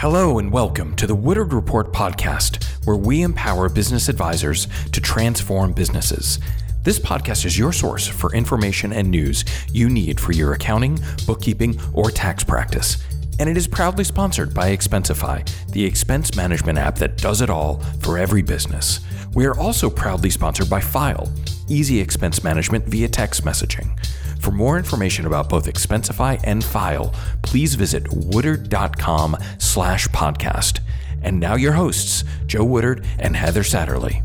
Hello 0.00 0.38
and 0.38 0.52
welcome 0.52 0.94
to 0.94 1.08
the 1.08 1.14
Woodard 1.16 1.52
Report 1.52 1.92
podcast, 1.92 2.62
where 2.86 2.94
we 2.94 3.22
empower 3.22 3.68
business 3.68 4.08
advisors 4.08 4.68
to 4.92 5.00
transform 5.00 5.72
businesses. 5.72 6.38
This 6.84 7.00
podcast 7.00 7.44
is 7.44 7.58
your 7.58 7.72
source 7.72 8.06
for 8.06 8.32
information 8.32 8.92
and 8.92 9.10
news 9.10 9.44
you 9.72 9.90
need 9.90 10.20
for 10.20 10.30
your 10.30 10.52
accounting, 10.52 11.00
bookkeeping, 11.26 11.80
or 11.94 12.12
tax 12.12 12.44
practice. 12.44 12.98
And 13.40 13.48
it 13.48 13.56
is 13.56 13.66
proudly 13.66 14.04
sponsored 14.04 14.54
by 14.54 14.70
Expensify, 14.70 15.44
the 15.72 15.84
expense 15.84 16.36
management 16.36 16.78
app 16.78 16.94
that 16.98 17.16
does 17.16 17.40
it 17.40 17.50
all 17.50 17.80
for 17.98 18.18
every 18.18 18.42
business. 18.42 19.00
We 19.34 19.46
are 19.46 19.58
also 19.58 19.90
proudly 19.90 20.30
sponsored 20.30 20.70
by 20.70 20.80
Fyle, 20.80 21.28
easy 21.68 22.00
expense 22.00 22.42
management 22.42 22.86
via 22.86 23.08
text 23.08 23.44
messaging. 23.44 23.98
For 24.40 24.50
more 24.50 24.78
information 24.78 25.26
about 25.26 25.48
both 25.48 25.66
Expensify 25.66 26.40
and 26.44 26.64
Fyle, 26.64 27.14
please 27.42 27.74
visit 27.74 28.06
woodard.com 28.12 29.36
slash 29.58 30.08
podcast. 30.08 30.80
And 31.22 31.40
now 31.40 31.56
your 31.56 31.72
hosts, 31.72 32.24
Joe 32.46 32.64
Woodard 32.64 33.04
and 33.18 33.36
Heather 33.36 33.62
Satterley. 33.62 34.22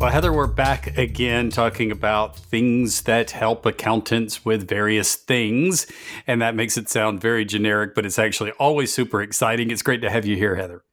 Well, 0.00 0.10
Heather, 0.10 0.32
we're 0.32 0.46
back 0.46 0.96
again 0.96 1.50
talking 1.50 1.90
about 1.90 2.38
things 2.38 3.02
that 3.02 3.32
help 3.32 3.66
accountants 3.66 4.44
with 4.44 4.68
various 4.68 5.16
things. 5.16 5.90
And 6.24 6.40
that 6.40 6.54
makes 6.54 6.78
it 6.78 6.88
sound 6.88 7.20
very 7.20 7.44
generic, 7.44 7.96
but 7.96 8.06
it's 8.06 8.18
actually 8.18 8.52
always 8.52 8.94
super 8.94 9.20
exciting. 9.20 9.72
It's 9.72 9.82
great 9.82 10.00
to 10.02 10.10
have 10.10 10.24
you 10.24 10.36
here, 10.36 10.54
Heather. 10.54 10.84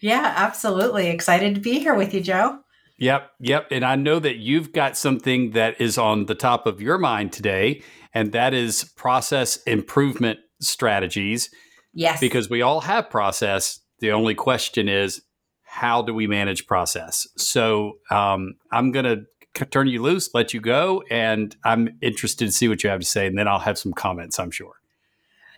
Yeah, 0.00 0.32
absolutely. 0.34 1.08
Excited 1.08 1.54
to 1.54 1.60
be 1.60 1.78
here 1.78 1.94
with 1.94 2.14
you, 2.14 2.22
Joe. 2.22 2.63
Yep, 2.98 3.30
yep. 3.40 3.66
And 3.70 3.84
I 3.84 3.96
know 3.96 4.18
that 4.18 4.36
you've 4.36 4.72
got 4.72 4.96
something 4.96 5.50
that 5.50 5.80
is 5.80 5.98
on 5.98 6.26
the 6.26 6.34
top 6.34 6.66
of 6.66 6.80
your 6.80 6.98
mind 6.98 7.32
today, 7.32 7.82
and 8.12 8.32
that 8.32 8.54
is 8.54 8.84
process 8.96 9.56
improvement 9.64 10.38
strategies. 10.60 11.50
Yes. 11.92 12.20
Because 12.20 12.48
we 12.48 12.62
all 12.62 12.80
have 12.80 13.10
process. 13.10 13.80
The 14.00 14.12
only 14.12 14.34
question 14.34 14.88
is, 14.88 15.22
how 15.62 16.02
do 16.02 16.14
we 16.14 16.26
manage 16.26 16.66
process? 16.66 17.26
So 17.36 17.98
um, 18.10 18.54
I'm 18.70 18.92
going 18.92 19.04
to 19.04 19.64
turn 19.64 19.88
you 19.88 20.02
loose, 20.02 20.30
let 20.34 20.54
you 20.54 20.60
go, 20.60 21.02
and 21.10 21.54
I'm 21.64 21.96
interested 22.00 22.46
to 22.46 22.52
see 22.52 22.68
what 22.68 22.84
you 22.84 22.90
have 22.90 23.00
to 23.00 23.06
say, 23.06 23.26
and 23.26 23.38
then 23.38 23.48
I'll 23.48 23.58
have 23.58 23.78
some 23.78 23.92
comments, 23.92 24.38
I'm 24.38 24.50
sure. 24.50 24.74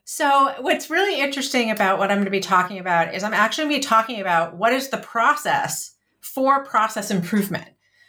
So, 0.04 0.54
what's 0.60 0.88
really 0.88 1.20
interesting 1.20 1.70
about 1.70 1.98
what 1.98 2.12
I'm 2.12 2.18
going 2.18 2.26
to 2.26 2.30
be 2.30 2.38
talking 2.38 2.78
about 2.78 3.12
is 3.12 3.24
I'm 3.24 3.34
actually 3.34 3.64
going 3.64 3.74
to 3.74 3.78
be 3.80 3.88
talking 3.88 4.20
about 4.20 4.56
what 4.56 4.72
is 4.72 4.88
the 4.90 4.98
process 4.98 5.95
for 6.36 6.62
process 6.66 7.10
improvement. 7.10 7.66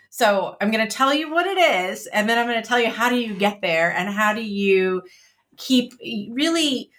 So 0.10 0.58
I'm 0.60 0.70
going 0.70 0.86
to 0.86 0.94
tell 0.94 1.14
you 1.14 1.32
what 1.32 1.48
it 1.48 1.58
is, 1.58 2.08
and 2.08 2.30
then 2.30 2.38
I'm 2.38 2.46
going 2.46 2.62
to 2.62 2.68
tell 2.68 2.80
you 2.80 2.90
how 2.90 3.08
do 3.08 3.16
you 3.16 3.34
get 3.34 3.62
there 3.62 3.90
and 3.90 4.10
how 4.10 4.34
do 4.34 4.44
you 4.44 5.04
keep 5.56 5.94
really 6.30 6.92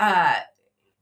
uh, 0.00 0.34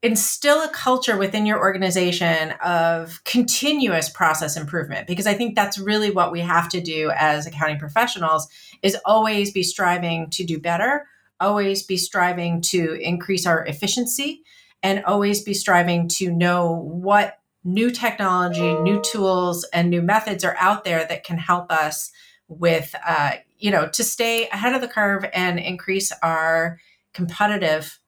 instill 0.02 0.62
a 0.62 0.68
culture 0.68 1.16
within 1.16 1.46
your 1.46 1.58
organization 1.58 2.50
of 2.62 3.24
continuous 3.24 4.10
process 4.10 4.54
improvement 4.54 5.06
because 5.06 5.26
i 5.26 5.32
think 5.32 5.56
that's 5.56 5.78
really 5.78 6.10
what 6.10 6.30
we 6.30 6.40
have 6.40 6.68
to 6.68 6.78
do 6.78 7.10
as 7.16 7.46
accounting 7.46 7.78
professionals 7.78 8.46
is 8.82 8.98
always 9.06 9.50
be 9.50 9.62
striving 9.62 10.28
to 10.28 10.44
do 10.44 10.60
better 10.60 11.06
always 11.40 11.82
be 11.82 11.96
striving 11.96 12.60
to 12.60 12.92
increase 13.00 13.46
our 13.46 13.64
efficiency 13.64 14.42
and 14.82 15.02
always 15.06 15.42
be 15.42 15.54
striving 15.54 16.06
to 16.06 16.30
know 16.30 16.70
what 16.84 17.38
new 17.64 17.90
technology, 17.90 18.74
new 18.80 19.00
tools, 19.00 19.64
and 19.72 19.90
new 19.90 20.02
methods 20.02 20.44
are 20.44 20.56
out 20.58 20.84
there 20.84 21.04
that 21.06 21.24
can 21.24 21.38
help 21.38 21.72
us 21.72 22.12
with, 22.48 22.94
uh, 23.06 23.32
you 23.58 23.70
know, 23.70 23.88
to 23.88 24.04
stay 24.04 24.46
ahead 24.48 24.74
of 24.74 24.82
the 24.82 24.88
curve 24.88 25.24
and 25.32 25.58
increase 25.58 26.12
our 26.22 26.78
competitive, 27.14 27.98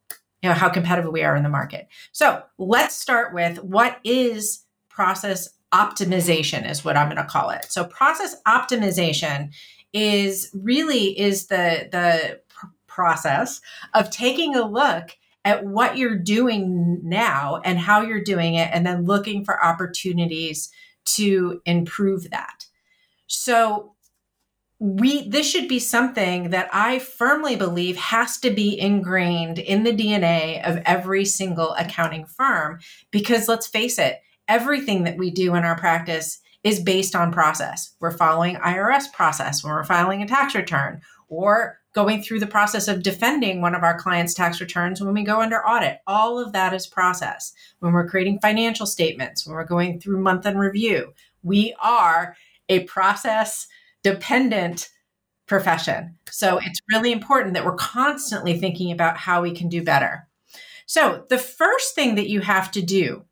you 0.43 0.49
know, 0.49 0.55
how 0.55 0.69
competitive 0.69 1.11
we 1.11 1.23
are 1.23 1.35
in 1.35 1.43
the 1.43 1.49
market. 1.49 1.89
So 2.13 2.43
let's 2.59 2.95
start 2.95 3.33
with 3.33 3.63
what 3.63 3.99
is 4.05 4.65
process 4.91 5.49
optimization 5.73 6.69
is 6.69 6.85
what 6.85 6.97
I'm 6.97 7.09
going 7.09 7.17
to 7.17 7.25
call 7.25 7.51
it. 7.51 7.67
So 7.69 7.85
process 7.85 8.37
optimization 8.47 9.53
is 9.93 10.51
really 10.55 11.19
is 11.19 11.47
the 11.47 11.89
the 11.91 12.41
pr- 12.49 12.67
process 12.87 13.61
of 13.95 14.11
taking 14.11 14.55
a 14.55 14.67
look 14.67 15.17
at 15.47 15.65
what 15.65 15.97
you're 15.97 16.19
doing 16.19 17.01
now 17.05 17.63
and 17.65 17.79
how 17.79 18.03
you're 18.03 18.23
doing 18.23 18.57
it, 18.57 18.69
and 18.73 18.85
then 18.85 19.07
looking 19.07 19.45
for 19.45 19.65
opportunities 19.65 20.71
to 21.05 21.63
improve 21.65 22.31
that. 22.31 22.67
So, 23.29 23.93
we 24.79 25.27
this 25.31 25.49
should 25.49 25.69
be 25.69 25.79
something 25.79 26.51
that 26.51 26.69
I 26.71 26.99
firmly 26.99 27.57
believe 27.57 27.97
has 27.97 28.39
to 28.41 28.51
be 28.51 28.79
ingrained 28.79 29.59
in 29.59 29.85
the 29.85 29.93
DNA 29.93 30.63
of 30.69 30.83
every 30.85 31.25
single 31.25 31.73
accounting 31.75 32.27
firm 32.27 32.81
because 33.11 33.49
let's 33.49 33.67
face 33.67 33.99
it, 33.99 34.21
everything 34.49 35.05
that 35.05 35.17
we 35.17 35.31
do 35.31 35.55
in 35.55 35.65
our 35.65 35.79
practice 35.79 36.41
is 36.63 36.81
based 36.81 37.15
on 37.15 37.33
process. 37.33 37.95
We're 38.01 38.19
following 38.19 38.57
IRS 38.57 39.11
process 39.13 39.65
when 39.65 39.73
we're 39.73 39.85
filing 39.85 40.21
a 40.21 40.29
tax 40.29 40.55
return 40.55 41.01
or 41.29 41.79
going 41.97 42.23
through 42.23 42.39
the 42.39 42.47
process 42.47 42.89
of 42.89 43.03
defending 43.03 43.63
one 43.63 43.75
of 43.75 43.83
our 43.83 43.99
clients' 43.99 44.35
tax 44.35 44.61
returns 44.61 45.01
when 45.01 45.15
we 45.15 45.25
go 45.25 45.41
under 45.41 45.67
audit. 45.67 45.99
All 46.07 46.39
of 46.39 46.53
that 46.53 46.75
is 46.75 46.87
process. 46.87 47.55
When 47.79 47.95
we're 47.95 48.07
creating 48.07 48.39
financial 48.41 48.85
statements, 48.85 49.47
when 49.47 49.57
we're 49.57 49.65
going 49.65 49.99
through 49.99 50.21
month 50.21 50.45
end 50.45 50.61
review, 50.61 51.15
we 51.43 51.75
are 51.81 52.37
a 52.69 52.81
process 52.81 53.67
dependent 54.03 54.91
profession. 55.47 56.19
So 56.31 56.59
it's 56.59 56.83
really 56.93 57.13
important 57.13 57.55
that 57.55 57.65
we're 57.65 57.77
constantly 57.77 58.59
thinking 58.59 58.93
about 58.93 59.17
how 59.17 59.41
we 59.41 59.53
can 59.53 59.71
do 59.71 59.83
better. 59.83 60.29
So 60.85 61.25
the 61.31 61.39
first 61.39 61.95
thing 61.95 62.17
that 62.17 62.29
you 62.29 62.41
have 62.41 62.71
to 62.73 62.83
do 62.83 63.25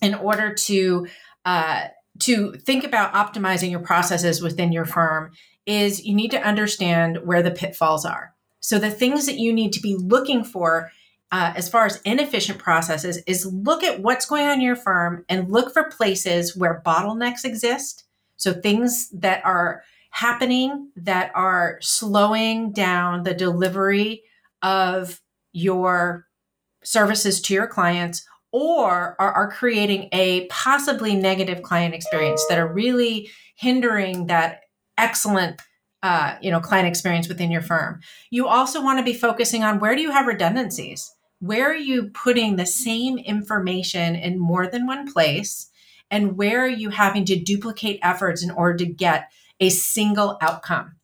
in 0.00 0.14
order 0.14 0.54
to 0.54 1.08
uh, 1.44 1.88
to 2.20 2.52
think 2.52 2.84
about 2.84 3.14
optimizing 3.14 3.70
your 3.70 3.80
processes 3.80 4.40
within 4.40 4.70
your 4.70 4.84
firm 4.84 5.32
is 5.66 6.04
you 6.04 6.14
need 6.14 6.30
to 6.30 6.42
understand 6.42 7.18
where 7.24 7.42
the 7.42 7.50
pitfalls 7.50 8.04
are. 8.04 8.34
So 8.60 8.78
the 8.78 8.90
things 8.90 9.26
that 9.26 9.38
you 9.38 9.52
need 9.52 9.72
to 9.72 9.80
be 9.80 9.96
looking 9.96 10.44
for 10.44 10.90
uh, 11.32 11.52
as 11.56 11.68
far 11.68 11.86
as 11.86 12.00
inefficient 12.04 12.58
processes 12.58 13.18
is 13.26 13.46
look 13.46 13.84
at 13.84 14.00
what's 14.00 14.26
going 14.26 14.46
on 14.46 14.54
in 14.54 14.60
your 14.60 14.76
firm 14.76 15.24
and 15.28 15.50
look 15.50 15.72
for 15.72 15.84
places 15.84 16.56
where 16.56 16.82
bottlenecks 16.84 17.44
exist. 17.44 18.04
So 18.36 18.52
things 18.52 19.08
that 19.10 19.44
are 19.44 19.82
happening 20.10 20.90
that 20.96 21.30
are 21.34 21.78
slowing 21.80 22.72
down 22.72 23.22
the 23.22 23.34
delivery 23.34 24.22
of 24.62 25.20
your 25.52 26.26
services 26.82 27.40
to 27.42 27.54
your 27.54 27.66
clients 27.66 28.26
or 28.52 29.16
are, 29.20 29.32
are 29.32 29.50
creating 29.50 30.08
a 30.12 30.46
possibly 30.46 31.14
negative 31.14 31.62
client 31.62 31.94
experience 31.94 32.44
that 32.48 32.58
are 32.58 32.72
really 32.72 33.30
hindering 33.54 34.26
that 34.26 34.62
excellent 35.00 35.60
uh, 36.02 36.36
you 36.40 36.50
know 36.50 36.60
client 36.60 36.88
experience 36.88 37.28
within 37.28 37.50
your 37.50 37.62
firm 37.62 38.00
you 38.30 38.46
also 38.46 38.82
want 38.82 38.98
to 38.98 39.04
be 39.04 39.12
focusing 39.12 39.62
on 39.62 39.78
where 39.80 39.94
do 39.94 40.02
you 40.02 40.10
have 40.10 40.26
redundancies 40.26 41.14
where 41.40 41.70
are 41.70 41.76
you 41.76 42.10
putting 42.10 42.56
the 42.56 42.66
same 42.66 43.18
information 43.18 44.14
in 44.14 44.38
more 44.38 44.66
than 44.66 44.86
one 44.86 45.10
place 45.10 45.70
and 46.10 46.36
where 46.36 46.62
are 46.62 46.68
you 46.68 46.90
having 46.90 47.24
to 47.24 47.38
duplicate 47.38 48.00
efforts 48.02 48.42
in 48.42 48.50
order 48.50 48.78
to 48.78 48.86
get 48.86 49.30
a 49.58 49.68
single 49.68 50.38
outcome 50.40 50.96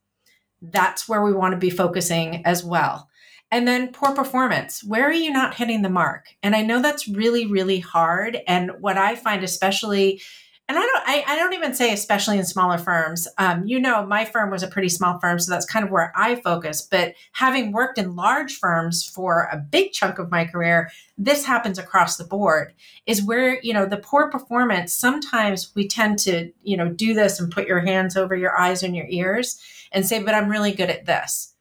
that's 0.63 1.09
where 1.09 1.23
we 1.23 1.33
want 1.33 1.53
to 1.53 1.59
be 1.59 1.71
focusing 1.71 2.45
as 2.47 2.65
well 2.65 3.09
and 3.51 3.67
then 3.67 3.93
poor 3.93 4.13
performance. 4.13 4.83
Where 4.83 5.05
are 5.05 5.13
you 5.13 5.31
not 5.31 5.55
hitting 5.55 5.83
the 5.83 5.89
mark? 5.89 6.27
And 6.43 6.57
I 6.57 6.63
know 6.63 6.83
that's 6.83 7.07
really, 7.07 7.47
really 7.47 7.79
hard. 7.79 8.39
And 8.47 8.73
what 8.81 8.99
I 8.99 9.15
find, 9.15 9.45
especially, 9.45 10.21
and 10.69 10.77
I 10.77 10.81
don't, 10.81 11.03
I, 11.07 11.25
I 11.29 11.37
don't 11.37 11.53
even 11.55 11.75
say 11.75 11.93
especially 11.93 12.39
in 12.39 12.45
smaller 12.45 12.77
firms. 12.77 13.29
Um, 13.39 13.65
you 13.67 13.79
know, 13.79 14.05
my 14.05 14.25
firm 14.25 14.51
was 14.51 14.65
a 14.65 14.69
pretty 14.69 14.89
small 14.89 15.21
firm, 15.21 15.39
so 15.39 15.51
that's 15.51 15.65
kind 15.65 15.85
of 15.85 15.93
where 15.93 16.13
I 16.17 16.37
focus. 16.37 16.83
But 16.83 17.15
having 17.33 17.71
worked 17.71 17.99
in 17.99 18.17
large 18.17 18.57
firms 18.57 19.05
for 19.05 19.49
a 19.53 19.59
big 19.59 19.93
chunk 19.93 20.19
of 20.19 20.31
my 20.31 20.45
career, 20.45 20.91
this 21.17 21.45
happens 21.45 21.79
across 21.79 22.17
the 22.17 22.25
board. 22.25 22.75
Is 23.07 23.23
where 23.23 23.61
you 23.63 23.73
know 23.73 23.87
the 23.87 23.97
poor 23.97 24.29
performance. 24.29 24.93
Sometimes 24.93 25.73
we 25.77 25.87
tend 25.87 26.19
to, 26.21 26.51
you 26.65 26.77
know, 26.77 26.89
do 26.89 27.15
this 27.15 27.39
and 27.39 27.53
put 27.53 27.69
your 27.69 27.81
hands 27.81 28.17
over 28.17 28.35
your 28.35 28.59
eyes 28.59 28.83
and 28.83 28.97
your 28.97 29.07
ears 29.09 29.61
and 29.93 30.05
say, 30.05 30.21
"But 30.21 30.35
I'm 30.35 30.51
really 30.51 30.73
good 30.73 30.91
at 30.91 31.07
this." 31.07 31.55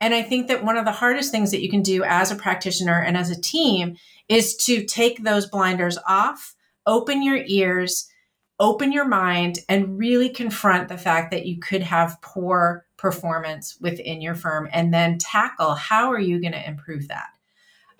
And 0.00 0.12
I 0.12 0.22
think 0.22 0.48
that 0.48 0.64
one 0.64 0.76
of 0.76 0.86
the 0.86 0.92
hardest 0.92 1.30
things 1.30 1.52
that 1.52 1.62
you 1.62 1.70
can 1.70 1.82
do 1.82 2.02
as 2.02 2.32
a 2.32 2.36
practitioner 2.36 3.00
and 3.00 3.16
as 3.16 3.30
a 3.30 3.40
team 3.40 3.96
is 4.28 4.56
to 4.64 4.84
take 4.84 5.22
those 5.22 5.46
blinders 5.46 5.98
off, 6.08 6.56
open 6.86 7.22
your 7.22 7.42
ears, 7.46 8.09
open 8.60 8.92
your 8.92 9.08
mind, 9.08 9.58
and 9.68 9.98
really 9.98 10.28
confront 10.28 10.88
the 10.88 10.98
fact 10.98 11.32
that 11.32 11.46
you 11.46 11.58
could 11.58 11.82
have 11.82 12.20
poor 12.22 12.86
performance 12.96 13.78
within 13.80 14.20
your 14.20 14.34
firm 14.34 14.68
and 14.72 14.92
then 14.92 15.16
tackle 15.18 15.74
how 15.74 16.12
are 16.12 16.20
you 16.20 16.38
going 16.38 16.52
to 16.52 16.68
improve 16.68 17.08
that. 17.08 17.30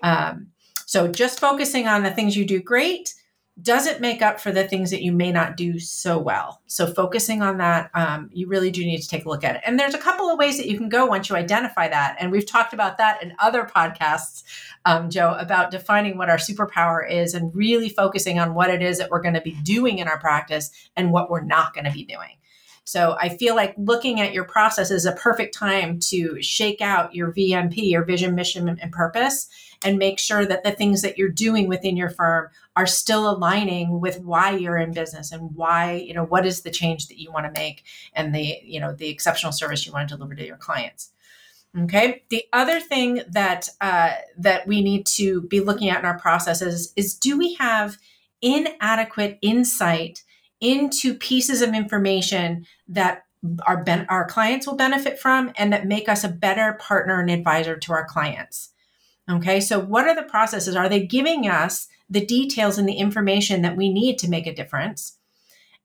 Um, 0.03 0.49
so 0.85 1.09
just 1.09 1.41
focusing 1.41 1.89
on 1.89 2.03
the 2.03 2.11
things 2.11 2.37
you 2.37 2.45
do 2.45 2.61
great 2.61 3.15
doesn't 3.63 4.01
make 4.01 4.23
up 4.23 4.41
for 4.41 4.53
the 4.53 4.67
things 4.67 4.91
that 4.91 5.03
you 5.03 5.13
may 5.13 5.33
not 5.33 5.57
do 5.57 5.79
so 5.79 6.19
well. 6.19 6.61
So, 6.67 6.93
focusing 6.93 7.43
on 7.43 7.59
that, 7.59 7.91
um, 7.95 8.31
you 8.33 8.47
really 8.47 8.71
do 8.71 8.85
need 8.85 9.01
to 9.03 9.09
take 9.09 9.25
a 9.25 9.29
look 9.29 9.45
at 9.45 9.57
it. 9.57 9.63
And 9.67 9.79
there's 9.79 9.95
a 9.95 9.99
couple 9.99 10.29
of 10.29 10.39
ways 10.39 10.57
that 10.57 10.69
you 10.69 10.77
can 10.77 10.89
go 10.89 11.07
once 11.07 11.29
you 11.29 11.37
identify 11.37 11.89
that. 11.89 12.17
And 12.19 12.31
we've 12.31 12.47
talked 12.47 12.73
about 12.73 12.99
that 12.99 13.23
in 13.23 13.35
other 13.39 13.65
podcasts, 13.65 14.43
um, 14.85 15.11
Joe, 15.11 15.37
about 15.39 15.71
defining 15.71 16.17
what 16.17 16.31
our 16.31 16.37
superpower 16.37 17.09
is 17.09 17.35
and 17.35 17.55
really 17.55 17.89
focusing 17.89 18.39
on 18.39 18.55
what 18.55 18.71
it 18.71 18.83
is 18.83 18.99
that 18.99 19.11
we're 19.11 19.23
going 19.23 19.35
to 19.35 19.41
be 19.41 19.57
doing 19.63 19.99
in 19.99 20.09
our 20.09 20.19
practice 20.19 20.71
and 20.97 21.13
what 21.13 21.31
we're 21.31 21.45
not 21.45 21.75
going 21.75 21.85
to 21.85 21.93
be 21.93 22.05
doing. 22.05 22.37
So 22.85 23.17
I 23.21 23.29
feel 23.29 23.55
like 23.55 23.75
looking 23.77 24.21
at 24.21 24.33
your 24.33 24.45
process 24.45 24.91
is 24.91 25.07
a 25.07 25.13
perfect 25.13 25.55
time 25.55 26.01
to 26.09 26.43
shake 26.43 26.81
out 26.81 27.15
your 27.15 27.33
VMP, 27.33 27.91
your 27.91 28.05
vision, 28.05 28.35
mission, 28.35 28.69
and 28.69 28.93
purpose, 28.93 29.49
and 29.85 29.99
make 29.99 30.19
sure 30.19 30.45
that 30.45 30.65
the 30.65 30.73
things 30.73 31.03
that 31.03 31.17
you're 31.17 31.29
doing 31.29 31.69
within 31.69 31.97
your 31.97 32.11
firm 32.11 32.49
are 32.77 32.87
still 32.87 33.31
aligning 33.31 34.01
with 34.01 34.21
why 34.21 34.51
you're 34.57 34.77
in 34.77 34.93
business 34.93 35.33
and 35.33 35.55
why, 35.55 35.95
you 35.95 36.13
know, 36.13 36.25
what 36.25 36.45
is 36.45 36.63
the 36.63 36.71
change 36.71 37.09
that 37.09 37.21
you 37.21 37.31
want 37.31 37.47
to 37.47 37.61
make 37.61 37.85
and 38.13 38.35
the, 38.35 38.59
you 38.63 38.81
know, 38.81 38.93
the 38.93 39.09
exceptional 39.09 39.53
service 39.53 39.87
you 39.87 39.93
want 39.93 40.09
to 40.09 40.17
deliver 40.17 40.35
to 40.35 40.47
your 40.47 40.57
clients. 40.57 41.13
Okay. 41.79 42.25
The 42.31 42.45
other 42.53 42.81
thing 42.81 43.23
that 43.29 43.69
uh, 43.81 44.15
that 44.37 44.67
we 44.67 44.83
need 44.83 45.07
to 45.07 45.43
be 45.43 45.61
looking 45.61 45.89
at 45.89 46.01
in 46.01 46.05
our 46.05 46.19
processes 46.19 46.93
is 46.97 47.15
do 47.15 47.39
we 47.39 47.55
have 47.55 47.97
inadequate 48.43 49.39
insight 49.41 50.25
into 50.61 51.15
pieces 51.15 51.63
of 51.63 51.75
information 51.75 52.67
that 52.89 53.25
our 53.67 53.83
ben- 53.83 54.07
our 54.09 54.27
clients 54.27 54.67
will 54.67 54.77
benefit 54.77 55.19
from 55.19 55.53
and 55.57 55.73
that 55.73 55.87
make 55.87 56.09
us 56.09 56.25
a 56.25 56.29
better 56.29 56.75
partner 56.75 57.21
and 57.21 57.31
advisor 57.31 57.77
to 57.77 57.93
our 57.93 58.05
clients. 58.05 58.71
Okay, 59.31 59.61
so 59.61 59.79
what 59.79 60.07
are 60.07 60.15
the 60.15 60.23
processes? 60.23 60.77
Are 60.77 60.89
they 60.89 61.07
giving 61.07 61.49
us 61.49 61.89
the 62.09 62.25
details 62.25 62.79
and 62.79 62.89
the 62.89 62.95
information 62.95 63.63
that 63.63 63.77
we 63.77 63.91
need 63.91 64.19
to 64.19 64.29
make 64.29 64.47
a 64.47 64.55
difference? 64.55 65.17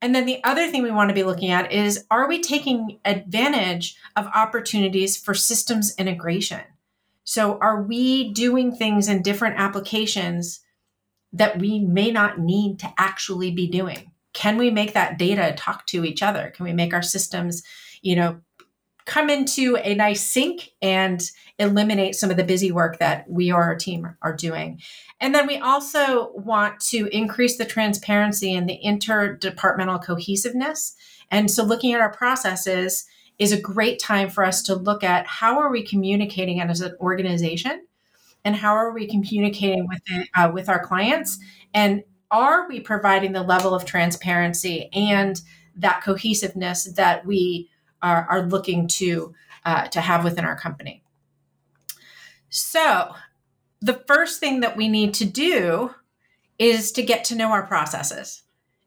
And 0.01 0.13
then 0.13 0.25
the 0.25 0.43
other 0.43 0.67
thing 0.67 0.83
we 0.83 0.91
want 0.91 1.09
to 1.09 1.15
be 1.15 1.23
looking 1.23 1.51
at 1.51 1.71
is 1.71 2.05
are 2.11 2.27
we 2.27 2.41
taking 2.41 2.99
advantage 3.05 3.95
of 4.15 4.27
opportunities 4.27 5.15
for 5.15 5.33
systems 5.33 5.95
integration? 5.97 6.61
So, 7.23 7.57
are 7.59 7.81
we 7.81 8.31
doing 8.33 8.75
things 8.75 9.07
in 9.07 9.23
different 9.23 9.55
applications 9.57 10.59
that 11.33 11.57
we 11.57 11.79
may 11.79 12.11
not 12.11 12.39
need 12.39 12.79
to 12.79 12.93
actually 12.97 13.51
be 13.51 13.67
doing? 13.67 14.11
Can 14.35 14.57
we 14.57 14.69
make 14.69 14.93
that 14.93 15.17
data 15.17 15.55
talk 15.57 15.87
to 15.87 16.05
each 16.05 16.21
other? 16.21 16.51
Can 16.55 16.65
we 16.65 16.73
make 16.73 16.93
our 16.93 17.01
systems 17.01 17.63
you 18.03 18.15
know 18.15 18.39
come 19.05 19.29
into 19.29 19.77
a 19.77 19.95
nice 19.95 20.23
sync 20.27 20.73
and 20.81 21.31
eliminate 21.57 22.15
some 22.15 22.29
of 22.29 22.37
the 22.37 22.43
busy 22.43 22.71
work 22.71 22.99
that 22.99 23.29
we 23.29 23.51
or 23.51 23.63
our 23.63 23.75
team 23.75 24.15
are 24.21 24.35
doing? 24.35 24.79
And 25.19 25.33
then 25.33 25.47
we 25.47 25.57
also 25.57 26.31
want 26.33 26.79
to 26.89 27.07
increase 27.07 27.57
the 27.57 27.65
transparency 27.65 28.53
and 28.53 28.69
the 28.69 28.79
interdepartmental 28.85 30.03
cohesiveness. 30.03 30.95
And 31.31 31.49
so 31.49 31.63
looking 31.63 31.93
at 31.93 32.01
our 32.01 32.11
processes 32.11 33.05
is 33.39 33.51
a 33.51 33.59
great 33.59 33.99
time 33.99 34.29
for 34.29 34.43
us 34.43 34.61
to 34.63 34.75
look 34.75 35.03
at 35.03 35.27
how 35.27 35.59
are 35.59 35.71
we 35.71 35.83
communicating 35.83 36.59
as 36.59 36.81
an 36.81 36.95
organization 36.99 37.85
and 38.43 38.55
how 38.55 38.73
are 38.73 38.91
we 38.91 39.07
communicating 39.07 39.87
with 39.87 40.01
it, 40.07 40.29
uh, 40.35 40.51
with 40.53 40.69
our 40.69 40.79
clients 40.79 41.39
and 41.73 42.03
are 42.35 42.67
we 42.67 42.81
providing 42.81 43.31
the 43.31 43.43
level 43.43 43.73
of 43.73 43.85
transparency 43.85 44.89
and 44.91 45.41
that 45.77 46.03
cohesiveness 46.03 46.83
that 46.83 47.25
we 47.25 47.69
are, 48.01 48.27
are 48.29 48.41
looking 48.43 48.87
to 48.87 49.33
uh, 49.63 49.87
to 49.87 50.01
have 50.01 50.23
within 50.23 50.43
our 50.45 50.57
company? 50.57 51.01
So, 52.49 53.15
the 53.81 54.03
first 54.05 54.39
thing 54.39 54.59
that 54.59 54.75
we 54.75 54.89
need 54.89 55.13
to 55.15 55.25
do 55.25 55.95
is 56.59 56.91
to 56.93 57.03
get 57.03 57.23
to 57.25 57.35
know 57.35 57.51
our 57.51 57.65
processes. 57.65 58.43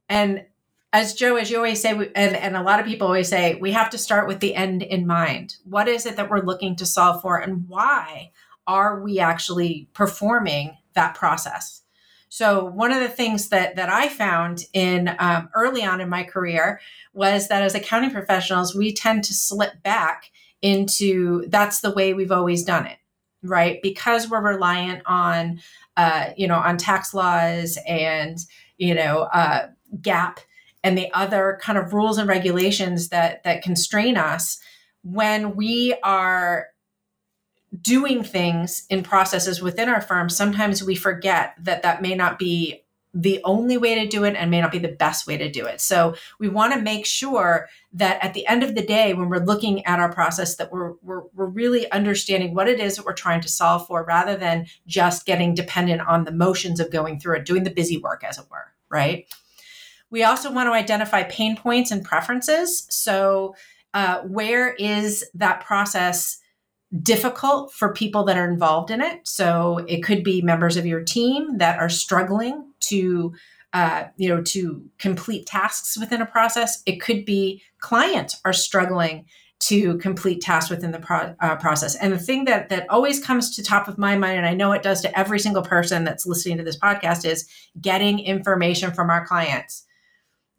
And 0.09 0.45
as 0.93 1.15
Joe, 1.15 1.37
as 1.37 1.50
you 1.50 1.56
always 1.56 1.81
say, 1.81 1.91
and, 1.91 2.37
and 2.37 2.56
a 2.56 2.62
lot 2.62 2.81
of 2.81 2.87
people 2.87 3.06
always 3.06 3.29
say, 3.29 3.56
we 3.56 3.73
have 3.73 3.91
to 3.91 3.99
start 3.99 4.29
with 4.29 4.41
the 4.41 4.55
end 4.55 4.83
in 4.83 5.06
mind. 5.06 5.56
What 5.65 5.89
is 5.89 6.06
it 6.06 6.17
that 6.17 6.31
we're 6.31 6.45
looking 6.45 6.77
to 6.77 6.87
solve 6.87 7.23
for, 7.23 7.39
and 7.39 7.69
why 7.69 8.31
are 8.67 9.00
we 9.00 9.19
actually 9.19 9.89
performing 9.95 10.77
that 10.93 11.15
process? 11.15 11.83
So 12.28 12.64
one 12.64 12.92
of 12.92 13.00
the 13.00 13.08
things 13.08 13.48
that 13.48 13.76
that 13.76 13.88
I 13.88 14.08
found 14.08 14.64
in 14.72 15.14
um, 15.19 15.48
early 15.54 15.84
on 15.84 16.00
in 16.00 16.08
my 16.08 16.25
career 16.25 16.80
was 17.12 17.48
that 17.48 17.62
as 17.62 17.75
accounting 17.75 18.10
professionals, 18.10 18.75
we 18.75 18.92
tend 18.92 19.25
to 19.25 19.34
slip 19.34 19.82
back 19.82 20.30
into 20.60 21.46
that's 21.48 21.80
the 21.80 21.92
way 21.92 22.14
we've 22.14 22.32
always 22.32 22.64
done 22.64 22.86
it, 22.86 22.98
right? 23.42 23.80
Because 23.82 24.28
we're 24.28 24.42
reliant 24.42 25.02
on, 25.06 25.60
uh, 25.96 26.30
you 26.36 26.46
know, 26.46 26.58
on 26.58 26.76
tax 26.76 27.14
laws 27.14 27.78
and 27.86 28.38
you 28.78 28.94
know, 28.94 29.22
uh, 29.32 29.69
GAAP 30.00 30.38
and 30.84 30.96
the 30.96 31.12
other 31.12 31.58
kind 31.60 31.76
of 31.78 31.92
rules 31.92 32.19
and 32.19 32.28
regulations 32.28 33.08
that 33.08 33.42
that 33.44 33.62
constrain 33.62 34.16
us 34.16 34.58
when 35.02 35.56
we 35.56 35.94
are 36.02 36.69
doing 37.81 38.23
things 38.23 38.85
in 38.88 39.03
processes 39.03 39.61
within 39.61 39.88
our 39.88 40.00
firm, 40.00 40.29
sometimes 40.29 40.82
we 40.82 40.94
forget 40.94 41.55
that 41.61 41.82
that 41.82 42.03
may 42.03 42.15
not 42.15 42.38
be 42.38 42.82
the 43.15 43.41
only 43.43 43.76
way 43.76 43.94
to 43.94 44.06
do 44.06 44.25
it 44.25 44.37
and 44.37 44.50
may 44.50 44.61
not 44.61 44.70
be 44.70 44.79
the 44.79 44.88
best 44.88 45.26
way 45.26 45.37
to 45.37 45.50
do 45.50 45.67
it. 45.67 45.81
So 45.81 46.15
we 46.38 46.49
want 46.49 46.75
to 46.75 46.81
make 46.81 47.06
sure 47.06 47.69
that 47.94 48.23
at 48.23 48.35
the 48.35 48.47
end 48.47 48.62
of 48.62 48.75
the 48.75 48.85
day, 48.85 49.15
when 49.15 49.29
we're 49.29 49.44
looking 49.44 49.85
at 49.87 49.99
our 49.99 50.12
process, 50.12 50.56
that 50.56 50.70
we're, 50.70 50.93
we're, 51.03 51.23
we're 51.35 51.47
really 51.47 51.91
understanding 51.91 52.55
what 52.55 52.69
it 52.69 52.79
is 52.79 52.97
that 52.97 53.06
we're 53.06 53.15
trying 53.15 53.41
to 53.41 53.49
solve 53.49 53.87
for 53.87 54.05
rather 54.05 54.37
than 54.37 54.67
just 54.87 55.26
getting 55.26 55.55
dependent 55.55 56.03
on 56.03 56.25
the 56.25 56.32
motions 56.32 56.81
of 56.81 56.93
going 56.93 57.19
through 57.19 57.37
it, 57.37 57.47
doing 57.47 57.64
the 57.64 57.71
busy 57.71 57.97
work, 57.97 58.23
as 58.25 58.38
it 58.38 58.44
were, 58.50 58.73
right? 58.91 59.26
We 60.11 60.23
also 60.23 60.53
want 60.53 60.69
to 60.69 60.73
identify 60.73 61.23
pain 61.25 61.56
points 61.56 61.91
and 61.91 62.05
preferences. 62.05 62.87
So 62.91 63.56
uh, 63.94 64.21
where 64.21 64.75
is 64.75 65.25
that 65.35 65.64
process 65.64 66.38
difficult 67.02 67.73
for 67.73 67.93
people 67.93 68.25
that 68.25 68.38
are 68.38 68.50
involved 68.50 68.90
in 68.90 69.00
it. 69.00 69.20
So 69.26 69.85
it 69.88 70.02
could 70.02 70.25
be 70.25 70.40
members 70.40 70.76
of 70.76 70.87
your 70.87 71.02
team 71.02 71.58
that 71.58 71.79
are 71.79 71.90
struggling 71.90 72.73
to, 72.81 73.35
uh, 73.75 74.05
you 74.17 74.29
know, 74.29 74.43
to 74.43 74.82
complete 74.99 75.46
tasks 75.46 75.99
within 75.99 76.23
a 76.23 76.26
process. 76.26 76.82
It 76.87 77.00
could 77.00 77.25
be 77.25 77.62
clients 77.81 78.40
are 78.44 78.55
struggling 78.55 79.26
to 79.61 79.99
complete 79.99 80.40
tasks 80.40 80.70
within 80.70 80.93
the 80.93 81.00
pro- 81.00 81.35
uh, 81.40 81.56
process. 81.56 81.96
And 81.96 82.12
the 82.12 82.19
thing 82.19 82.44
that 82.44 82.69
that 82.69 82.88
always 82.88 83.23
comes 83.23 83.55
to 83.56 83.62
top 83.62 83.88
of 83.88 83.99
my 83.99 84.17
mind, 84.17 84.38
and 84.38 84.46
I 84.46 84.55
know 84.55 84.73
it 84.73 84.82
does 84.82 85.00
to 85.02 85.19
every 85.19 85.40
single 85.40 85.62
person 85.62 86.05
that's 86.05 86.26
listening 86.26 86.58
to 86.58 86.64
this 86.64 86.79
podcast, 86.79 87.25
is 87.25 87.49
getting 87.81 88.20
information 88.20 88.93
from 88.93 89.11
our 89.11 89.26
clients. 89.26 89.85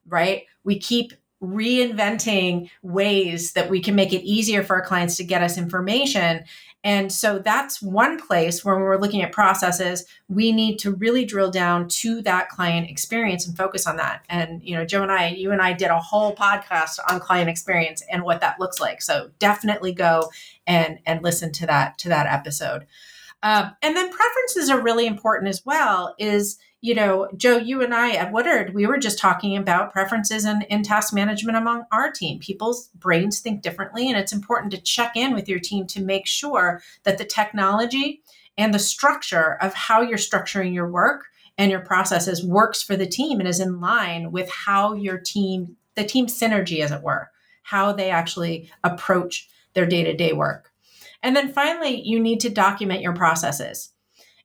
Right? 0.06 0.44
We 0.64 0.80
keep 0.80 1.14
reinventing 1.42 2.70
ways 2.82 3.54
that 3.54 3.70
we 3.70 3.80
can 3.82 3.96
make 3.96 4.14
it 4.14 4.24
easier 4.24 4.64
for 4.64 4.76
our 4.76 4.86
clients 4.86 5.18
to 5.18 5.24
get 5.24 5.42
us 5.42 5.58
information. 5.58 6.44
And 6.84 7.12
so 7.12 7.40
that's 7.40 7.82
one 7.82 8.20
place 8.20 8.64
where 8.64 8.76
when 8.76 8.86
we're 8.86 8.98
looking 8.98 9.22
at 9.22 9.34
processes, 9.34 10.06
we 10.30 10.52
need 10.52 10.80
to 10.80 10.96
really 10.96 11.26
drill 11.26 11.52
down 11.52 11.90
to 11.90 12.22
that 12.22 12.50
client 12.50 12.90
experience 12.90 13.46
and 13.46 13.58
focus 13.58 13.86
on 13.86 13.98
that. 13.98 14.24
And 14.30 14.64
you 14.64 14.76
know, 14.76 14.86
Joe 14.86 15.04
and 15.04 15.12
I, 15.12 15.30
you 15.30 15.52
and 15.52 15.62
I 15.62 15.74
did 15.74 15.90
a 15.90 16.00
whole 16.00 16.36
podcast 16.36 17.00
on 17.10 17.20
client 17.20 17.50
experience 17.50 18.02
and 18.10 18.24
what 18.24 18.40
that 18.42 18.60
looks 18.60 18.80
like. 18.80 19.02
So 19.02 19.32
definitely 19.40 19.94
go 19.94 20.30
and 20.66 21.00
and 21.06 21.22
listen 21.22 21.52
to 21.54 21.66
that 21.68 21.98
to 22.00 22.10
that 22.10 22.28
episode. 22.28 22.86
Um, 23.44 23.76
and 23.82 23.96
then 23.96 24.12
preferences 24.12 24.70
are 24.70 24.82
really 24.82 25.06
important 25.06 25.50
as 25.50 25.66
well. 25.66 26.16
Is 26.18 26.58
you 26.82 26.96
know, 26.96 27.28
Joe, 27.36 27.58
you 27.58 27.82
and 27.82 27.94
I 27.94 28.12
at 28.12 28.32
Woodard, 28.32 28.74
we 28.74 28.86
were 28.86 28.98
just 28.98 29.20
talking 29.20 29.58
about 29.58 29.92
preferences 29.92 30.46
and 30.46 30.64
in, 30.64 30.82
task 30.84 31.14
management 31.14 31.58
among 31.58 31.84
our 31.92 32.10
team. 32.10 32.40
People's 32.40 32.88
brains 32.96 33.42
think 33.42 33.62
differently, 33.62 34.08
and 34.08 34.18
it's 34.18 34.32
important 34.32 34.72
to 34.72 34.82
check 34.82 35.16
in 35.16 35.34
with 35.34 35.50
your 35.50 35.60
team 35.60 35.86
to 35.88 36.02
make 36.02 36.26
sure 36.26 36.82
that 37.04 37.18
the 37.18 37.26
technology 37.26 38.22
and 38.58 38.74
the 38.74 38.80
structure 38.80 39.58
of 39.62 39.74
how 39.74 40.02
you're 40.02 40.18
structuring 40.18 40.74
your 40.74 40.90
work 40.90 41.26
and 41.58 41.70
your 41.70 41.82
processes 41.82 42.46
works 42.46 42.82
for 42.82 42.96
the 42.96 43.08
team 43.08 43.40
and 43.40 43.50
is 43.50 43.60
in 43.60 43.82
line 43.82 44.32
with 44.32 44.50
how 44.50 44.94
your 44.94 45.18
team, 45.18 45.76
the 45.96 46.06
team 46.06 46.28
synergy, 46.28 46.80
as 46.80 46.92
it 46.92 47.04
were, 47.04 47.30
how 47.64 47.92
they 47.92 48.10
actually 48.10 48.72
approach 48.86 49.50
their 49.74 49.86
day 49.86 50.04
to 50.06 50.16
day 50.16 50.32
work. 50.32 50.72
And 51.22 51.36
then 51.36 51.52
finally, 51.52 52.02
you 52.02 52.22
need 52.22 52.40
to 52.42 52.50
document 52.50 53.02
your 53.02 53.14
processes. 53.14 53.92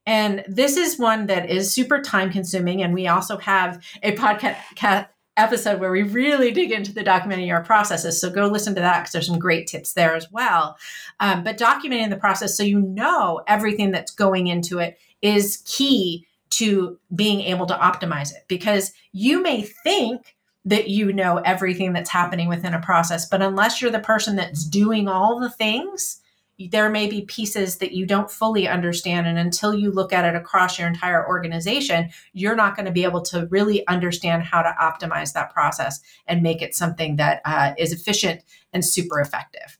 And 0.06 0.44
this 0.46 0.76
is 0.76 0.98
one 0.98 1.26
that 1.26 1.48
is 1.50 1.72
super 1.72 2.00
time 2.00 2.30
consuming. 2.30 2.82
And 2.82 2.92
we 2.92 3.06
also 3.08 3.38
have 3.38 3.82
a 4.02 4.14
podcast 4.16 5.08
episode 5.36 5.80
where 5.80 5.90
we 5.90 6.02
really 6.02 6.52
dig 6.52 6.70
into 6.70 6.92
the 6.92 7.02
documenting 7.02 7.46
your 7.46 7.62
processes. 7.62 8.20
So 8.20 8.30
go 8.30 8.46
listen 8.46 8.74
to 8.74 8.80
that 8.80 9.00
because 9.00 9.12
there's 9.12 9.26
some 9.26 9.38
great 9.38 9.66
tips 9.66 9.94
there 9.94 10.14
as 10.14 10.30
well. 10.30 10.76
Um, 11.20 11.42
but 11.42 11.58
documenting 11.58 12.10
the 12.10 12.16
process 12.16 12.56
so 12.56 12.62
you 12.62 12.80
know 12.80 13.42
everything 13.46 13.90
that's 13.90 14.12
going 14.12 14.46
into 14.46 14.78
it 14.78 14.98
is 15.22 15.62
key 15.66 16.26
to 16.50 16.98
being 17.14 17.40
able 17.40 17.66
to 17.66 17.74
optimize 17.74 18.32
it 18.32 18.44
because 18.46 18.92
you 19.12 19.42
may 19.42 19.62
think 19.62 20.36
that 20.64 20.88
you 20.88 21.12
know 21.12 21.38
everything 21.38 21.92
that's 21.92 22.10
happening 22.10 22.48
within 22.48 22.72
a 22.72 22.80
process, 22.80 23.28
but 23.28 23.42
unless 23.42 23.82
you're 23.82 23.90
the 23.90 23.98
person 23.98 24.36
that's 24.36 24.64
doing 24.64 25.08
all 25.08 25.38
the 25.38 25.50
things, 25.50 26.22
there 26.58 26.88
may 26.88 27.08
be 27.08 27.22
pieces 27.22 27.78
that 27.78 27.92
you 27.92 28.06
don't 28.06 28.30
fully 28.30 28.68
understand. 28.68 29.26
And 29.26 29.38
until 29.38 29.74
you 29.74 29.90
look 29.90 30.12
at 30.12 30.24
it 30.24 30.36
across 30.36 30.78
your 30.78 30.86
entire 30.86 31.26
organization, 31.26 32.10
you're 32.32 32.54
not 32.54 32.76
going 32.76 32.86
to 32.86 32.92
be 32.92 33.04
able 33.04 33.22
to 33.22 33.46
really 33.50 33.86
understand 33.88 34.44
how 34.44 34.62
to 34.62 34.74
optimize 34.80 35.32
that 35.32 35.52
process 35.52 36.00
and 36.26 36.42
make 36.42 36.62
it 36.62 36.74
something 36.74 37.16
that 37.16 37.40
uh, 37.44 37.74
is 37.76 37.92
efficient 37.92 38.42
and 38.72 38.84
super 38.84 39.20
effective. 39.20 39.78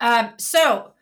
Um, 0.00 0.30
so, 0.36 0.92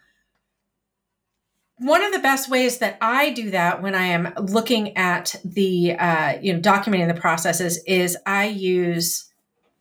one 1.79 2.05
of 2.05 2.13
the 2.13 2.19
best 2.19 2.51
ways 2.51 2.79
that 2.79 2.99
I 3.01 3.31
do 3.31 3.51
that 3.53 3.81
when 3.81 3.95
I 3.95 4.05
am 4.05 4.35
looking 4.37 4.95
at 4.99 5.35
the, 5.43 5.95
uh, 5.95 6.39
you 6.41 6.53
know, 6.53 6.61
documenting 6.61 7.09
the 7.09 7.19
processes 7.19 7.83
is 7.87 8.19
I 8.27 8.49
use 8.49 9.31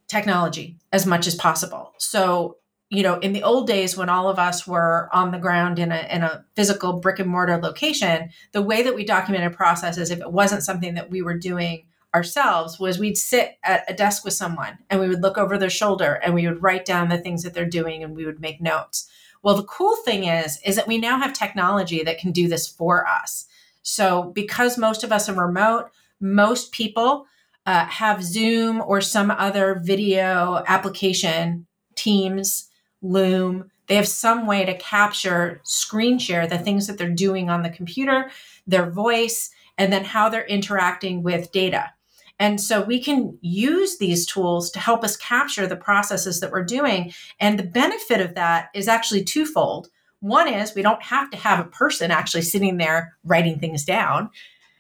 technology 0.08 0.78
as 0.94 1.06
much 1.06 1.28
as 1.28 1.36
possible. 1.36 1.94
So, 1.98 2.59
you 2.90 3.04
know, 3.04 3.20
in 3.20 3.34
the 3.34 3.44
old 3.44 3.68
days 3.68 3.96
when 3.96 4.10
all 4.10 4.30
of 4.30 4.40
us 4.40 4.66
were 4.66 5.10
on 5.14 5.32
the 5.32 5.38
ground 5.38 5.78
in 5.78 5.92
a, 5.92 6.08
in 6.12 6.24
a 6.24 6.44
physical 6.56 6.94
brick 6.94 7.20
and 7.20 7.30
mortar 7.30 7.58
location, 7.58 8.30
the 8.52 8.64
way 8.64 8.82
that 8.82 8.96
we 8.96 9.06
documented 9.06 9.54
processes, 9.54 10.10
if 10.10 10.20
it 10.20 10.32
wasn't 10.32 10.64
something 10.64 10.96
that 10.96 11.12
we 11.12 11.22
were 11.22 11.38
doing 11.38 11.86
ourselves, 12.16 12.80
was 12.80 12.98
we'd 12.98 13.18
sit 13.18 13.58
at 13.64 13.84
a 13.88 13.94
desk 13.94 14.26
with 14.26 14.34
someone 14.34 14.80
and 14.90 15.00
we 15.00 15.08
would 15.08 15.22
look 15.22 15.38
over 15.38 15.56
their 15.56 15.70
shoulder 15.70 16.20
and 16.24 16.34
we 16.34 16.48
would 16.48 16.64
write 16.64 16.84
down 16.84 17.10
the 17.10 17.20
things 17.20 17.44
that 17.44 17.54
they're 17.54 17.66
doing 17.66 18.04
and 18.04 18.16
we 18.16 18.26
would 18.26 18.42
make 18.42 18.60
notes. 18.60 19.08
Well, 19.44 19.56
the 19.56 19.64
cool 19.64 19.96
thing 19.98 20.24
is, 20.24 20.60
is 20.66 20.76
that 20.76 20.88
we 20.88 20.98
now 20.98 21.20
have 21.20 21.34
technology 21.34 22.04
that 22.04 22.18
can 22.18 22.32
do 22.32 22.48
this 22.48 22.68
for 22.68 23.08
us. 23.08 23.46
So 23.84 24.32
because 24.34 24.80
most 24.80 25.04
of 25.04 25.12
us 25.12 25.30
are 25.30 25.36
remote, 25.36 25.92
most 26.20 26.72
people 26.72 27.28
uh, 27.68 27.86
have 27.86 28.24
Zoom 28.24 28.82
or 28.82 29.00
some 29.00 29.30
other 29.30 29.80
video 29.82 30.64
application, 30.68 31.68
Teams, 31.96 32.69
Loom. 33.02 33.72
They 33.88 33.96
have 33.96 34.08
some 34.08 34.46
way 34.46 34.66
to 34.66 34.78
capture, 34.78 35.62
screen 35.64 36.20
share 36.20 36.46
the 36.46 36.60
things 36.60 36.88
that 36.88 36.98
they're 36.98 37.10
doing 37.10 37.50
on 37.50 37.64
the 37.64 37.70
computer, 37.70 38.30
their 38.68 38.90
voice, 38.90 39.50
and 39.78 39.92
then 39.92 40.04
how 40.04 40.30
they're 40.30 40.46
interacting 40.46 41.24
with 41.24 41.52
data. 41.52 41.92
And 42.38 42.62
so 42.62 42.82
we 42.82 43.02
can 43.02 43.38
use 43.42 43.98
these 43.98 44.26
tools 44.26 44.72
to 44.72 44.80
help 44.80 45.04
us 45.04 45.18
capture 45.18 45.68
the 45.68 45.76
processes 45.76 46.40
that 46.40 46.52
we're 46.52 46.64
doing. 46.64 47.14
And 47.40 47.60
the 47.60 47.64
benefit 47.64 48.22
of 48.22 48.36
that 48.36 48.70
is 48.74 48.88
actually 48.88 49.26
twofold. 49.26 49.90
One 50.22 50.48
is 50.48 50.74
we 50.74 50.82
don't 50.82 51.04
have 51.04 51.30
to 51.32 51.38
have 51.38 51.60
a 51.60 51.70
person 51.70 52.12
actually 52.12 52.44
sitting 52.44 52.78
there 52.78 53.18
writing 53.24 53.60
things 53.60 53.84
down. 53.84 54.30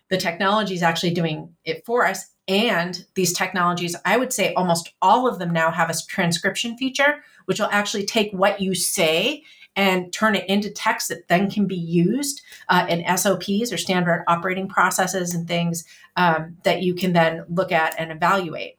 The 0.10 0.18
technology 0.18 0.74
is 0.74 0.84
actually 0.84 1.14
doing 1.14 1.56
it 1.66 1.86
for 1.86 2.06
us. 2.06 2.30
And 2.50 3.06
these 3.14 3.32
technologies, 3.32 3.96
I 4.06 4.18
would 4.18 4.34
say 4.34 4.56
almost 4.56 4.92
all 5.04 5.28
of 5.28 5.38
them 5.38 5.54
now 5.54 5.70
have 5.70 5.92
a 5.92 5.94
transcription 6.08 6.76
feature, 6.78 7.24
which 7.46 7.60
will 7.60 7.70
actually 7.72 8.08
take 8.08 8.32
what 8.32 8.60
you 8.60 8.74
say 8.74 9.44
and 9.76 10.12
turn 10.12 10.36
it 10.36 10.50
into 10.50 10.72
text 10.72 11.10
that 11.10 11.28
then 11.28 11.50
can 11.50 11.68
be 11.68 11.76
used 11.76 12.42
uh, 12.68 12.88
in 12.90 13.06
SOPs 13.16 13.72
or 13.72 13.78
standard 13.78 14.24
operating 14.28 14.68
processes 14.68 15.36
and 15.36 15.48
things 15.48 15.86
um, 16.16 16.58
that 16.64 16.82
you 16.82 16.96
can 16.96 17.14
then 17.14 17.46
look 17.50 17.72
at 17.72 17.94
and 18.00 18.12
evaluate. 18.12 18.78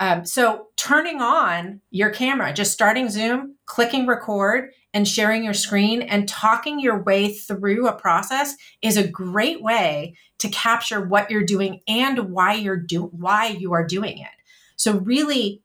Um, 0.00 0.24
so, 0.24 0.68
turning 0.76 1.20
on 1.20 1.82
your 1.90 2.10
camera, 2.10 2.52
just 2.52 2.72
starting 2.72 3.10
Zoom, 3.10 3.56
clicking 3.66 4.06
record, 4.06 4.72
and 4.94 5.06
sharing 5.06 5.44
your 5.44 5.52
screen 5.52 6.00
and 6.00 6.28
talking 6.28 6.80
your 6.80 7.02
way 7.02 7.34
through 7.34 7.88
a 7.88 7.92
process 7.92 8.54
is 8.80 8.96
a 8.96 9.06
great 9.06 9.60
way 9.60 10.16
to 10.38 10.48
capture 10.48 11.00
what 11.00 11.30
you're 11.30 11.44
doing 11.44 11.80
and 11.86 12.30
why 12.30 12.54
you're 12.54 12.76
do 12.76 13.02
why 13.06 13.48
you 13.48 13.74
are 13.74 13.86
doing 13.86 14.18
it. 14.18 14.30
So, 14.76 14.98
really, 14.98 15.62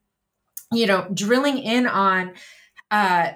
you 0.74 0.88
know, 0.88 1.08
drilling 1.14 1.60
in 1.60 1.88
on 1.88 2.34
uh, 2.92 3.32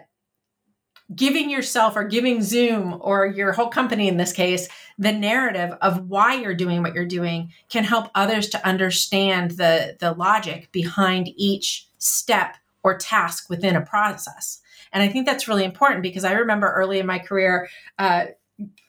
giving 1.16 1.50
yourself 1.50 1.96
or 1.96 2.04
giving 2.04 2.42
Zoom 2.42 2.98
or 3.00 3.26
your 3.28 3.52
whole 3.52 3.70
company 3.70 4.08
in 4.08 4.18
this 4.18 4.34
case 4.34 4.68
the 4.98 5.12
narrative 5.12 5.76
of 5.82 6.08
why 6.08 6.36
you're 6.36 6.54
doing 6.54 6.82
what 6.82 6.94
you're 6.94 7.06
doing 7.06 7.52
can 7.70 7.84
help 7.84 8.10
others 8.16 8.50
to 8.50 8.68
understand 8.68 9.52
the 9.52 9.98
the 10.00 10.14
logic 10.14 10.72
behind 10.72 11.30
each 11.36 11.88
step 11.98 12.58
or 12.84 12.98
task 12.98 13.50
within 13.50 13.76
a 13.76 13.82
process. 13.82 14.60
And 14.94 15.04
I 15.04 15.10
think 15.10 15.26
that's 15.26 15.48
really 15.48 15.66
important 15.66 16.04
because 16.04 16.24
I 16.24 16.34
remember 16.34 16.72
early 16.72 17.00
in 17.00 17.06
my 17.06 17.20
career 17.20 17.68
uh, 18.00 18.28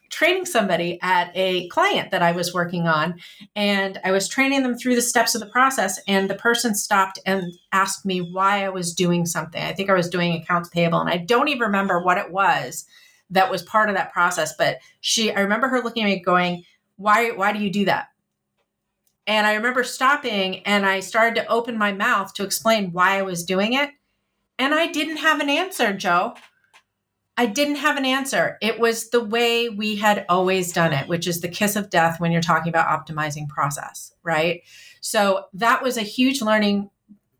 training 0.09 0.45
somebody 0.45 0.97
at 1.01 1.29
a 1.35 1.67
client 1.67 2.11
that 2.11 2.21
I 2.21 2.31
was 2.31 2.53
working 2.53 2.87
on. 2.87 3.19
And 3.55 3.99
I 4.05 4.11
was 4.11 4.29
training 4.29 4.63
them 4.63 4.77
through 4.77 4.95
the 4.95 5.01
steps 5.01 5.35
of 5.35 5.41
the 5.41 5.47
process. 5.47 5.99
And 6.07 6.29
the 6.29 6.35
person 6.35 6.73
stopped 6.73 7.19
and 7.25 7.51
asked 7.73 8.05
me 8.05 8.19
why 8.21 8.63
I 8.63 8.69
was 8.69 8.93
doing 8.93 9.25
something. 9.25 9.61
I 9.61 9.73
think 9.73 9.89
I 9.89 9.93
was 9.93 10.09
doing 10.09 10.33
accounts 10.33 10.69
payable. 10.69 11.01
And 11.01 11.09
I 11.09 11.17
don't 11.17 11.49
even 11.49 11.61
remember 11.61 12.01
what 12.01 12.17
it 12.17 12.31
was 12.31 12.85
that 13.31 13.51
was 13.51 13.63
part 13.63 13.89
of 13.89 13.95
that 13.95 14.13
process. 14.13 14.55
But 14.55 14.77
she, 15.01 15.33
I 15.33 15.41
remember 15.41 15.67
her 15.67 15.81
looking 15.81 16.03
at 16.03 16.07
me 16.07 16.19
going, 16.19 16.63
why, 16.95 17.31
why 17.31 17.51
do 17.51 17.59
you 17.59 17.71
do 17.71 17.85
that? 17.85 18.07
And 19.27 19.47
I 19.47 19.55
remember 19.55 19.83
stopping 19.83 20.63
and 20.65 20.85
I 20.85 20.99
started 20.99 21.35
to 21.41 21.47
open 21.47 21.77
my 21.77 21.91
mouth 21.91 22.33
to 22.35 22.43
explain 22.43 22.91
why 22.91 23.17
I 23.17 23.23
was 23.23 23.43
doing 23.43 23.73
it. 23.73 23.89
And 24.57 24.73
I 24.73 24.87
didn't 24.87 25.17
have 25.17 25.39
an 25.39 25.49
answer, 25.49 25.93
Joe. 25.93 26.35
I 27.37 27.45
didn't 27.45 27.75
have 27.75 27.97
an 27.97 28.05
answer. 28.05 28.57
It 28.61 28.79
was 28.79 29.09
the 29.09 29.23
way 29.23 29.67
we 29.67 29.97
had 29.97 30.25
always 30.29 30.71
done 30.71 30.93
it, 30.93 31.07
which 31.09 31.27
is 31.27 31.41
the 31.41 31.49
kiss 31.49 31.75
of 31.75 31.89
death 31.89 32.19
when 32.19 32.31
you're 32.31 32.41
talking 32.41 32.69
about 32.69 32.87
optimizing 32.87 33.49
process, 33.49 34.13
right? 34.23 34.61
So 35.01 35.45
that 35.53 35.83
was 35.83 35.97
a 35.97 36.01
huge 36.01 36.41
learning 36.41 36.89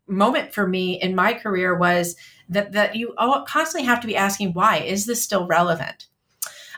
moment 0.06 0.52
for 0.54 0.66
me 0.66 1.00
in 1.00 1.14
my 1.14 1.34
career 1.34 1.76
was 1.76 2.16
that 2.48 2.72
that 2.72 2.94
you 2.94 3.14
constantly 3.46 3.86
have 3.86 4.00
to 4.00 4.06
be 4.06 4.16
asking 4.16 4.52
why 4.52 4.78
is 4.78 5.06
this 5.06 5.22
still 5.22 5.46
relevant 5.46 6.06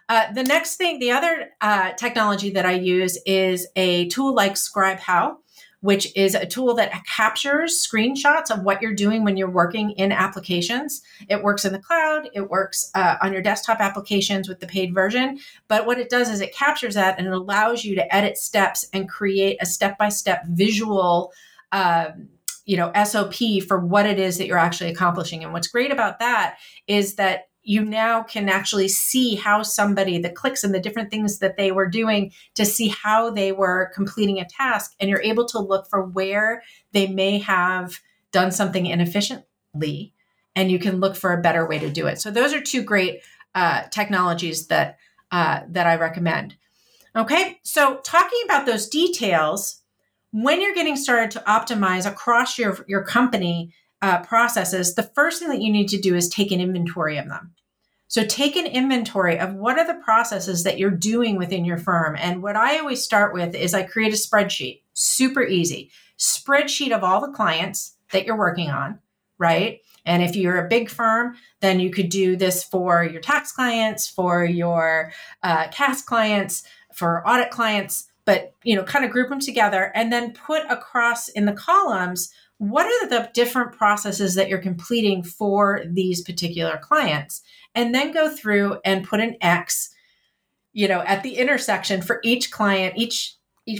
uh, 0.09 0.33
the 0.33 0.43
next 0.43 0.77
thing 0.77 0.99
the 0.99 1.11
other 1.11 1.51
uh, 1.61 1.93
technology 1.93 2.51
that 2.51 2.65
i 2.65 2.73
use 2.73 3.19
is 3.27 3.67
a 3.77 4.09
tool 4.09 4.35
like 4.35 4.55
scribehow 4.55 5.37
which 5.81 6.15
is 6.17 6.35
a 6.35 6.47
tool 6.47 6.75
that 6.75 7.05
captures 7.07 7.87
screenshots 7.87 8.51
of 8.51 8.63
what 8.63 8.83
you're 8.83 8.95
doing 8.95 9.25
when 9.25 9.37
you're 9.37 9.51
working 9.51 9.91
in 9.93 10.11
applications. 10.11 11.03
It 11.29 11.43
works 11.43 11.65
in 11.65 11.73
the 11.73 11.79
cloud, 11.79 12.29
it 12.35 12.51
works 12.51 12.91
uh, 12.95 13.17
on 13.23 13.33
your 13.33 13.43
desktop 13.43 13.81
applications 13.81 14.49
with 14.49 14.61
the 14.61 14.67
paid 14.67 14.93
version. 14.93 15.39
But 15.69 15.87
what 15.87 15.99
it 15.99 16.11
does 16.11 16.31
is 16.31 16.41
it 16.41 16.55
captures 16.55 16.95
that 16.95 17.19
and 17.19 17.27
it 17.27 17.33
allows 17.33 17.85
you 17.85 17.95
to 17.95 18.15
edit 18.15 18.39
steps 18.39 18.87
and 18.93 19.09
create 19.09 19.59
a 19.61 19.67
step 19.67 19.99
by 19.99 20.09
step 20.09 20.45
visual. 20.47 21.33
Uh, 21.71 22.11
you 22.65 22.77
know 22.77 22.93
sop 23.05 23.33
for 23.67 23.81
what 23.81 24.05
it 24.05 24.19
is 24.19 24.37
that 24.37 24.47
you're 24.47 24.59
actually 24.59 24.91
accomplishing 24.91 25.43
and 25.43 25.55
what's 25.55 25.69
great 25.69 25.91
about 25.91 26.19
that 26.19 26.59
is 26.87 27.15
that 27.15 27.49
you 27.69 27.85
now 27.85 28.23
can 28.23 28.49
actually 28.49 28.89
see 28.89 29.35
how 29.35 29.63
somebody, 29.63 30.19
the 30.19 30.31
clicks 30.31 30.65
and 30.65 30.75
the 30.75 30.81
different 30.81 31.11
things 31.11 31.39
that 31.41 31.59
they 31.59 31.71
were 31.71 31.87
doing 31.87 32.33
to 32.55 32.65
see 32.65 32.89
how 32.89 33.29
they 33.29 33.53
were 33.53 33.93
completing 33.95 34.41
a 34.41 34.49
task. 34.49 34.95
And 34.99 35.11
you're 35.11 35.21
able 35.21 35.45
to 35.49 35.59
look 35.59 35.87
for 35.91 36.03
where 36.03 36.63
they 36.93 37.09
may 37.09 37.37
have 37.41 38.01
done 38.33 38.53
something 38.53 38.87
inefficiently. 38.87 40.15
And 40.57 40.71
you 40.73 40.79
can 40.79 40.99
look 40.99 41.15
for 41.15 41.35
a 41.35 41.43
better 41.43 41.69
way 41.69 41.79
to 41.79 41.91
do 41.91 42.07
it. 42.07 42.19
So 42.19 42.31
those 42.31 42.55
are 42.55 42.61
two 42.63 42.83
great 42.83 43.21
uh, 43.55 43.83
technologies 43.91 44.69
that 44.69 44.97
uh, 45.31 45.61
that 45.69 45.87
I 45.87 45.97
recommend. 45.97 46.57
Okay, 47.15 47.59
so 47.65 47.99
talking 48.03 48.41
about 48.47 48.65
those 48.65 48.89
details, 48.89 49.83
when 50.31 50.63
you're 50.63 50.75
getting 50.75 50.97
started 50.97 51.31
to 51.33 51.45
optimize 51.47 52.11
across 52.11 52.59
your 52.59 52.83
your 52.89 53.05
company 53.05 53.75
uh, 54.01 54.23
processes, 54.23 54.95
the 54.95 55.03
first 55.03 55.39
thing 55.39 55.51
that 55.51 55.61
you 55.61 55.71
need 55.71 55.89
to 55.89 56.01
do 56.01 56.15
is 56.15 56.31
take 56.31 56.51
an 56.51 56.63
inventory 56.63 57.19
of 57.19 57.29
them. 57.29 57.53
So 58.09 58.25
take 58.25 58.57
an 58.57 58.67
inventory 58.67 59.39
of 59.39 59.55
what 59.55 59.79
are 59.79 59.87
the 59.87 60.03
processes 60.03 60.65
that 60.65 60.79
you're 60.79 60.91
doing 60.91 61.37
within 61.37 61.65
your 61.65 61.79
firm. 61.79 62.17
And 62.19 62.43
what 62.43 62.57
I 62.57 62.79
always 62.79 63.03
start 63.05 63.35
with 63.35 63.55
is 63.55 63.75
I 63.75 63.83
create 63.83 64.13
a 64.13 64.17
spreadsheet, 64.17 64.83
super 64.95 65.43
easy 65.43 65.91
spreadsheet 66.19 66.95
of 66.95 67.05
all 67.05 67.21
the 67.21 67.33
clients 67.33 67.97
that 68.13 68.27
you're 68.27 68.37
working 68.37 68.71
on, 68.71 68.99
right? 69.39 69.81
And 70.05 70.23
if 70.23 70.35
you're 70.35 70.65
a 70.65 70.69
big 70.69 70.91
firm, 70.91 71.37
then 71.61 71.81
you 71.81 71.91
could 71.91 72.09
do 72.09 72.37
this 72.37 72.65
for 72.65 73.05
your 73.05 73.21
tax 73.21 73.53
clients, 73.53 74.09
for 74.09 74.45
your 74.45 75.13
uh, 75.43 75.69
clients, 76.07 76.65
for 76.93 77.27
audit 77.29 77.51
clients, 77.51 78.09
but 78.25 78.53
you 78.65 78.75
know, 78.75 78.83
kind 78.83 79.05
of 79.05 79.11
group 79.11 79.29
them 79.29 79.41
together 79.41 79.93
and 79.95 80.13
then 80.13 80.33
put 80.33 80.63
across 80.69 81.29
in 81.29 81.45
the 81.45 81.53
columns 81.53 82.33
what 82.59 82.87
are 82.87 83.09
the 83.09 83.31
different 83.33 83.73
processes 83.73 84.35
that 84.35 84.49
you're 84.49 84.59
completing 84.59 85.23
for 85.23 85.83
these 85.87 86.23
particular 86.23 86.77
clients? 86.77 87.41
And 87.75 87.95
then 87.95 88.13
go 88.13 88.29
through 88.29 88.79
and 88.85 89.07
put 89.07 89.21
an 89.21 89.37
x 89.41 89.95
you 90.73 90.87
know 90.87 91.01
at 91.01 91.23
the 91.23 91.37
intersection 91.37 92.03
for 92.03 92.21
each 92.23 92.51
client 92.51 92.95
each 92.97 93.35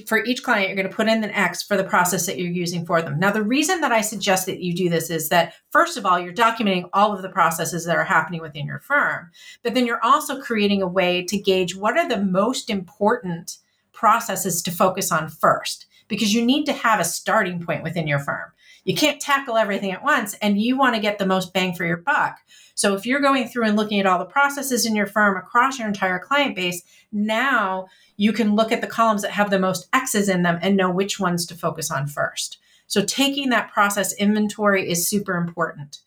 for 0.07 0.23
each 0.25 0.43
client 0.43 0.69
you're 0.69 0.77
going 0.77 0.89
to 0.89 0.95
put 0.95 1.09
in 1.09 1.25
an 1.25 1.31
x 1.31 1.63
for 1.63 1.77
the 1.77 1.85
process 1.85 2.27
that 2.27 2.39
you're 2.39 2.51
using 2.51 2.85
for 2.85 3.01
them. 3.01 3.19
Now 3.19 3.31
the 3.31 3.43
reason 3.43 3.81
that 3.81 3.93
i 3.93 4.01
suggest 4.01 4.47
that 4.47 4.61
you 4.61 4.75
do 4.75 4.89
this 4.89 5.11
is 5.11 5.29
that 5.29 5.55
first 5.71 5.97
of 5.97 6.07
all 6.07 6.19
you're 6.19 6.33
documenting 6.33 6.89
all 6.93 7.15
of 7.15 7.23
the 7.23 7.29
processes 7.29 7.85
that 7.85 7.97
are 7.97 8.05
happening 8.05 8.41
within 8.41 8.67
your 8.67 8.81
firm 8.81 9.31
but 9.63 9.75
then 9.75 9.87
you're 9.87 10.05
also 10.05 10.41
creating 10.41 10.83
a 10.83 10.89
way 10.89 11.25
to 11.25 11.39
gauge 11.39 11.77
what 11.77 11.97
are 11.97 12.09
the 12.09 12.23
most 12.23 12.71
important 12.71 13.59
processes 13.93 14.63
to 14.63 14.71
focus 14.71 15.11
on 15.11 15.29
first 15.29 15.87
because 16.09 16.35
you 16.35 16.45
need 16.45 16.65
to 16.65 16.73
have 16.73 17.01
a 17.01 17.05
starting 17.05 17.65
point 17.65 17.83
within 17.83 18.07
your 18.07 18.19
firm 18.19 18.53
You 18.89 18.95
can't 18.95 19.21
tackle 19.21 19.59
everything 19.59 19.93
at 19.93 20.03
once 20.03 20.33
and 20.41 20.59
you 20.59 20.79
want 20.79 20.95
to 20.95 21.01
get 21.03 21.19
the 21.19 21.27
most 21.27 21.53
bang 21.53 21.75
for 21.75 21.85
your 21.85 21.99
buck. 21.99 22.39
So 22.75 22.95
if 22.95 23.05
you're 23.05 23.21
going 23.21 23.47
through 23.47 23.67
and 23.67 23.77
looking 23.77 24.01
at 24.01 24.07
all 24.07 24.19
the 24.19 24.25
processes 24.25 24.87
in 24.87 24.97
your 24.97 25.07
firm 25.07 25.37
across 25.37 25.79
your 25.79 25.87
entire 25.87 26.19
client 26.19 26.57
base, 26.57 26.83
now 27.13 27.89
you 28.17 28.33
can 28.33 28.55
look 28.57 28.73
at 28.73 28.81
the 28.81 28.87
columns 28.87 29.21
that 29.21 29.33
have 29.33 29.51
the 29.51 29.59
most 29.59 29.89
X's 29.93 30.31
in 30.31 30.43
them 30.43 30.59
and 30.63 30.75
know 30.75 30.91
which 30.91 31.21
ones 31.21 31.45
to 31.45 31.55
focus 31.55 31.91
on 31.91 32.07
first. 32.07 32.57
So 32.87 33.05
taking 33.05 33.51
that 33.51 33.71
process 33.71 34.15
inventory 34.15 34.91
is 34.91 35.07
super 35.07 35.37
important. 35.37 35.99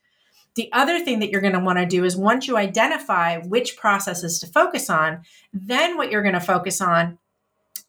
The 0.56 0.74
other 0.74 1.00
thing 1.02 1.20
that 1.20 1.30
you're 1.30 1.40
going 1.40 1.54
to 1.54 1.60
want 1.60 1.78
to 1.78 1.86
do 1.86 2.04
is 2.04 2.18
once 2.18 2.48
you 2.48 2.58
identify 2.58 3.38
which 3.42 3.78
processes 3.78 4.40
to 4.40 4.48
focus 4.48 4.90
on, 4.90 5.22
then 5.54 5.98
what 5.98 6.10
you're 6.10 6.24
going 6.24 6.34
to 6.34 6.40
focus 6.40 6.82
on 6.82 7.20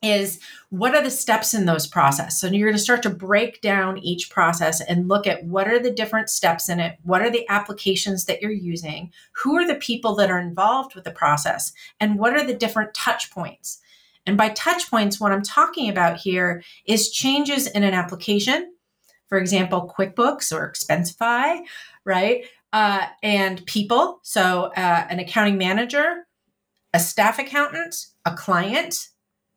is 0.02 0.40
what 0.70 0.94
are 0.94 1.02
the 1.02 1.10
steps 1.10 1.54
in 1.54 1.64
those 1.64 1.86
process 1.86 2.40
So 2.40 2.48
you're 2.48 2.68
going 2.68 2.76
to 2.76 2.82
start 2.82 3.02
to 3.04 3.10
break 3.10 3.60
down 3.60 3.98
each 3.98 4.30
process 4.30 4.80
and 4.80 5.08
look 5.08 5.26
at 5.26 5.44
what 5.44 5.68
are 5.68 5.78
the 5.78 5.92
different 5.92 6.28
steps 6.28 6.68
in 6.68 6.80
it, 6.80 6.98
what 7.04 7.22
are 7.22 7.30
the 7.30 7.48
applications 7.48 8.24
that 8.24 8.42
you're 8.42 8.50
using, 8.50 9.12
who 9.32 9.56
are 9.56 9.66
the 9.66 9.76
people 9.76 10.14
that 10.16 10.30
are 10.30 10.40
involved 10.40 10.94
with 10.94 11.04
the 11.04 11.10
process, 11.10 11.72
and 12.00 12.18
what 12.18 12.34
are 12.34 12.44
the 12.44 12.54
different 12.54 12.94
touch 12.94 13.30
points. 13.30 13.78
And 14.26 14.36
by 14.36 14.50
touch 14.50 14.90
points, 14.90 15.20
what 15.20 15.32
I'm 15.32 15.42
talking 15.42 15.88
about 15.88 16.16
here 16.16 16.62
is 16.84 17.10
changes 17.10 17.66
in 17.68 17.82
an 17.82 17.94
application, 17.94 18.72
for 19.28 19.38
example, 19.38 19.92
QuickBooks 19.96 20.52
or 20.52 20.70
Expensify, 20.70 21.60
right? 22.04 22.44
Uh, 22.72 23.06
and 23.22 23.64
people, 23.66 24.20
so 24.22 24.72
uh, 24.76 25.06
an 25.10 25.18
accounting 25.18 25.58
manager, 25.58 26.26
a 26.94 27.00
staff 27.00 27.38
accountant, 27.38 28.06
a 28.24 28.34
client, 28.34 29.08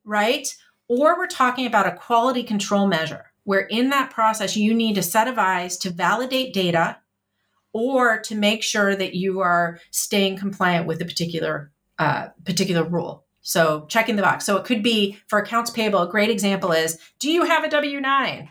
right? 0.05 0.55
Or 0.87 1.17
we're 1.17 1.27
talking 1.27 1.65
about 1.65 1.87
a 1.87 1.95
quality 1.95 2.43
control 2.43 2.87
measure 2.87 3.31
where 3.43 3.61
in 3.61 3.89
that 3.89 4.11
process 4.11 4.55
you 4.55 4.73
need 4.73 4.97
a 4.97 5.03
set 5.03 5.27
of 5.27 5.37
eyes 5.37 5.77
to 5.77 5.89
validate 5.89 6.53
data 6.53 6.97
or 7.73 8.19
to 8.19 8.35
make 8.35 8.63
sure 8.63 8.95
that 8.95 9.15
you 9.15 9.41
are 9.41 9.79
staying 9.91 10.37
compliant 10.37 10.87
with 10.87 11.01
a 11.01 11.05
particular 11.05 11.71
uh, 11.99 12.27
particular 12.43 12.83
rule. 12.83 13.23
So 13.41 13.85
checking 13.87 14.15
the 14.15 14.21
box. 14.21 14.45
So 14.45 14.57
it 14.57 14.65
could 14.65 14.83
be 14.83 15.17
for 15.27 15.39
accounts 15.39 15.71
payable. 15.71 16.01
A 16.01 16.09
great 16.09 16.29
example 16.29 16.71
is, 16.71 16.97
do 17.19 17.29
you 17.29 17.43
have 17.45 17.63
a 17.63 17.69
W 17.69 18.01
nine? 18.01 18.49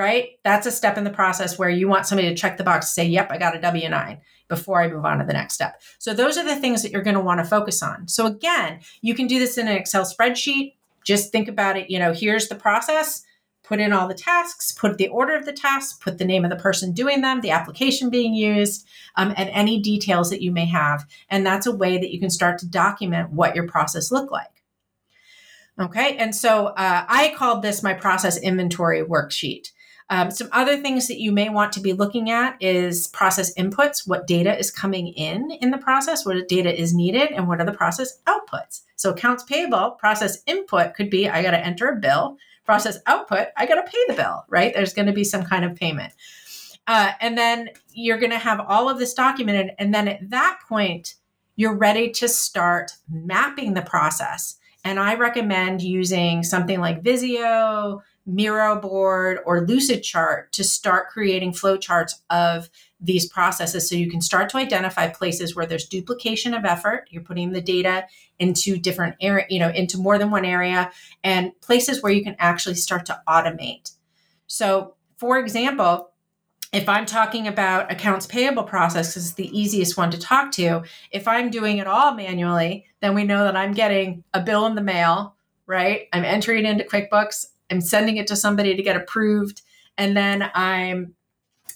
Right. 0.00 0.38
That's 0.44 0.66
a 0.66 0.70
step 0.70 0.96
in 0.96 1.04
the 1.04 1.10
process 1.10 1.58
where 1.58 1.68
you 1.68 1.86
want 1.86 2.06
somebody 2.06 2.30
to 2.30 2.34
check 2.34 2.56
the 2.56 2.64
box 2.64 2.88
say, 2.88 3.04
"Yep, 3.04 3.30
I 3.30 3.36
got 3.36 3.54
a 3.54 3.60
W 3.60 3.86
9 3.86 4.18
before 4.48 4.80
I 4.80 4.88
move 4.88 5.04
on 5.04 5.18
to 5.18 5.26
the 5.26 5.34
next 5.34 5.52
step. 5.52 5.78
So 5.98 6.14
those 6.14 6.38
are 6.38 6.42
the 6.42 6.56
things 6.56 6.82
that 6.82 6.90
you're 6.90 7.02
going 7.02 7.16
to 7.16 7.20
want 7.20 7.38
to 7.38 7.44
focus 7.44 7.82
on. 7.82 8.08
So 8.08 8.24
again, 8.24 8.80
you 9.02 9.14
can 9.14 9.26
do 9.26 9.38
this 9.38 9.58
in 9.58 9.68
an 9.68 9.76
Excel 9.76 10.06
spreadsheet. 10.06 10.72
Just 11.04 11.32
think 11.32 11.48
about 11.48 11.76
it, 11.76 11.90
you 11.90 11.98
know, 11.98 12.14
here's 12.14 12.48
the 12.48 12.54
process, 12.54 13.26
put 13.62 13.78
in 13.78 13.92
all 13.92 14.08
the 14.08 14.14
tasks, 14.14 14.72
put 14.72 14.96
the 14.96 15.08
order 15.08 15.36
of 15.36 15.44
the 15.44 15.52
tasks, 15.52 15.98
put 16.02 16.16
the 16.16 16.24
name 16.24 16.44
of 16.44 16.50
the 16.50 16.56
person 16.56 16.92
doing 16.92 17.20
them, 17.20 17.42
the 17.42 17.50
application 17.50 18.08
being 18.08 18.32
used, 18.32 18.86
um, 19.16 19.34
and 19.36 19.50
any 19.50 19.82
details 19.82 20.30
that 20.30 20.40
you 20.40 20.50
may 20.50 20.64
have. 20.64 21.06
And 21.28 21.44
that's 21.44 21.66
a 21.66 21.76
way 21.76 21.98
that 21.98 22.10
you 22.10 22.18
can 22.18 22.30
start 22.30 22.58
to 22.60 22.66
document 22.66 23.32
what 23.32 23.54
your 23.54 23.68
process 23.68 24.10
looked 24.10 24.32
like. 24.32 24.62
Okay, 25.78 26.16
and 26.16 26.34
so 26.34 26.68
uh, 26.68 27.04
I 27.06 27.34
called 27.36 27.60
this 27.60 27.82
my 27.82 27.92
process 27.92 28.38
inventory 28.38 29.02
worksheet. 29.02 29.72
Um, 30.10 30.32
some 30.32 30.48
other 30.50 30.76
things 30.76 31.06
that 31.06 31.20
you 31.20 31.30
may 31.30 31.48
want 31.48 31.72
to 31.74 31.80
be 31.80 31.92
looking 31.92 32.30
at 32.30 32.60
is 32.60 33.06
process 33.08 33.54
inputs, 33.54 34.08
what 34.08 34.26
data 34.26 34.58
is 34.58 34.70
coming 34.70 35.08
in 35.08 35.52
in 35.62 35.70
the 35.70 35.78
process, 35.78 36.26
what 36.26 36.48
data 36.48 36.78
is 36.78 36.92
needed, 36.92 37.30
and 37.30 37.46
what 37.46 37.60
are 37.60 37.64
the 37.64 37.72
process 37.72 38.18
outputs. 38.26 38.82
So 38.96 39.10
accounts 39.10 39.44
payable, 39.44 39.92
process 39.92 40.42
input 40.46 40.94
could 40.94 41.10
be 41.10 41.28
I 41.28 41.42
got 41.42 41.52
to 41.52 41.64
enter 41.64 41.88
a 41.88 41.96
bill. 41.96 42.36
Process 42.66 42.98
output, 43.06 43.48
I 43.56 43.66
got 43.66 43.76
to 43.76 43.90
pay 43.90 43.98
the 44.08 44.14
bill, 44.14 44.44
right? 44.48 44.74
There's 44.74 44.92
going 44.92 45.06
to 45.06 45.12
be 45.12 45.24
some 45.24 45.44
kind 45.44 45.64
of 45.64 45.74
payment. 45.76 46.12
Uh, 46.86 47.12
and 47.20 47.38
then 47.38 47.70
you're 47.92 48.18
going 48.18 48.32
to 48.32 48.38
have 48.38 48.60
all 48.60 48.88
of 48.88 48.98
this 48.98 49.14
documented. 49.14 49.74
And 49.78 49.94
then 49.94 50.08
at 50.08 50.30
that 50.30 50.58
point, 50.68 51.14
you're 51.54 51.76
ready 51.76 52.10
to 52.10 52.28
start 52.28 52.92
mapping 53.08 53.74
the 53.74 53.82
process. 53.82 54.56
And 54.84 54.98
I 54.98 55.14
recommend 55.14 55.82
using 55.82 56.42
something 56.42 56.80
like 56.80 57.02
Visio, 57.02 58.02
Miro 58.34 58.80
board 58.80 59.38
or 59.44 59.66
Lucidchart 59.66 60.50
to 60.52 60.64
start 60.64 61.08
creating 61.08 61.52
flowcharts 61.52 62.14
of 62.30 62.68
these 63.00 63.28
processes. 63.28 63.88
So 63.88 63.94
you 63.94 64.10
can 64.10 64.20
start 64.20 64.50
to 64.50 64.58
identify 64.58 65.08
places 65.08 65.56
where 65.56 65.66
there's 65.66 65.86
duplication 65.86 66.54
of 66.54 66.64
effort. 66.64 67.06
You're 67.10 67.22
putting 67.22 67.52
the 67.52 67.60
data 67.60 68.06
into 68.38 68.78
different 68.78 69.16
area 69.20 69.46
you 69.50 69.58
know 69.58 69.70
into 69.70 69.98
more 69.98 70.16
than 70.18 70.30
one 70.30 70.44
area 70.44 70.90
and 71.22 71.58
places 71.60 72.02
where 72.02 72.12
you 72.12 72.24
can 72.24 72.36
actually 72.38 72.74
start 72.74 73.06
to 73.06 73.20
automate. 73.28 73.92
So 74.46 74.94
for 75.18 75.38
example 75.38 76.08
if 76.72 76.88
i'm 76.88 77.04
talking 77.04 77.48
about 77.48 77.90
accounts 77.90 78.26
payable 78.26 78.62
process 78.62 79.16
it's 79.16 79.32
the 79.32 79.58
easiest 79.58 79.96
one 79.96 80.08
to 80.08 80.16
talk 80.16 80.52
to 80.52 80.82
if 81.10 81.26
i'm 81.26 81.50
doing 81.50 81.78
it 81.78 81.86
all 81.88 82.14
manually 82.14 82.86
then 83.00 83.12
we 83.12 83.24
know 83.24 83.42
that 83.42 83.56
i'm 83.56 83.72
getting 83.72 84.22
a 84.32 84.40
bill 84.40 84.66
in 84.66 84.76
the 84.76 84.80
mail 84.80 85.34
right? 85.70 86.08
I'm 86.12 86.24
entering 86.24 86.66
into 86.66 86.82
quickbooks 86.82 87.46
I'm 87.70 87.80
sending 87.80 88.16
it 88.16 88.26
to 88.28 88.36
somebody 88.36 88.74
to 88.74 88.82
get 88.82 88.96
approved. 88.96 89.62
And 89.96 90.16
then 90.16 90.50
I'm, 90.54 91.14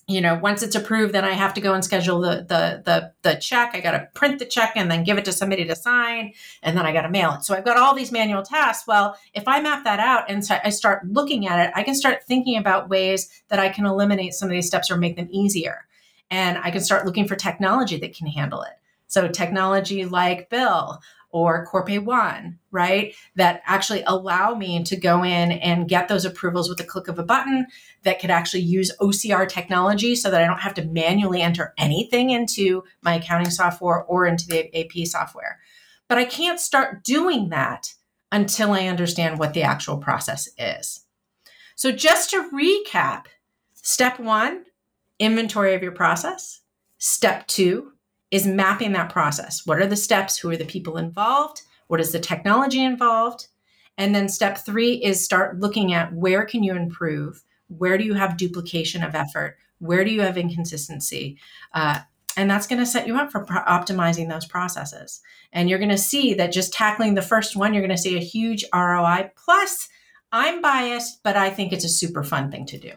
you 0.06 0.20
know, 0.20 0.34
once 0.34 0.62
it's 0.62 0.74
approved, 0.74 1.14
then 1.14 1.24
I 1.24 1.32
have 1.32 1.54
to 1.54 1.60
go 1.60 1.72
and 1.72 1.84
schedule 1.84 2.20
the 2.20 2.44
the 2.46 2.82
the, 2.84 3.12
the 3.22 3.36
check. 3.36 3.70
I 3.74 3.80
got 3.80 3.92
to 3.92 4.08
print 4.14 4.38
the 4.38 4.44
check 4.44 4.72
and 4.76 4.90
then 4.90 5.04
give 5.04 5.16
it 5.16 5.24
to 5.24 5.32
somebody 5.32 5.64
to 5.64 5.74
sign, 5.74 6.34
and 6.62 6.76
then 6.76 6.84
I 6.84 6.92
got 6.92 7.02
to 7.02 7.10
mail 7.10 7.32
it. 7.32 7.44
So 7.44 7.54
I've 7.54 7.64
got 7.64 7.78
all 7.78 7.94
these 7.94 8.12
manual 8.12 8.42
tasks. 8.42 8.86
Well, 8.86 9.16
if 9.32 9.48
I 9.48 9.60
map 9.60 9.84
that 9.84 10.00
out 10.00 10.30
and 10.30 10.46
I 10.62 10.70
start 10.70 11.06
looking 11.08 11.46
at 11.46 11.68
it, 11.68 11.72
I 11.74 11.82
can 11.82 11.94
start 11.94 12.24
thinking 12.24 12.58
about 12.58 12.90
ways 12.90 13.30
that 13.48 13.58
I 13.58 13.70
can 13.70 13.86
eliminate 13.86 14.34
some 14.34 14.48
of 14.48 14.52
these 14.52 14.66
steps 14.66 14.90
or 14.90 14.98
make 14.98 15.16
them 15.16 15.28
easier. 15.30 15.86
And 16.30 16.58
I 16.58 16.70
can 16.70 16.82
start 16.82 17.06
looking 17.06 17.26
for 17.26 17.36
technology 17.36 17.96
that 17.98 18.14
can 18.14 18.26
handle 18.26 18.62
it. 18.62 18.74
So 19.06 19.28
technology 19.28 20.04
like 20.04 20.50
Bill 20.50 21.00
or 21.34 21.66
Corpay 21.66 21.98
One, 21.98 22.60
right? 22.70 23.12
That 23.34 23.60
actually 23.66 24.04
allow 24.06 24.54
me 24.54 24.84
to 24.84 24.94
go 24.94 25.24
in 25.24 25.50
and 25.50 25.88
get 25.88 26.06
those 26.06 26.24
approvals 26.24 26.68
with 26.68 26.78
the 26.78 26.84
click 26.84 27.08
of 27.08 27.18
a 27.18 27.24
button 27.24 27.66
that 28.04 28.20
could 28.20 28.30
actually 28.30 28.62
use 28.62 28.96
OCR 29.00 29.48
technology 29.48 30.14
so 30.14 30.30
that 30.30 30.40
I 30.40 30.46
don't 30.46 30.60
have 30.60 30.74
to 30.74 30.84
manually 30.84 31.42
enter 31.42 31.74
anything 31.76 32.30
into 32.30 32.84
my 33.02 33.16
accounting 33.16 33.50
software 33.50 34.04
or 34.04 34.26
into 34.26 34.46
the 34.46 34.72
AP 34.78 35.08
software. 35.08 35.58
But 36.08 36.18
I 36.18 36.24
can't 36.24 36.60
start 36.60 37.02
doing 37.02 37.48
that 37.48 37.92
until 38.30 38.70
I 38.70 38.86
understand 38.86 39.40
what 39.40 39.54
the 39.54 39.62
actual 39.62 39.98
process 39.98 40.48
is. 40.56 41.04
So, 41.74 41.90
just 41.90 42.30
to 42.30 42.48
recap 42.54 43.24
step 43.74 44.20
one, 44.20 44.66
inventory 45.18 45.74
of 45.74 45.82
your 45.82 45.92
process. 45.92 46.60
Step 46.98 47.48
two, 47.48 47.93
is 48.34 48.48
mapping 48.48 48.90
that 48.90 49.12
process. 49.12 49.64
What 49.64 49.78
are 49.78 49.86
the 49.86 49.94
steps? 49.94 50.36
Who 50.36 50.50
are 50.50 50.56
the 50.56 50.64
people 50.64 50.96
involved? 50.96 51.62
What 51.86 52.00
is 52.00 52.10
the 52.10 52.18
technology 52.18 52.82
involved? 52.82 53.46
And 53.96 54.12
then 54.12 54.28
step 54.28 54.58
three 54.58 54.94
is 54.94 55.24
start 55.24 55.60
looking 55.60 55.94
at 55.94 56.12
where 56.12 56.44
can 56.44 56.64
you 56.64 56.74
improve? 56.74 57.44
Where 57.68 57.96
do 57.96 58.02
you 58.02 58.14
have 58.14 58.36
duplication 58.36 59.04
of 59.04 59.14
effort? 59.14 59.56
Where 59.78 60.04
do 60.04 60.10
you 60.10 60.22
have 60.22 60.36
inconsistency? 60.36 61.38
Uh, 61.72 62.00
and 62.36 62.50
that's 62.50 62.66
going 62.66 62.80
to 62.80 62.86
set 62.86 63.06
you 63.06 63.16
up 63.16 63.30
for 63.30 63.44
pro- 63.44 63.62
optimizing 63.62 64.28
those 64.28 64.46
processes. 64.46 65.20
And 65.52 65.70
you're 65.70 65.78
going 65.78 65.88
to 65.90 65.96
see 65.96 66.34
that 66.34 66.50
just 66.50 66.72
tackling 66.72 67.14
the 67.14 67.22
first 67.22 67.54
one, 67.54 67.72
you're 67.72 67.86
going 67.86 67.96
to 67.96 68.02
see 68.02 68.16
a 68.16 68.20
huge 68.20 68.64
ROI. 68.74 69.30
Plus, 69.36 69.88
I'm 70.32 70.60
biased, 70.60 71.22
but 71.22 71.36
I 71.36 71.50
think 71.50 71.72
it's 71.72 71.84
a 71.84 71.88
super 71.88 72.24
fun 72.24 72.50
thing 72.50 72.66
to 72.66 72.78
do. 72.80 72.94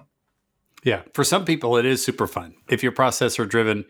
Yeah, 0.83 1.03
for 1.13 1.23
some 1.23 1.45
people, 1.45 1.77
it 1.77 1.85
is 1.85 2.03
super 2.03 2.25
fun 2.25 2.55
if 2.67 2.81
you're 2.81 2.91
processor 2.91 3.47
driven. 3.47 3.85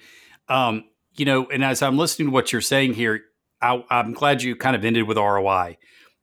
Um, 0.50 0.84
you 1.18 1.26
know, 1.26 1.48
and 1.48 1.64
as 1.64 1.82
I'm 1.82 1.98
listening 1.98 2.28
to 2.28 2.32
what 2.32 2.52
you're 2.52 2.62
saying 2.62 2.94
here, 2.94 3.22
I, 3.62 3.84
I'm 3.90 4.14
glad 4.14 4.44
you 4.44 4.56
kind 4.56 4.76
of 4.76 4.86
ended 4.86 5.08
with 5.08 5.18
ROI 5.18 5.78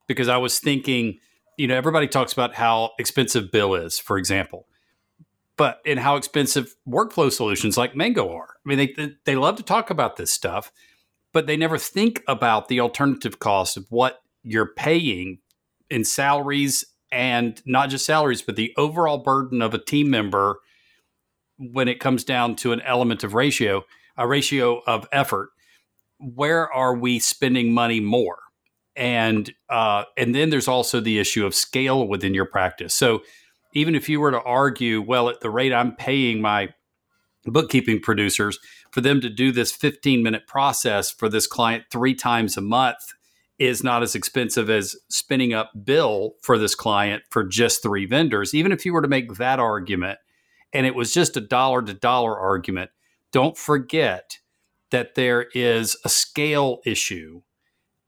because 0.06 0.28
I 0.28 0.36
was 0.36 0.60
thinking, 0.60 1.18
you 1.58 1.66
know, 1.66 1.76
everybody 1.76 2.06
talks 2.06 2.32
about 2.32 2.54
how 2.54 2.92
expensive 2.98 3.50
Bill 3.50 3.74
is, 3.74 3.98
for 3.98 4.16
example, 4.16 4.66
but 5.56 5.80
and 5.84 5.98
how 5.98 6.16
expensive 6.16 6.74
workflow 6.88 7.30
solutions 7.30 7.76
like 7.76 7.96
Mango 7.96 8.32
are. 8.32 8.54
I 8.64 8.68
mean, 8.68 8.78
they 8.78 9.14
they 9.24 9.36
love 9.36 9.56
to 9.56 9.62
talk 9.62 9.90
about 9.90 10.16
this 10.16 10.32
stuff, 10.32 10.72
but 11.32 11.46
they 11.46 11.56
never 11.56 11.78
think 11.78 12.22
about 12.28 12.68
the 12.68 12.80
alternative 12.80 13.40
cost 13.40 13.76
of 13.76 13.86
what 13.90 14.22
you're 14.42 14.72
paying 14.74 15.38
in 15.90 16.04
salaries 16.04 16.84
and 17.10 17.60
not 17.66 17.90
just 17.90 18.06
salaries, 18.06 18.42
but 18.42 18.56
the 18.56 18.72
overall 18.76 19.18
burden 19.18 19.62
of 19.62 19.74
a 19.74 19.78
team 19.78 20.10
member 20.10 20.60
when 21.56 21.88
it 21.88 22.00
comes 22.00 22.24
down 22.24 22.56
to 22.56 22.72
an 22.72 22.80
element 22.82 23.22
of 23.22 23.34
ratio 23.34 23.84
a 24.16 24.26
ratio 24.26 24.80
of 24.86 25.06
effort, 25.12 25.50
where 26.18 26.72
are 26.72 26.94
we 26.94 27.18
spending 27.18 27.72
money 27.72 28.00
more? 28.00 28.38
And 28.96 29.52
uh, 29.68 30.04
and 30.16 30.34
then 30.34 30.50
there's 30.50 30.68
also 30.68 31.00
the 31.00 31.18
issue 31.18 31.44
of 31.44 31.54
scale 31.54 32.06
within 32.06 32.32
your 32.32 32.44
practice. 32.44 32.94
So 32.94 33.22
even 33.74 33.96
if 33.96 34.08
you 34.08 34.20
were 34.20 34.30
to 34.30 34.40
argue, 34.42 35.02
well, 35.02 35.28
at 35.28 35.40
the 35.40 35.50
rate 35.50 35.72
I'm 35.72 35.96
paying 35.96 36.40
my 36.40 36.68
bookkeeping 37.44 38.00
producers 38.00 38.58
for 38.92 39.00
them 39.00 39.20
to 39.20 39.28
do 39.28 39.52
this 39.52 39.72
15 39.72 40.22
minute 40.22 40.46
process 40.46 41.10
for 41.10 41.28
this 41.28 41.46
client 41.46 41.84
three 41.90 42.14
times 42.14 42.56
a 42.56 42.60
month 42.60 43.12
is 43.58 43.84
not 43.84 44.02
as 44.02 44.14
expensive 44.14 44.70
as 44.70 44.96
spinning 45.10 45.52
up 45.52 45.70
bill 45.84 46.34
for 46.42 46.56
this 46.56 46.74
client 46.74 47.22
for 47.30 47.44
just 47.44 47.82
three 47.82 48.06
vendors 48.06 48.54
even 48.54 48.72
if 48.72 48.86
you 48.86 48.94
were 48.94 49.02
to 49.02 49.08
make 49.08 49.34
that 49.34 49.60
argument 49.60 50.18
and 50.74 50.86
it 50.86 50.94
was 50.94 51.14
just 51.14 51.36
a 51.36 51.40
dollar 51.40 51.80
to 51.80 51.94
dollar 51.94 52.38
argument, 52.38 52.90
don't 53.34 53.58
forget 53.58 54.38
that 54.92 55.16
there 55.16 55.46
is 55.54 55.96
a 56.04 56.08
scale 56.08 56.78
issue 56.86 57.42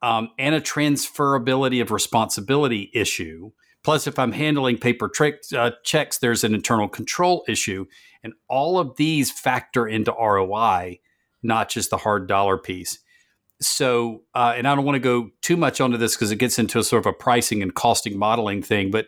um, 0.01 0.31
and 0.39 0.55
a 0.55 0.61
transferability 0.61 1.83
of 1.83 1.91
responsibility 1.91 2.93
issue. 2.95 3.51
Plus, 3.83 4.07
if 4.07 4.21
I'm 4.21 4.31
handling 4.31 4.79
paper 4.79 5.11
uh, 5.57 5.73
checks, 5.83 6.19
there's 6.19 6.45
an 6.45 6.55
internal 6.55 6.89
control 6.89 7.45
issue. 7.49 7.87
And 8.23 8.35
all 8.49 8.79
of 8.79 8.97
these 8.99 9.33
factor 9.33 9.89
into 9.89 10.13
ROI, 10.13 11.01
not 11.43 11.71
just 11.71 11.91
the 11.91 11.97
hard 11.97 12.29
dollar 12.29 12.57
piece. 12.57 13.01
So, 13.61 14.23
uh, 14.33 14.55
and 14.57 14.69
I 14.69 14.77
don't 14.77 14.85
want 14.85 14.95
to 14.95 15.01
go 15.01 15.31
too 15.43 15.57
much 15.57 15.81
onto 15.81 15.97
this 15.97 16.15
because 16.15 16.31
it 16.31 16.37
gets 16.37 16.57
into 16.57 16.79
a 16.79 16.85
sort 16.85 17.05
of 17.05 17.11
a 17.11 17.13
pricing 17.13 17.65
and 17.65 17.75
costing 17.75 18.17
modeling 18.17 18.63
thing. 18.63 18.93
But 18.93 19.07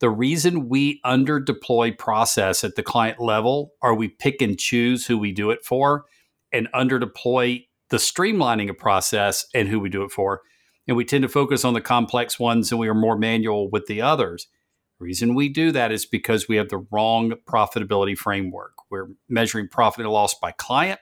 the 0.00 0.10
reason 0.10 0.68
we 0.68 1.00
under 1.04 1.40
deploy 1.40 1.92
process 1.92 2.64
at 2.64 2.74
the 2.74 2.82
client 2.82 3.20
level 3.20 3.72
are 3.80 3.94
we 3.94 4.08
pick 4.08 4.42
and 4.42 4.58
choose 4.58 5.06
who 5.06 5.16
we 5.16 5.32
do 5.32 5.50
it 5.50 5.64
for 5.64 6.04
and 6.52 6.68
under 6.74 6.98
deploy 6.98 7.64
the 7.88 7.96
streamlining 7.96 8.68
of 8.68 8.76
process 8.76 9.46
and 9.54 9.68
who 9.68 9.80
we 9.80 9.88
do 9.88 10.02
it 10.02 10.10
for. 10.10 10.42
And 10.86 10.96
we 10.96 11.04
tend 11.04 11.22
to 11.22 11.28
focus 11.28 11.64
on 11.64 11.74
the 11.74 11.80
complex 11.80 12.38
ones 12.38 12.70
and 12.70 12.78
we 12.78 12.88
are 12.88 12.94
more 12.94 13.16
manual 13.16 13.70
with 13.70 13.86
the 13.86 14.02
others. 14.02 14.48
The 14.98 15.04
reason 15.04 15.34
we 15.34 15.48
do 15.48 15.72
that 15.72 15.92
is 15.92 16.06
because 16.06 16.48
we 16.48 16.56
have 16.56 16.68
the 16.68 16.86
wrong 16.90 17.34
profitability 17.48 18.16
framework. 18.16 18.72
We're 18.90 19.08
measuring 19.28 19.68
profit 19.68 20.04
and 20.04 20.12
loss 20.12 20.34
by 20.34 20.52
client 20.52 21.00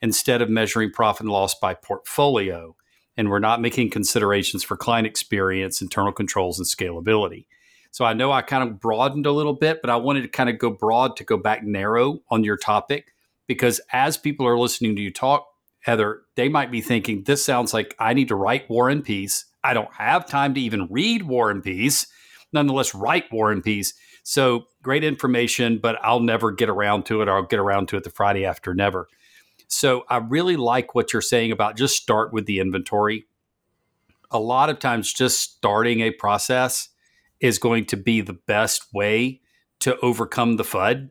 instead 0.00 0.42
of 0.42 0.48
measuring 0.48 0.92
profit 0.92 1.22
and 1.22 1.32
loss 1.32 1.54
by 1.54 1.74
portfolio. 1.74 2.76
And 3.16 3.28
we're 3.28 3.38
not 3.38 3.60
making 3.60 3.90
considerations 3.90 4.64
for 4.64 4.76
client 4.76 5.06
experience, 5.06 5.82
internal 5.82 6.12
controls, 6.12 6.58
and 6.58 6.66
scalability. 6.66 7.46
So 7.92 8.06
I 8.06 8.14
know 8.14 8.32
I 8.32 8.40
kind 8.40 8.68
of 8.68 8.80
broadened 8.80 9.26
a 9.26 9.32
little 9.32 9.52
bit, 9.52 9.82
but 9.82 9.90
I 9.90 9.96
wanted 9.96 10.22
to 10.22 10.28
kind 10.28 10.48
of 10.48 10.58
go 10.58 10.70
broad 10.70 11.14
to 11.16 11.24
go 11.24 11.36
back 11.36 11.62
narrow 11.62 12.20
on 12.30 12.42
your 12.42 12.56
topic 12.56 13.14
because 13.46 13.82
as 13.92 14.16
people 14.16 14.46
are 14.46 14.58
listening 14.58 14.96
to 14.96 15.02
you 15.02 15.12
talk, 15.12 15.46
Heather, 15.80 16.22
they 16.34 16.48
might 16.48 16.70
be 16.70 16.80
thinking, 16.80 17.24
this 17.24 17.44
sounds 17.44 17.74
like 17.74 17.94
I 17.98 18.14
need 18.14 18.28
to 18.28 18.34
write 18.34 18.70
War 18.70 18.88
and 18.88 19.04
Peace. 19.04 19.44
I 19.62 19.74
don't 19.74 19.92
have 19.92 20.26
time 20.26 20.54
to 20.54 20.60
even 20.60 20.88
read 20.90 21.24
War 21.24 21.50
and 21.50 21.62
Peace, 21.62 22.06
nonetheless, 22.52 22.94
write 22.94 23.30
War 23.30 23.52
and 23.52 23.62
Peace. 23.62 23.92
So 24.22 24.68
great 24.82 25.04
information, 25.04 25.78
but 25.78 25.98
I'll 26.02 26.20
never 26.20 26.50
get 26.50 26.70
around 26.70 27.04
to 27.06 27.20
it, 27.20 27.28
or 27.28 27.36
I'll 27.36 27.42
get 27.42 27.58
around 27.58 27.88
to 27.88 27.98
it 27.98 28.04
the 28.04 28.10
Friday 28.10 28.46
after 28.46 28.72
never. 28.72 29.06
So 29.66 30.04
I 30.08 30.16
really 30.16 30.56
like 30.56 30.94
what 30.94 31.12
you're 31.12 31.20
saying 31.20 31.52
about 31.52 31.76
just 31.76 31.96
start 31.96 32.32
with 32.32 32.46
the 32.46 32.58
inventory. 32.58 33.26
A 34.30 34.38
lot 34.38 34.70
of 34.70 34.78
times, 34.78 35.12
just 35.12 35.40
starting 35.40 36.00
a 36.00 36.10
process 36.10 36.88
is 37.42 37.58
going 37.58 37.84
to 37.84 37.96
be 37.98 38.22
the 38.22 38.38
best 38.46 38.86
way 38.94 39.42
to 39.80 39.98
overcome 40.00 40.56
the 40.56 40.64
FUD 40.64 41.10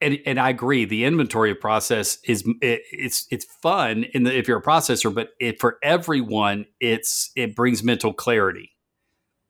and, 0.00 0.18
and 0.26 0.38
I 0.38 0.50
agree. 0.50 0.84
The 0.84 1.04
inventory 1.04 1.54
process 1.54 2.18
is 2.24 2.44
it, 2.60 2.82
it's 2.92 3.26
it's 3.30 3.44
fun 3.44 4.04
in 4.14 4.22
the, 4.24 4.36
if 4.36 4.46
you're 4.46 4.58
a 4.58 4.62
processor, 4.62 5.12
but 5.12 5.30
it, 5.40 5.60
for 5.60 5.78
everyone, 5.82 6.66
it's 6.80 7.32
it 7.34 7.56
brings 7.56 7.82
mental 7.82 8.12
clarity 8.12 8.76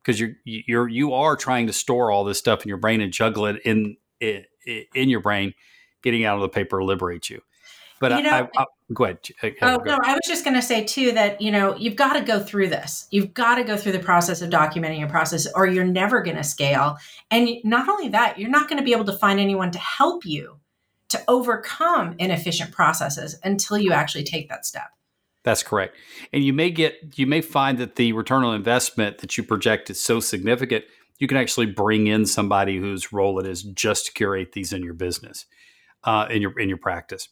because 0.02 0.18
you're 0.18 0.32
you're 0.44 0.88
you 0.88 1.12
are 1.12 1.37
trying 1.37 1.66
to 1.66 1.72
store 1.72 2.11
all 2.11 2.24
this 2.24 2.38
stuff 2.38 2.62
in 2.62 2.68
your 2.68 2.78
brain 2.78 3.00
and 3.00 3.12
juggle 3.12 3.46
it 3.46 3.61
in 3.64 3.96
in 4.20 4.44
in 4.94 5.08
your 5.11 5.20
brain. 5.20 5.52
Getting 6.02 6.24
out 6.24 6.37
of 6.37 6.42
the 6.42 6.48
paper 6.48 6.82
liberates 6.82 7.28
you. 7.28 7.42
But 8.00 8.12
you 8.12 8.22
know, 8.22 8.48
I, 8.56 8.62
I, 8.62 8.64
go 8.92 9.05
ahead. 9.05 9.18
Oh 9.62 9.79
go 9.79 9.85
no, 9.85 9.98
I 10.03 10.14
was 10.14 10.22
just 10.27 10.44
going 10.44 10.55
to 10.55 10.62
say 10.62 10.85
too 10.85 11.12
that 11.12 11.40
you 11.40 11.51
know 11.51 11.77
you've 11.77 11.96
got 11.96 12.14
to 12.14 12.20
go 12.20 12.40
through 12.40 12.68
this. 12.68 13.07
You've 13.11 13.35
got 13.35 13.57
to 13.57 13.64
go 13.64 13.77
through 13.77 13.92
the 13.92 13.98
process 13.98 14.40
of 14.40 14.51
documenting 14.51 14.98
your 14.98 15.09
process, 15.09 15.46
or 15.55 15.66
you're 15.66 15.85
never 15.85 16.22
going 16.22 16.37
to 16.37 16.44
scale. 16.44 16.96
And 17.31 17.48
not 17.64 17.88
only 17.88 18.09
that, 18.11 18.38
you're 18.38 18.51
not 18.51 18.68
going 18.68 18.79
to 18.79 18.85
be 18.85 18.92
able 18.92 19.05
to 19.05 19.12
find 19.12 19.38
anyone 19.38 19.70
to 19.72 19.79
help 19.79 20.24
you 20.24 20.59
to 21.09 21.22
overcome 21.29 22.14
inefficient 22.18 22.72
processes 22.72 23.38
until 23.42 23.79
you 23.79 23.92
actually 23.92 24.24
take 24.24 24.48
that 24.48 24.66
step. 24.66 24.88
That's 25.44 25.62
correct. 25.62 25.96
And 26.33 26.44
you 26.44 26.53
may 26.53 26.70
get 26.70 27.18
you 27.18 27.27
may 27.27 27.40
find 27.40 27.79
that 27.79 27.96
the 27.96 28.12
return 28.12 28.44
on 28.44 28.55
investment 28.55 29.18
that 29.18 29.37
you 29.37 29.42
project 29.42 29.90
is 29.90 30.03
so 30.03 30.20
significant, 30.20 30.85
you 31.18 31.27
can 31.27 31.37
actually 31.37 31.66
bring 31.66 32.07
in 32.07 32.27
somebody 32.27 32.79
whose 32.79 33.12
role 33.12 33.38
it 33.38 33.46
is 33.46 33.62
just 33.62 34.07
to 34.07 34.12
curate 34.12 34.53
these 34.53 34.72
in 34.72 34.83
your 34.83 34.94
business, 34.94 35.46
uh, 36.05 36.27
in 36.31 36.42
your 36.42 36.59
in 36.59 36.68
your 36.68 36.79
practice. 36.79 37.29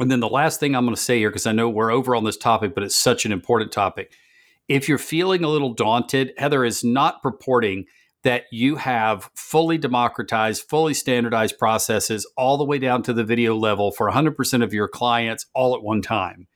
And 0.00 0.10
then 0.10 0.20
the 0.20 0.28
last 0.28 0.58
thing 0.58 0.74
I'm 0.74 0.84
going 0.84 0.96
to 0.96 1.00
say 1.00 1.18
here, 1.18 1.28
because 1.28 1.46
I 1.46 1.52
know 1.52 1.68
we're 1.68 1.92
over 1.92 2.16
on 2.16 2.24
this 2.24 2.38
topic, 2.38 2.74
but 2.74 2.82
it's 2.82 2.96
such 2.96 3.26
an 3.26 3.32
important 3.32 3.70
topic. 3.70 4.12
If 4.66 4.88
you're 4.88 4.98
feeling 4.98 5.44
a 5.44 5.48
little 5.48 5.74
daunted, 5.74 6.32
Heather 6.38 6.64
is 6.64 6.82
not 6.82 7.22
purporting 7.22 7.84
that 8.22 8.44
you 8.50 8.76
have 8.76 9.30
fully 9.34 9.78
democratized, 9.78 10.62
fully 10.68 10.94
standardized 10.94 11.58
processes 11.58 12.26
all 12.36 12.56
the 12.56 12.64
way 12.64 12.78
down 12.78 13.02
to 13.02 13.12
the 13.12 13.24
video 13.24 13.54
level 13.54 13.90
for 13.90 14.10
100% 14.10 14.62
of 14.62 14.72
your 14.72 14.88
clients 14.88 15.46
all 15.54 15.74
at 15.74 15.82
one 15.82 16.02
time, 16.02 16.46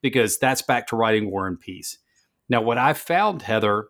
because 0.00 0.38
that's 0.38 0.62
back 0.62 0.86
to 0.88 0.96
writing 0.96 1.30
War 1.30 1.46
and 1.46 1.60
Peace. 1.60 1.98
Now, 2.48 2.62
what 2.62 2.78
I've 2.78 2.98
found, 2.98 3.42
Heather, 3.42 3.86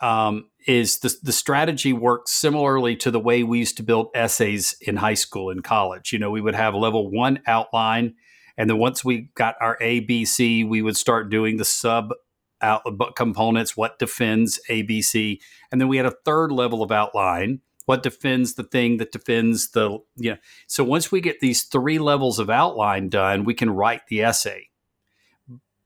um, 0.00 0.48
is 0.66 1.00
the, 1.00 1.14
the 1.22 1.32
strategy 1.32 1.92
works 1.92 2.32
similarly 2.32 2.94
to 2.96 3.10
the 3.10 3.20
way 3.20 3.42
we 3.42 3.58
used 3.58 3.76
to 3.78 3.82
build 3.82 4.08
essays 4.14 4.76
in 4.80 4.96
high 4.96 5.14
school 5.14 5.50
and 5.50 5.64
college. 5.64 6.12
You 6.12 6.18
know, 6.18 6.30
we 6.30 6.40
would 6.40 6.54
have 6.54 6.74
level 6.74 7.10
one 7.10 7.40
outline 7.46 8.14
and 8.58 8.68
then 8.68 8.76
once 8.76 9.04
we 9.04 9.30
got 9.36 9.54
our 9.60 9.78
ABC, 9.78 10.68
we 10.68 10.82
would 10.82 10.96
start 10.96 11.30
doing 11.30 11.56
the 11.56 11.64
sub 11.64 12.12
out 12.60 12.82
uh, 12.84 13.10
components, 13.12 13.76
what 13.76 14.00
defends 14.00 14.60
ABC. 14.68 15.38
And 15.70 15.80
then 15.80 15.86
we 15.86 15.96
had 15.96 16.06
a 16.06 16.16
third 16.24 16.50
level 16.50 16.82
of 16.82 16.90
outline, 16.90 17.60
what 17.86 18.02
defends 18.02 18.54
the 18.54 18.64
thing 18.64 18.96
that 18.96 19.12
defends 19.12 19.70
the, 19.70 20.00
you 20.16 20.32
know. 20.32 20.36
So 20.66 20.82
once 20.82 21.12
we 21.12 21.20
get 21.20 21.38
these 21.38 21.62
three 21.62 22.00
levels 22.00 22.40
of 22.40 22.50
outline 22.50 23.08
done, 23.08 23.44
we 23.44 23.54
can 23.54 23.70
write 23.70 24.08
the 24.08 24.22
essay. 24.22 24.68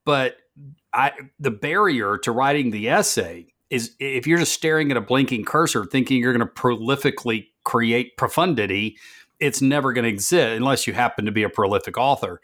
But 0.07 0.37
I, 0.95 1.13
the 1.39 1.51
barrier 1.51 2.17
to 2.19 2.33
writing 2.33 2.71
the 2.71 2.89
essay 2.89 3.49
is 3.69 3.95
if 4.01 4.27
you're 4.27 4.39
just 4.39 4.53
staring 4.53 4.91
at 4.91 4.97
a 4.97 5.03
blinking 5.03 5.45
cursor 5.45 5.85
thinking 5.85 6.19
you're 6.19 6.33
going 6.33 6.47
to 6.47 6.55
prolifically 6.55 7.49
create 7.65 8.17
profundity, 8.17 8.97
it's 9.43 9.61
never 9.61 9.93
going 9.93 10.05
to 10.05 10.09
exist 10.09 10.57
unless 10.57 10.87
you 10.87 10.93
happen 10.93 11.25
to 11.25 11.33
be 11.33 11.43
a 11.43 11.49
prolific 11.49 11.99
author 11.99 12.41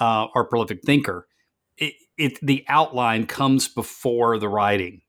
uh, 0.00 0.26
or 0.34 0.44
prolific 0.44 0.82
thinker. 0.84 1.28
It, 1.78 1.94
it, 2.18 2.38
the 2.42 2.64
outline 2.68 3.26
comes 3.26 3.68
before 3.68 4.38
the 4.38 4.48
writing. 4.48 5.02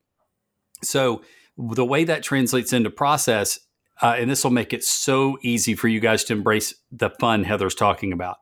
So 0.84 1.24
the 1.58 1.86
way 1.86 2.04
that 2.04 2.22
translates 2.22 2.72
into 2.72 2.92
process, 2.92 3.60
uh, 4.00 4.16
and 4.18 4.30
this 4.30 4.44
will 4.44 4.52
make 4.52 4.74
it 4.74 4.84
so 4.84 5.40
easy 5.42 5.74
for 5.74 5.88
you 5.88 6.00
guys 6.00 6.24
to 6.26 6.34
embrace 6.34 6.76
the 6.92 7.10
fun 7.10 7.44
Heather's 7.46 7.76
talking 7.76 8.14
about. 8.14 8.38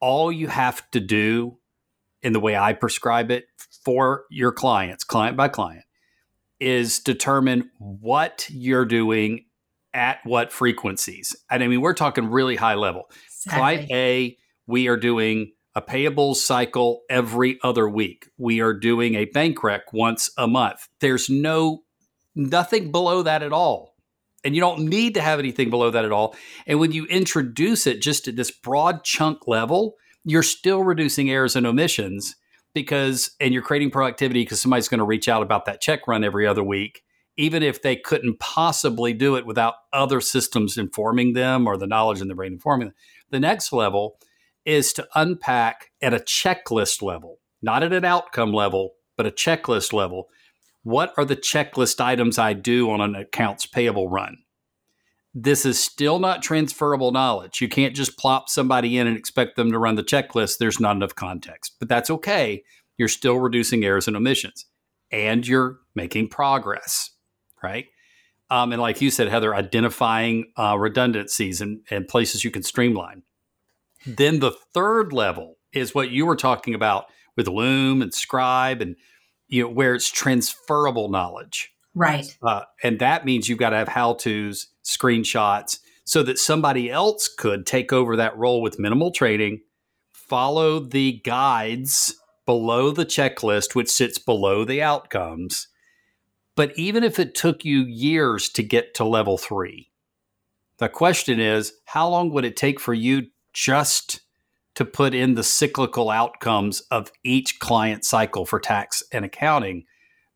All 0.00 0.32
you 0.32 0.48
have 0.48 0.90
to 0.92 1.00
do, 1.00 1.58
in 2.22 2.32
the 2.32 2.40
way 2.40 2.56
I 2.56 2.72
prescribe 2.72 3.30
it 3.30 3.44
for 3.84 4.24
your 4.30 4.50
clients, 4.50 5.04
client 5.04 5.36
by 5.36 5.48
client, 5.48 5.84
is 6.58 7.00
determine 7.00 7.70
what 7.78 8.46
you're 8.48 8.86
doing 8.86 9.44
at 9.94 10.18
what 10.24 10.52
frequencies. 10.52 11.34
And 11.50 11.62
I 11.62 11.68
mean, 11.68 11.80
we're 11.80 11.94
talking 11.94 12.30
really 12.30 12.56
high 12.56 12.74
level. 12.74 13.04
Exactly. 13.44 13.58
Client 13.58 13.90
A, 13.92 14.36
we 14.66 14.88
are 14.88 14.96
doing 14.96 15.52
a 15.74 15.82
payables 15.82 16.36
cycle 16.36 17.02
every 17.08 17.58
other 17.62 17.88
week. 17.88 18.26
We 18.38 18.60
are 18.60 18.74
doing 18.74 19.14
a 19.14 19.24
bank 19.26 19.62
rec 19.62 19.92
once 19.92 20.30
a 20.36 20.46
month. 20.46 20.88
There's 21.00 21.28
no 21.30 21.82
nothing 22.34 22.90
below 22.90 23.22
that 23.22 23.42
at 23.42 23.52
all. 23.52 23.94
And 24.44 24.54
you 24.54 24.60
don't 24.60 24.80
need 24.80 25.14
to 25.14 25.22
have 25.22 25.38
anything 25.38 25.70
below 25.70 25.90
that 25.90 26.04
at 26.04 26.12
all. 26.12 26.36
And 26.66 26.78
when 26.78 26.92
you 26.92 27.06
introduce 27.06 27.86
it 27.86 28.02
just 28.02 28.28
at 28.28 28.36
this 28.36 28.50
broad 28.50 29.02
chunk 29.02 29.46
level, 29.46 29.94
you're 30.24 30.42
still 30.42 30.82
reducing 30.82 31.30
errors 31.30 31.56
and 31.56 31.66
omissions 31.66 32.36
because 32.74 33.30
and 33.40 33.54
you're 33.54 33.62
creating 33.62 33.90
productivity 33.90 34.42
because 34.42 34.60
somebody's 34.60 34.88
going 34.88 34.98
to 34.98 35.04
reach 35.04 35.28
out 35.28 35.42
about 35.42 35.64
that 35.64 35.80
check 35.80 36.06
run 36.06 36.24
every 36.24 36.46
other 36.46 36.62
week 36.62 37.03
even 37.36 37.62
if 37.62 37.82
they 37.82 37.96
couldn't 37.96 38.38
possibly 38.38 39.12
do 39.12 39.36
it 39.36 39.46
without 39.46 39.74
other 39.92 40.20
systems 40.20 40.78
informing 40.78 41.32
them 41.32 41.66
or 41.66 41.76
the 41.76 41.86
knowledge 41.86 42.20
in 42.20 42.28
the 42.28 42.34
brain 42.34 42.52
informing 42.52 42.88
them. 42.88 42.94
The 43.30 43.40
next 43.40 43.72
level 43.72 44.18
is 44.64 44.92
to 44.94 45.08
unpack 45.14 45.90
at 46.00 46.14
a 46.14 46.18
checklist 46.18 47.02
level, 47.02 47.40
not 47.60 47.82
at 47.82 47.92
an 47.92 48.04
outcome 48.04 48.52
level, 48.52 48.94
but 49.16 49.26
a 49.26 49.30
checklist 49.30 49.92
level. 49.92 50.28
What 50.82 51.12
are 51.16 51.24
the 51.24 51.36
checklist 51.36 52.00
items 52.00 52.38
I 52.38 52.52
do 52.52 52.90
on 52.90 53.00
an 53.00 53.14
accounts 53.14 53.66
payable 53.66 54.08
run? 54.08 54.38
This 55.34 55.66
is 55.66 55.82
still 55.82 56.20
not 56.20 56.42
transferable 56.42 57.10
knowledge. 57.10 57.60
You 57.60 57.68
can't 57.68 57.96
just 57.96 58.16
plop 58.16 58.48
somebody 58.48 58.96
in 58.96 59.08
and 59.08 59.16
expect 59.16 59.56
them 59.56 59.72
to 59.72 59.78
run 59.78 59.96
the 59.96 60.04
checklist. 60.04 60.58
There's 60.58 60.78
not 60.78 60.94
enough 60.94 61.14
context, 61.14 61.74
but 61.80 61.88
that's 61.88 62.10
okay. 62.10 62.62
You're 62.96 63.08
still 63.08 63.40
reducing 63.40 63.84
errors 63.84 64.06
and 64.06 64.16
omissions 64.16 64.66
and 65.10 65.46
you're 65.46 65.78
making 65.94 66.28
progress, 66.28 67.10
right? 67.64 67.86
Um, 68.50 68.72
and 68.72 68.80
like 68.80 69.00
you 69.00 69.10
said, 69.10 69.28
Heather, 69.28 69.54
identifying 69.54 70.52
uh, 70.56 70.76
redundancies 70.78 71.62
and, 71.62 71.80
and 71.90 72.06
places 72.06 72.44
you 72.44 72.50
can 72.50 72.62
streamline. 72.62 73.22
Then 74.06 74.40
the 74.40 74.52
third 74.74 75.12
level 75.14 75.56
is 75.72 75.94
what 75.94 76.10
you 76.10 76.26
were 76.26 76.36
talking 76.36 76.74
about 76.74 77.06
with 77.36 77.48
Loom 77.48 78.02
and 78.02 78.12
Scribe, 78.12 78.82
and 78.82 78.96
you 79.48 79.62
know 79.62 79.68
where 79.70 79.94
it's 79.94 80.10
transferable 80.10 81.08
knowledge. 81.08 81.72
Right. 81.94 82.36
Uh, 82.42 82.62
and 82.82 82.98
that 82.98 83.24
means 83.24 83.48
you've 83.48 83.58
got 83.58 83.70
to 83.70 83.76
have 83.76 83.88
how 83.88 84.14
tos, 84.14 84.68
screenshots, 84.84 85.78
so 86.04 86.22
that 86.22 86.38
somebody 86.38 86.90
else 86.90 87.28
could 87.28 87.66
take 87.66 87.92
over 87.92 88.14
that 88.16 88.36
role 88.36 88.60
with 88.60 88.78
minimal 88.78 89.10
training, 89.10 89.62
follow 90.12 90.80
the 90.80 91.20
guides 91.24 92.14
below 92.46 92.90
the 92.90 93.06
checklist, 93.06 93.74
which 93.74 93.88
sits 93.88 94.18
below 94.18 94.64
the 94.64 94.82
outcomes. 94.82 95.68
But 96.56 96.76
even 96.78 97.02
if 97.02 97.18
it 97.18 97.34
took 97.34 97.64
you 97.64 97.80
years 97.80 98.48
to 98.50 98.62
get 98.62 98.94
to 98.94 99.04
level 99.04 99.38
three, 99.38 99.90
the 100.78 100.88
question 100.88 101.40
is 101.40 101.72
how 101.86 102.08
long 102.08 102.30
would 102.30 102.44
it 102.44 102.56
take 102.56 102.80
for 102.80 102.94
you 102.94 103.28
just 103.52 104.20
to 104.74 104.84
put 104.84 105.14
in 105.14 105.34
the 105.34 105.44
cyclical 105.44 106.10
outcomes 106.10 106.80
of 106.90 107.12
each 107.22 107.58
client 107.60 108.04
cycle 108.04 108.44
for 108.44 108.60
tax 108.60 109.02
and 109.12 109.24
accounting? 109.24 109.84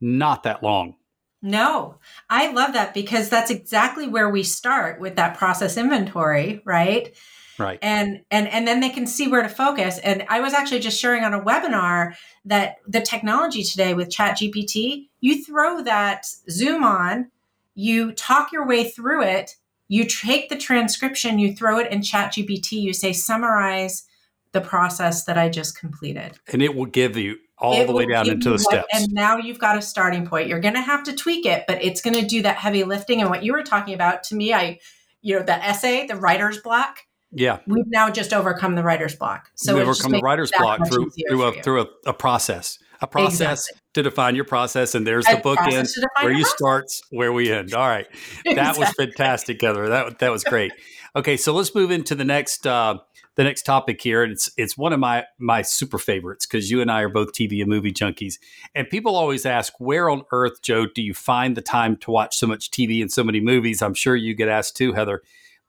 Not 0.01 0.45
that 0.45 0.63
long. 0.63 0.95
No, 1.41 1.99
I 2.29 2.51
love 2.51 2.73
that 2.73 2.95
because 2.95 3.29
that's 3.29 3.51
exactly 3.51 4.09
where 4.09 4.29
we 4.29 4.43
start 4.43 5.01
with 5.01 5.17
that 5.17 5.39
process 5.39 5.77
inventory, 5.77 6.63
right? 6.65 7.15
Right. 7.59 7.79
And 7.83 8.23
and 8.31 8.49
and 8.49 8.67
then 8.67 8.81
they 8.81 8.89
can 8.89 9.07
see 9.07 9.29
where 9.29 9.43
to 9.43 9.49
focus. 9.49 9.99
And 9.99 10.25
I 10.29 10.41
was 10.41 10.53
actually 10.53 10.81
just 10.81 11.01
sharing 11.01 11.25
on 11.25 11.35
a 11.35 11.41
webinar 11.41 12.15
that 12.45 12.77
the 12.87 13.01
technology 13.01 13.63
today 13.63 13.95
with 13.95 14.11
Chat 14.11 14.39
GPT, 14.39 15.09
you 15.21 15.45
throw 15.45 15.83
that 15.83 16.27
Zoom 16.49 16.85
on, 16.85 17.31
you 17.75 18.13
talk 18.13 18.53
your 18.53 18.67
way 18.67 18.89
through 18.89 19.23
it, 19.23 19.57
you 19.89 20.05
take 20.05 20.49
the 20.49 20.57
transcription, 20.57 21.39
you 21.39 21.55
throw 21.55 21.79
it 21.79 21.91
in 21.91 22.03
Chat 22.03 22.33
GPT, 22.33 22.73
you 22.73 22.93
say 22.93 23.13
summarize 23.13 24.05
the 24.53 24.61
process 24.61 25.25
that 25.25 25.37
I 25.37 25.49
just 25.49 25.79
completed. 25.79 26.39
And 26.53 26.63
it 26.63 26.75
will 26.75 26.87
give 26.87 27.17
you 27.17 27.37
all 27.59 27.75
it 27.75 27.87
the 27.87 27.93
way 27.93 28.07
down 28.07 28.29
into 28.29 28.51
the 28.51 28.53
what, 28.53 28.61
steps. 28.61 28.87
And 28.93 29.13
now 29.13 29.37
you've 29.37 29.59
got 29.59 29.77
a 29.77 29.83
starting 29.83 30.27
point. 30.27 30.49
You're 30.49 30.61
going 30.61 30.75
to 30.75 30.81
have 30.81 31.03
to 31.05 31.15
tweak 31.15 31.45
it, 31.45 31.65
but 31.67 31.83
it's 31.83 32.01
going 32.01 32.15
to 32.15 32.27
do 32.27 32.43
that 32.43 32.57
heavy 32.57 32.85
lifting. 32.85 33.21
And 33.21 33.31
what 33.31 33.43
you 33.43 33.53
were 33.53 33.63
talking 33.63 33.95
about 33.95 34.23
to 34.25 34.37
me, 34.37 34.53
I, 34.53 34.79
you 35.23 35.37
know, 35.37 35.45
the 35.45 35.63
essay, 35.65 36.07
the 36.07 36.17
writer's 36.17 36.59
block. 36.59 37.01
Yeah, 37.31 37.59
we've 37.67 37.87
now 37.89 38.11
just 38.11 38.33
overcome 38.33 38.75
the 38.75 38.83
writer's 38.83 39.15
block. 39.15 39.51
So 39.55 39.75
we 39.75 39.83
overcome 39.83 40.13
the 40.13 40.21
writer's 40.21 40.51
block 40.57 40.87
through 40.89 41.11
through 41.29 41.43
a 41.43 41.53
through 41.63 41.83
a, 41.83 41.87
a, 42.07 42.15
process, 42.15 42.79
a 43.03 43.07
process 43.07 43.69
exactly. 43.69 43.81
to 43.95 44.03
define 44.03 44.35
your 44.35 44.47
process, 44.47 44.95
and 44.95 45.07
there's 45.07 45.29
a 45.29 45.37
the 45.37 45.43
book 45.43 45.59
in 45.71 45.87
where 46.23 46.33
you 46.33 46.45
start, 46.45 46.87
where 47.11 47.33
we 47.33 47.53
end. 47.53 47.75
All 47.75 47.87
right, 47.87 48.07
that 48.45 48.53
exactly. 48.53 48.85
was 48.85 48.93
fantastic, 48.95 49.61
Heather. 49.61 49.89
That 49.89 50.21
that 50.21 50.33
was 50.33 50.43
great. 50.43 50.73
Okay, 51.15 51.37
so 51.37 51.53
let's 51.53 51.75
move 51.75 51.91
into 51.91 52.15
the 52.15 52.25
next 52.25 52.67
uh, 52.67 52.99
the 53.39 53.45
next 53.45 53.63
topic 53.63 54.01
here, 54.01 54.23
and 54.23 54.33
it's 54.33 54.51
it's 54.57 54.77
one 54.77 54.95
of 54.95 54.99
my 54.99 55.25
my 55.39 55.63
super 55.63 55.99
favorites 55.99 56.45
because 56.45 56.71
you 56.71 56.81
and 56.81 56.91
I 56.91 57.03
are 57.03 57.09
both 57.09 57.33
TV 57.33 57.61
and 57.61 57.69
movie 57.69 57.93
junkies, 57.93 58.39
and 58.75 58.89
people 58.89 59.15
always 59.15 59.47
ask, 59.47 59.75
where 59.79 60.11
on 60.11 60.23
earth, 60.33 60.61
Joe, 60.61 60.87
do 60.87 61.03
you 61.03 61.15
find 61.15 61.57
the 61.57 61.63
time 61.63 61.97
to 61.99 62.11
watch 62.11 62.37
so 62.37 62.47
much 62.47 62.71
TV 62.71 63.01
and 63.01 63.13
so 63.13 63.23
many 63.23 63.41
movies? 63.41 63.81
I'm 63.81 63.95
sure 63.95 64.17
you 64.17 64.35
get 64.35 64.49
asked 64.49 64.77
too, 64.77 64.93
Heather. 64.93 65.23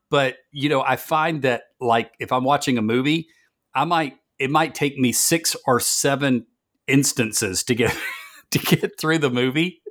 But 0.09 0.37
you 0.51 0.69
know, 0.69 0.81
I 0.81 0.95
find 0.95 1.41
that 1.43 1.63
like 1.79 2.11
if 2.19 2.31
I'm 2.31 2.43
watching 2.43 2.77
a 2.77 2.81
movie, 2.81 3.27
I 3.73 3.85
might 3.85 4.15
it 4.37 4.49
might 4.49 4.75
take 4.75 4.97
me 4.97 5.11
six 5.11 5.55
or 5.67 5.79
seven 5.79 6.45
instances 6.87 7.63
to 7.65 7.75
get 7.75 7.95
to 8.51 8.59
get 8.59 8.99
through 8.99 9.19
the 9.19 9.29
movie 9.29 9.81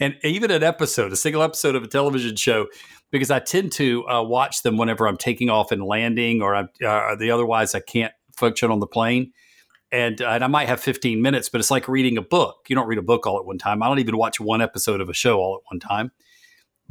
and 0.00 0.16
even 0.22 0.50
an 0.50 0.62
episode, 0.62 1.12
a 1.12 1.16
single 1.16 1.42
episode 1.42 1.74
of 1.74 1.82
a 1.82 1.88
television 1.88 2.36
show 2.36 2.66
because 3.10 3.30
I 3.30 3.38
tend 3.38 3.72
to 3.72 4.06
uh, 4.08 4.22
watch 4.22 4.62
them 4.62 4.76
whenever 4.76 5.06
I'm 5.06 5.16
taking 5.16 5.48
off 5.48 5.72
and 5.72 5.82
landing, 5.82 6.42
or 6.42 6.54
I'm, 6.54 6.68
uh, 6.84 7.16
the 7.16 7.30
otherwise 7.30 7.74
I 7.74 7.80
can't 7.80 8.12
function 8.36 8.70
on 8.70 8.80
the 8.80 8.86
plane. 8.86 9.32
And, 9.92 10.20
uh, 10.20 10.28
and 10.28 10.44
I 10.44 10.48
might 10.48 10.68
have 10.68 10.80
15 10.80 11.22
minutes, 11.22 11.48
but 11.48 11.60
it's 11.60 11.70
like 11.70 11.88
reading 11.88 12.18
a 12.18 12.22
book. 12.22 12.66
You 12.68 12.76
don't 12.76 12.88
read 12.88 12.98
a 12.98 13.02
book 13.02 13.26
all 13.26 13.38
at 13.38 13.46
one 13.46 13.58
time. 13.58 13.82
I 13.82 13.88
don't 13.88 14.00
even 14.00 14.16
watch 14.16 14.40
one 14.40 14.60
episode 14.60 15.00
of 15.00 15.08
a 15.08 15.14
show 15.14 15.38
all 15.38 15.56
at 15.56 15.72
one 15.72 15.80
time. 15.80 16.10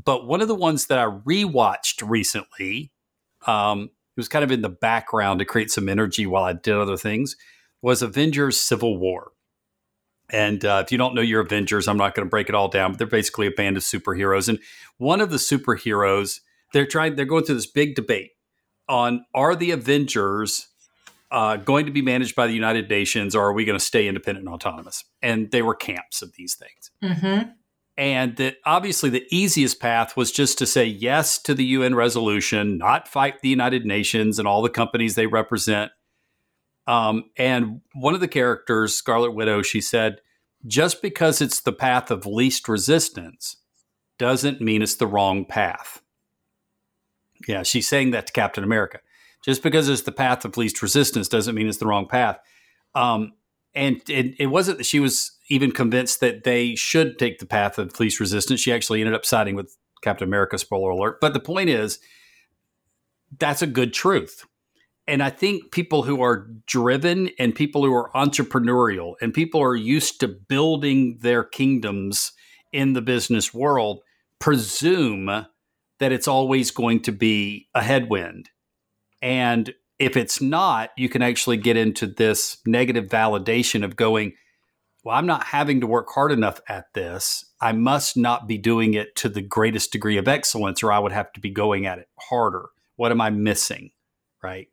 But 0.03 0.27
one 0.27 0.41
of 0.41 0.47
the 0.47 0.55
ones 0.55 0.87
that 0.87 0.99
I 0.99 1.05
rewatched 1.05 2.07
recently, 2.07 2.91
um, 3.47 3.83
it 3.83 4.19
was 4.19 4.27
kind 4.27 4.43
of 4.43 4.51
in 4.51 4.61
the 4.61 4.69
background 4.69 5.39
to 5.39 5.45
create 5.45 5.71
some 5.71 5.89
energy 5.89 6.25
while 6.25 6.43
I 6.43 6.53
did 6.53 6.75
other 6.75 6.97
things, 6.97 7.35
was 7.81 8.01
Avengers 8.01 8.59
Civil 8.59 8.97
War. 8.97 9.31
And 10.29 10.65
uh, 10.65 10.81
if 10.83 10.91
you 10.91 10.97
don't 10.97 11.13
know 11.13 11.21
your 11.21 11.41
Avengers, 11.41 11.87
I'm 11.87 11.97
not 11.97 12.15
going 12.15 12.25
to 12.25 12.29
break 12.29 12.49
it 12.49 12.55
all 12.55 12.67
down, 12.67 12.91
but 12.91 12.97
they're 12.97 13.07
basically 13.07 13.47
a 13.47 13.51
band 13.51 13.77
of 13.77 13.83
superheroes. 13.83 14.49
And 14.49 14.59
one 14.97 15.21
of 15.21 15.29
the 15.29 15.37
superheroes, 15.37 16.39
they're 16.73 16.87
trying, 16.87 17.15
they're 17.15 17.25
going 17.25 17.43
through 17.43 17.55
this 17.55 17.67
big 17.67 17.95
debate 17.95 18.31
on 18.87 19.25
are 19.33 19.55
the 19.55 19.71
Avengers 19.71 20.67
uh, 21.31 21.57
going 21.57 21.85
to 21.85 21.91
be 21.91 22.01
managed 22.01 22.35
by 22.35 22.47
the 22.47 22.53
United 22.53 22.89
Nations 22.89 23.35
or 23.35 23.43
are 23.45 23.53
we 23.53 23.65
going 23.65 23.77
to 23.77 23.83
stay 23.83 24.07
independent 24.07 24.45
and 24.45 24.53
autonomous? 24.53 25.03
And 25.21 25.51
they 25.51 25.61
were 25.61 25.75
camps 25.75 26.21
of 26.21 26.33
these 26.35 26.55
things. 26.55 26.91
Mm-hmm. 27.03 27.49
And 27.97 28.35
that 28.37 28.57
obviously 28.65 29.09
the 29.09 29.25
easiest 29.31 29.79
path 29.79 30.17
was 30.17 30.31
just 30.31 30.57
to 30.57 30.65
say 30.65 30.85
yes 30.85 31.37
to 31.43 31.53
the 31.53 31.63
UN 31.65 31.95
resolution, 31.95 32.77
not 32.77 33.07
fight 33.07 33.41
the 33.41 33.49
United 33.49 33.85
Nations 33.85 34.37
and 34.37 34.47
all 34.47 34.61
the 34.61 34.69
companies 34.69 35.15
they 35.15 35.27
represent, 35.27 35.91
um, 36.87 37.25
and 37.37 37.81
one 37.93 38.13
of 38.13 38.19
the 38.19 38.27
characters, 38.27 38.95
Scarlet 38.95 39.31
Widow, 39.31 39.61
she 39.61 39.81
said, 39.81 40.17
just 40.67 41.01
because 41.01 41.41
it's 41.41 41.61
the 41.61 41.73
path 41.73 42.11
of 42.11 42.25
least 42.25 42.67
resistance 42.67 43.57
doesn't 44.17 44.61
mean 44.61 44.81
it's 44.81 44.95
the 44.95 45.07
wrong 45.07 45.45
path. 45.45 46.01
Yeah, 47.47 47.63
she's 47.63 47.87
saying 47.87 48.11
that 48.11 48.27
to 48.27 48.33
Captain 48.33 48.63
America. 48.63 48.99
Just 49.43 49.61
because 49.61 49.89
it's 49.89 50.03
the 50.03 50.11
path 50.11 50.45
of 50.45 50.57
least 50.57 50.81
resistance 50.81 51.27
doesn't 51.27 51.53
mean 51.53 51.67
it's 51.67 51.77
the 51.77 51.85
wrong 51.85 52.07
path. 52.07 52.39
Um, 52.95 53.33
and 53.75 54.01
it, 54.09 54.35
it 54.39 54.47
wasn't 54.47 54.77
that 54.77 54.85
she 54.85 54.99
was 54.99 55.37
even 55.49 55.71
convinced 55.71 56.19
that 56.21 56.43
they 56.43 56.75
should 56.75 57.19
take 57.19 57.39
the 57.39 57.45
path 57.45 57.77
of 57.77 57.99
least 57.99 58.19
resistance. 58.19 58.61
She 58.61 58.73
actually 58.73 59.01
ended 59.01 59.13
up 59.13 59.25
siding 59.25 59.55
with 59.55 59.75
Captain 60.01 60.27
America, 60.27 60.57
spoiler 60.57 60.91
alert. 60.91 61.19
But 61.21 61.33
the 61.33 61.39
point 61.39 61.69
is, 61.69 61.99
that's 63.37 63.61
a 63.61 63.67
good 63.67 63.93
truth 63.93 64.45
and 65.07 65.21
I 65.21 65.29
think 65.29 65.71
people 65.71 66.03
who 66.03 66.21
are 66.21 66.49
driven 66.65 67.29
and 67.37 67.53
people 67.53 67.83
who 67.83 67.93
are 67.93 68.11
entrepreneurial 68.15 69.13
and 69.21 69.33
people 69.33 69.61
are 69.61 69.75
used 69.75 70.19
to 70.21 70.27
building 70.27 71.19
their 71.21 71.43
kingdoms 71.43 72.31
in 72.73 72.93
the 72.93 73.01
business 73.01 73.53
world 73.53 74.01
presume 74.39 75.45
that 75.99 76.11
it's 76.11 76.27
always 76.27 76.71
going 76.71 77.01
to 77.03 77.11
be 77.11 77.67
a 77.75 77.83
headwind. 77.83 78.49
And 79.21 79.73
if 79.99 80.17
it's 80.17 80.41
not, 80.41 80.91
you 80.97 81.09
can 81.09 81.21
actually 81.21 81.57
get 81.57 81.77
into 81.77 82.07
this 82.07 82.57
negative 82.65 83.05
validation 83.05 83.83
of 83.83 83.95
going, 83.95 84.33
well, 85.03 85.15
I'm 85.15 85.27
not 85.27 85.45
having 85.45 85.81
to 85.81 85.87
work 85.87 86.07
hard 86.09 86.31
enough 86.31 86.59
at 86.67 86.93
this. 86.93 87.45
I 87.61 87.71
must 87.71 88.17
not 88.17 88.47
be 88.47 88.57
doing 88.57 88.95
it 88.95 89.15
to 89.17 89.29
the 89.29 89.41
greatest 89.41 89.91
degree 89.91 90.17
of 90.17 90.27
excellence, 90.27 90.81
or 90.81 90.91
I 90.91 90.99
would 90.99 91.11
have 91.11 91.31
to 91.33 91.39
be 91.39 91.51
going 91.51 91.85
at 91.85 91.99
it 91.99 92.09
harder. 92.19 92.69
What 92.95 93.11
am 93.11 93.21
I 93.21 93.29
missing? 93.29 93.91
Right. 94.41 94.67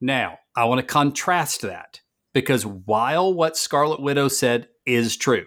Now, 0.00 0.38
I 0.56 0.64
want 0.64 0.80
to 0.80 0.86
contrast 0.86 1.60
that 1.62 2.00
because 2.32 2.64
while 2.64 3.32
what 3.32 3.56
Scarlet 3.56 4.00
Widow 4.00 4.28
said 4.28 4.68
is 4.86 5.16
true, 5.16 5.46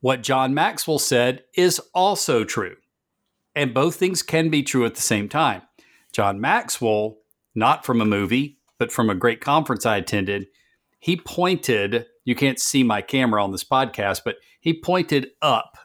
what 0.00 0.22
John 0.22 0.54
Maxwell 0.54 0.98
said 0.98 1.44
is 1.56 1.80
also 1.94 2.44
true. 2.44 2.76
And 3.54 3.74
both 3.74 3.96
things 3.96 4.22
can 4.22 4.50
be 4.50 4.62
true 4.62 4.84
at 4.84 4.94
the 4.94 5.02
same 5.02 5.28
time. 5.28 5.62
John 6.12 6.40
Maxwell, 6.40 7.18
not 7.58 7.84
from 7.84 8.00
a 8.00 8.06
movie, 8.06 8.58
but 8.78 8.92
from 8.92 9.10
a 9.10 9.14
great 9.14 9.40
conference 9.40 9.84
I 9.84 9.96
attended, 9.96 10.46
he 11.00 11.16
pointed, 11.16 12.06
you 12.24 12.34
can't 12.34 12.60
see 12.60 12.82
my 12.82 13.02
camera 13.02 13.42
on 13.42 13.52
this 13.52 13.64
podcast, 13.64 14.22
but 14.24 14.36
he 14.60 14.80
pointed 14.80 15.28
up 15.42 15.76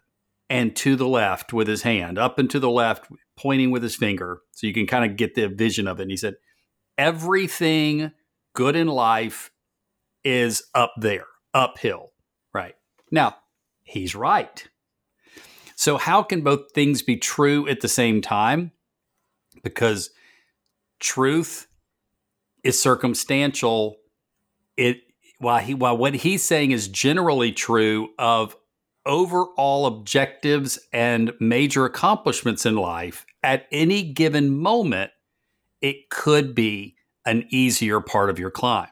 and 0.49 0.75
to 0.75 0.95
the 0.95 1.07
left 1.07 1.53
with 1.53 1.67
his 1.67 1.81
hand, 1.81 2.17
up 2.17 2.37
and 2.37 2.49
to 2.51 2.59
the 2.59 2.69
left, 2.69 3.07
pointing 3.35 3.71
with 3.71 3.83
his 3.83 3.95
finger. 3.95 4.41
So 4.51 4.67
you 4.67 4.73
can 4.73 4.87
kind 4.87 5.09
of 5.09 5.17
get 5.17 5.35
the 5.35 5.47
vision 5.47 5.87
of 5.87 5.99
it. 5.99 6.03
And 6.03 6.11
he 6.11 6.17
said, 6.17 6.35
everything 6.97 8.11
good 8.53 8.75
in 8.75 8.87
life 8.87 9.51
is 10.23 10.63
up 10.75 10.93
there, 10.97 11.25
uphill, 11.53 12.11
right? 12.53 12.75
Now, 13.11 13.35
he's 13.83 14.15
right. 14.15 14.67
So, 15.75 15.97
how 15.97 16.23
can 16.23 16.41
both 16.41 16.71
things 16.73 17.01
be 17.01 17.17
true 17.17 17.67
at 17.67 17.81
the 17.81 17.87
same 17.87 18.21
time? 18.21 18.71
Because 19.63 20.11
truth 21.03 21.67
is 22.63 22.81
circumstantial. 22.81 23.97
It 24.77 25.01
while 25.37 25.59
he 25.59 25.75
while 25.75 25.97
what 25.97 26.15
he's 26.15 26.41
saying 26.41 26.71
is 26.71 26.87
generally 26.87 27.51
true 27.51 28.09
of 28.17 28.55
overall 29.05 29.85
objectives 29.85 30.79
and 30.93 31.33
major 31.39 31.85
accomplishments 31.85 32.65
in 32.65 32.77
life 32.77 33.25
at 33.43 33.67
any 33.71 34.01
given 34.01 34.57
moment 34.57 35.11
it 35.81 36.09
could 36.09 36.55
be 36.55 36.95
an 37.25 37.45
easier 37.49 37.99
part 37.99 38.29
of 38.29 38.39
your 38.39 38.49
climb. 38.49 38.87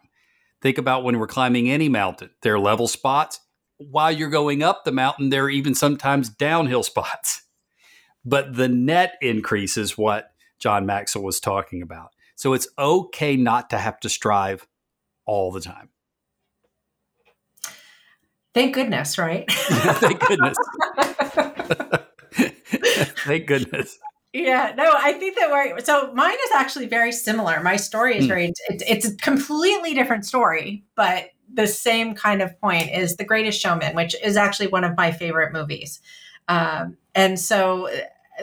Think 0.61 0.77
about 0.77 1.05
when 1.05 1.17
we're 1.17 1.27
climbing 1.27 1.71
any 1.71 1.87
mountain, 1.87 2.29
there 2.43 2.55
are 2.55 2.59
level 2.59 2.87
spots. 2.87 3.39
While 3.77 4.11
you're 4.11 4.29
going 4.29 4.61
up 4.61 4.83
the 4.83 4.91
mountain, 4.91 5.29
there 5.29 5.45
are 5.45 5.49
even 5.49 5.73
sometimes 5.73 6.29
downhill 6.29 6.83
spots. 6.91 7.43
But 8.23 8.55
the 8.55 8.67
net 8.67 9.13
increase 9.21 9.77
is 9.77 9.97
what 9.97 10.30
John 10.61 10.85
Maxwell 10.85 11.23
was 11.23 11.39
talking 11.39 11.81
about. 11.81 12.11
So 12.35 12.53
it's 12.53 12.67
okay 12.77 13.35
not 13.35 13.69
to 13.71 13.77
have 13.77 13.99
to 14.01 14.09
strive 14.09 14.67
all 15.25 15.51
the 15.51 15.61
time. 15.61 15.89
Thank 18.53 18.75
goodness, 18.75 19.17
right? 19.17 19.45
Thank 19.51 20.19
goodness. 20.19 20.57
Thank 23.25 23.47
goodness. 23.47 23.97
Yeah, 24.33 24.73
no, 24.77 24.93
I 24.95 25.13
think 25.13 25.37
that 25.37 25.51
we're 25.51 25.79
so 25.81 26.13
mine 26.13 26.33
is 26.45 26.51
actually 26.53 26.87
very 26.87 27.11
similar. 27.11 27.61
My 27.61 27.75
story 27.75 28.17
is 28.17 28.25
mm. 28.25 28.29
very 28.29 28.53
it's, 28.69 28.83
it's 28.87 29.05
a 29.05 29.15
completely 29.17 29.93
different 29.93 30.25
story, 30.25 30.85
but 30.95 31.31
the 31.53 31.67
same 31.67 32.15
kind 32.15 32.41
of 32.41 32.59
point 32.61 32.91
is 32.91 33.17
The 33.17 33.25
Greatest 33.25 33.59
Showman, 33.59 33.93
which 33.93 34.15
is 34.23 34.37
actually 34.37 34.67
one 34.67 34.85
of 34.85 34.95
my 34.95 35.11
favorite 35.11 35.51
movies. 35.51 35.99
Um, 36.47 36.97
and 37.13 37.37
so 37.37 37.89
uh, 37.89 37.91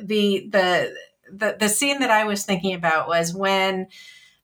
the 0.02 0.46
the 0.50 0.94
the 1.30 1.56
the 1.58 1.68
scene 1.68 2.00
that 2.00 2.10
I 2.10 2.24
was 2.24 2.44
thinking 2.44 2.74
about 2.74 3.08
was 3.08 3.34
when 3.34 3.88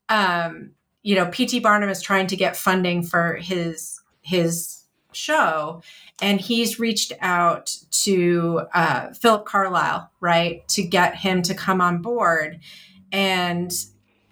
um, 0.08 0.72
you 1.04 1.14
know, 1.14 1.26
P.T. 1.26 1.60
Barnum 1.60 1.90
is 1.90 2.02
trying 2.02 2.26
to 2.28 2.36
get 2.36 2.56
funding 2.56 3.02
for 3.02 3.36
his 3.36 4.00
his 4.22 4.84
show, 5.12 5.82
and 6.20 6.40
he's 6.40 6.80
reached 6.80 7.12
out 7.20 7.76
to 7.90 8.62
uh, 8.72 9.12
Philip 9.12 9.44
Carlyle, 9.44 10.10
right, 10.20 10.66
to 10.68 10.82
get 10.82 11.16
him 11.16 11.42
to 11.42 11.54
come 11.54 11.80
on 11.80 12.00
board. 12.00 12.58
And 13.12 13.70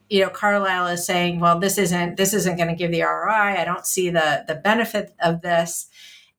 you 0.09 0.21
know, 0.21 0.31
Carlyle 0.31 0.87
is 0.87 1.05
saying, 1.05 1.41
"Well, 1.41 1.59
this 1.59 1.77
isn't 1.77 2.17
this 2.17 2.33
isn't 2.33 2.57
going 2.57 2.71
to 2.71 2.75
give 2.75 2.91
the 2.91 3.03
ROI. 3.03 3.59
I 3.59 3.65
don't 3.65 3.87
see 3.87 4.09
the 4.09 4.45
the 4.49 4.55
benefit 4.55 5.15
of 5.21 5.43
this." 5.43 5.89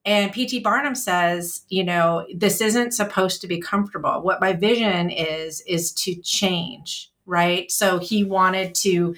And 0.06 0.34
P.T. 0.34 0.60
Barnum 0.60 0.96
says, 0.96 1.64
you 1.70 1.84
know, 1.84 2.26
this 2.36 2.60
isn't 2.60 2.92
supposed 2.92 3.40
to 3.42 3.48
be 3.48 3.62
comfortable. 3.62 4.22
What 4.22 4.42
my 4.42 4.54
vision 4.54 5.10
is 5.10 5.62
is 5.62 5.94
to 5.94 6.16
change, 6.16 7.10
right? 7.26 7.72
So 7.72 8.00
he 8.00 8.24
wanted 8.24 8.76
to 8.76 9.16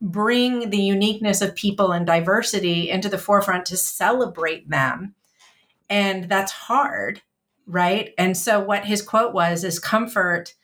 bring 0.00 0.70
the 0.70 0.78
uniqueness 0.78 1.40
of 1.40 1.54
people 1.54 1.92
and 1.92 2.04
diversity 2.04 2.90
into 2.90 3.08
the 3.08 3.18
forefront 3.18 3.66
to 3.66 3.76
celebrate 3.76 4.68
them. 4.68 5.14
And 5.88 6.28
that's 6.28 6.52
hard, 6.52 7.22
right? 7.66 8.12
And 8.18 8.36
so 8.36 8.58
what 8.60 8.86
his 8.86 9.02
quote 9.02 9.32
was 9.32 9.62
is 9.62 9.78
comfort 9.78 10.54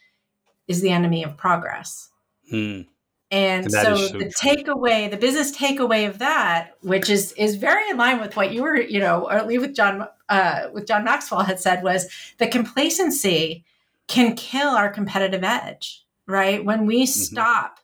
is 0.66 0.80
the 0.80 0.90
enemy 0.90 1.22
of 1.22 1.36
progress. 1.36 2.10
Hmm. 2.50 2.82
And, 3.30 3.66
and 3.66 3.72
so, 3.72 3.96
so, 3.96 4.18
the 4.18 4.30
true. 4.30 4.30
takeaway, 4.30 5.08
the 5.08 5.16
business 5.16 5.56
takeaway 5.56 6.08
of 6.08 6.18
that, 6.18 6.72
which 6.82 7.08
is 7.08 7.32
is 7.34 7.54
very 7.56 7.88
in 7.88 7.96
line 7.96 8.20
with 8.20 8.34
what 8.36 8.52
you 8.52 8.62
were, 8.62 8.80
you 8.80 8.98
know, 8.98 9.26
or 9.26 9.34
at 9.34 9.46
least 9.46 9.60
with 9.60 9.74
John 9.74 10.08
uh, 10.28 10.68
with 10.72 10.86
John 10.86 11.04
Maxwell 11.04 11.42
had 11.42 11.60
said 11.60 11.84
was 11.84 12.08
the 12.38 12.48
complacency 12.48 13.64
can 14.08 14.34
kill 14.34 14.70
our 14.70 14.90
competitive 14.90 15.44
edge, 15.44 16.04
right? 16.26 16.64
When 16.64 16.86
we 16.86 17.04
mm-hmm. 17.04 17.06
stop 17.06 17.78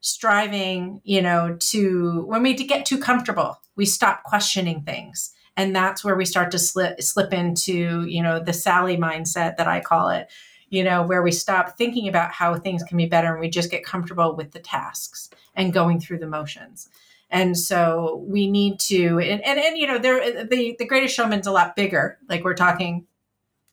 striving, 0.00 1.00
you 1.04 1.22
know, 1.22 1.56
to 1.58 2.24
when 2.26 2.42
we 2.42 2.54
get 2.54 2.84
too 2.84 2.98
comfortable, 2.98 3.60
we 3.76 3.86
stop 3.86 4.24
questioning 4.24 4.82
things. 4.82 5.32
And 5.56 5.74
that's 5.74 6.04
where 6.04 6.16
we 6.16 6.24
start 6.24 6.50
to 6.52 6.58
slip 6.58 7.00
slip 7.02 7.32
into, 7.32 8.04
you 8.04 8.22
know, 8.22 8.40
the 8.40 8.52
Sally 8.52 8.96
mindset 8.96 9.56
that 9.56 9.68
I 9.68 9.80
call 9.80 10.08
it, 10.08 10.28
you 10.70 10.84
know, 10.84 11.02
where 11.02 11.22
we 11.22 11.32
stop 11.32 11.76
thinking 11.76 12.08
about 12.08 12.32
how 12.32 12.54
things 12.56 12.82
can 12.82 12.96
be 12.96 13.06
better 13.06 13.32
and 13.32 13.40
we 13.40 13.48
just 13.48 13.70
get 13.70 13.84
comfortable 13.84 14.36
with 14.36 14.52
the 14.52 14.58
tasks 14.58 15.30
and 15.54 15.72
going 15.72 16.00
through 16.00 16.18
the 16.18 16.26
motions. 16.26 16.88
And 17.30 17.58
so 17.58 18.24
we 18.26 18.50
need 18.50 18.80
to, 18.80 19.18
and, 19.18 19.44
and, 19.44 19.58
and 19.58 19.76
you 19.76 19.86
know, 19.86 19.98
there, 19.98 20.44
the, 20.44 20.76
the 20.78 20.86
greatest 20.86 21.14
showman's 21.14 21.46
a 21.46 21.52
lot 21.52 21.76
bigger. 21.76 22.18
Like 22.28 22.44
we're 22.44 22.54
talking, 22.54 23.06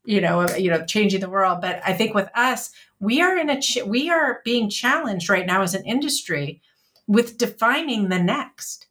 you 0.04 0.22
know, 0.22 0.48
you 0.56 0.70
know, 0.70 0.86
changing 0.86 1.22
the 1.22 1.30
world. 1.30 1.62
But 1.62 1.82
I 1.86 1.94
think 1.94 2.14
with 2.14 2.30
us, 2.36 2.72
we 3.00 3.22
are 3.22 3.38
in 3.38 3.50
a 3.50 3.62
ch- 3.62 3.84
we 3.86 4.10
are 4.10 4.42
being 4.44 4.70
challenged 4.70 5.30
right 5.30 5.46
now 5.46 5.62
as 5.62 5.74
an 5.74 5.86
industry 5.86 6.62
with 7.08 7.38
defining 7.38 8.10
the 8.10 8.20
next 8.20 8.88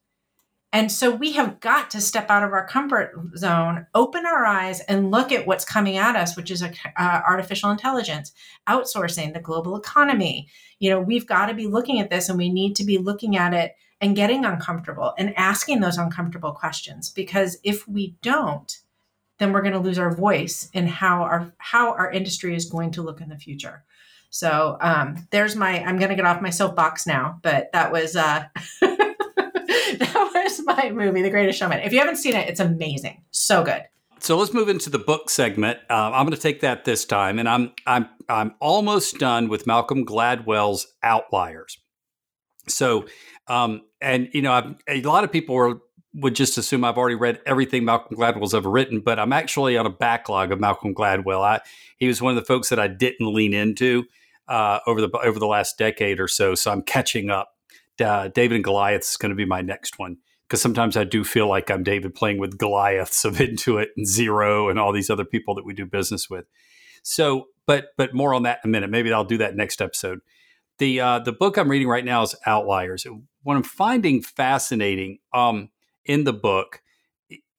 and 0.74 0.90
so 0.90 1.14
we 1.14 1.32
have 1.32 1.60
got 1.60 1.88
to 1.92 2.00
step 2.00 2.28
out 2.28 2.42
of 2.42 2.52
our 2.52 2.66
comfort 2.66 3.14
zone 3.37 3.87
open 3.94 4.26
our 4.26 4.44
eyes 4.44 4.80
and 4.80 5.10
look 5.10 5.32
at 5.32 5.46
what's 5.46 5.64
coming 5.64 5.96
at 5.96 6.16
us 6.16 6.37
which 6.37 6.50
is 6.50 6.62
uh, 6.62 6.68
artificial 6.96 7.70
intelligence 7.70 8.32
outsourcing 8.68 9.32
the 9.32 9.40
global 9.40 9.76
economy 9.76 10.48
you 10.80 10.90
know 10.90 11.00
we've 11.00 11.26
got 11.26 11.46
to 11.46 11.54
be 11.54 11.66
looking 11.66 12.00
at 12.00 12.10
this 12.10 12.28
and 12.28 12.37
we 12.37 12.50
need 12.50 12.76
to 12.76 12.84
be 12.84 12.98
looking 12.98 13.37
at 13.37 13.54
it 13.54 13.74
and 14.00 14.16
getting 14.16 14.44
uncomfortable 14.44 15.14
and 15.16 15.34
asking 15.38 15.80
those 15.80 15.96
uncomfortable 15.96 16.52
questions 16.52 17.08
because 17.08 17.56
if 17.64 17.88
we 17.88 18.16
don't 18.20 18.80
then 19.38 19.52
we're 19.52 19.62
going 19.62 19.72
to 19.72 19.80
lose 19.80 19.98
our 19.98 20.14
voice 20.14 20.68
in 20.74 20.87
how 20.87 21.22
our 21.22 21.52
how 21.58 21.92
our 21.92 22.10
industry 22.10 22.54
is 22.54 22.66
going 22.66 22.90
to 22.90 23.02
look 23.02 23.20
in 23.20 23.28
the 23.28 23.38
future 23.38 23.84
so 24.34 24.78
um, 24.80 25.28
there's 25.30 25.54
my. 25.54 25.80
I'm 25.84 25.96
going 25.96 26.08
to 26.08 26.16
get 26.16 26.24
off 26.24 26.42
my 26.42 26.50
soapbox 26.50 27.06
now, 27.06 27.38
but 27.42 27.70
that 27.72 27.92
was 27.92 28.16
uh, 28.16 28.46
my 30.64 30.90
movie, 30.90 31.22
The 31.22 31.31
Greatest 31.31 31.59
Showman. 31.59 31.81
If 31.81 31.92
you 31.92 31.98
haven't 31.98 32.16
seen 32.16 32.35
it, 32.35 32.48
it's 32.48 32.61
amazing. 32.61 33.22
So 33.31 33.62
good. 33.62 33.85
So 34.20 34.38
let's 34.38 34.55
move 34.55 34.70
into 34.70 34.88
the 34.88 34.98
book 34.98 35.29
segment. 35.29 35.79
Uh, 35.90 36.11
I'm 36.12 36.24
going 36.24 36.35
to 36.35 36.40
take 36.40 36.61
that 36.61 36.87
this 36.87 37.05
time, 37.05 37.38
and 37.38 37.46
I'm 37.46 37.72
I'm 37.87 38.09
I'm 38.29 38.55
almost 38.59 39.18
done 39.18 39.48
with 39.48 39.66
Malcolm 39.66 40.07
Gladwell's 40.07 40.87
Outliers. 41.03 41.79
So, 42.66 43.05
um, 43.48 43.83
and 44.00 44.29
you 44.33 44.40
know, 44.40 44.53
I've, 44.53 44.74
a 44.88 45.03
lot 45.03 45.24
of 45.24 45.33
people 45.33 45.55
were, 45.55 45.81
would 46.14 46.35
just 46.35 46.57
assume 46.57 46.85
I've 46.85 46.96
already 46.96 47.16
read 47.16 47.40
everything 47.44 47.85
Malcolm 47.85 48.16
Gladwell's 48.16 48.55
ever 48.55 48.70
written, 48.70 49.00
but 49.00 49.18
I'm 49.18 49.33
actually 49.33 49.77
on 49.77 49.85
a 49.85 49.90
backlog 49.90 50.53
of 50.53 50.61
Malcolm 50.61 50.94
Gladwell. 50.94 51.42
I, 51.42 51.61
he 51.98 52.07
was 52.07 52.22
one 52.22 52.31
of 52.31 52.42
the 52.42 52.46
folks 52.46 52.70
that 52.70 52.79
I 52.79 52.88
didn't 52.88 53.33
lean 53.35 53.53
into 53.53 54.05
uh, 54.48 54.79
over 54.87 55.00
the 55.00 55.11
over 55.18 55.38
the 55.38 55.46
last 55.46 55.77
decade 55.77 56.18
or 56.20 56.29
so. 56.29 56.55
So 56.55 56.70
I'm 56.70 56.83
catching 56.83 57.31
up. 57.31 57.50
Uh, 58.00 58.29
David 58.29 58.57
and 58.57 58.64
Goliath 58.64 59.03
is 59.03 59.16
going 59.16 59.31
to 59.31 59.37
be 59.37 59.44
my 59.44 59.61
next 59.61 59.98
one 59.98 60.16
because 60.48 60.61
sometimes 60.61 60.96
I 60.96 61.04
do 61.04 61.24
feel 61.24 61.48
like 61.48 61.70
I'm 61.70 61.83
David 61.83 62.14
playing 62.14 62.38
with 62.38 62.59
Goliaths 62.59 63.24
of 63.24 63.35
Intuit 63.38 63.88
and 63.96 64.07
Xero 64.07 64.70
and 64.70 64.78
all 64.78 64.92
these 64.92 65.11
other 65.11 65.24
people 65.24 65.54
that 65.54 65.64
we 65.64 65.74
do 65.74 65.87
business 65.87 66.28
with. 66.28 66.46
So, 67.02 67.48
but 67.66 67.88
but 67.96 68.14
more 68.14 68.35
on 68.35 68.44
that 68.44 68.61
in 68.64 68.68
a 68.68 68.72
minute. 68.72 68.90
Maybe 68.90 69.12
I'll 69.12 69.24
do 69.24 69.38
that 69.38 69.57
next 69.57 69.80
episode. 69.80 70.20
The 70.78 71.00
uh, 71.00 71.18
the 71.20 71.33
book 71.33 71.57
I'm 71.57 71.70
reading 71.70 71.88
right 71.88 72.04
now 72.04 72.22
is 72.22 72.35
Outliers. 72.46 73.07
What 73.42 73.57
I'm 73.57 73.62
finding 73.62 74.22
fascinating 74.22 75.18
um, 75.33 75.70
in 76.04 76.24
the 76.24 76.33
book 76.33 76.80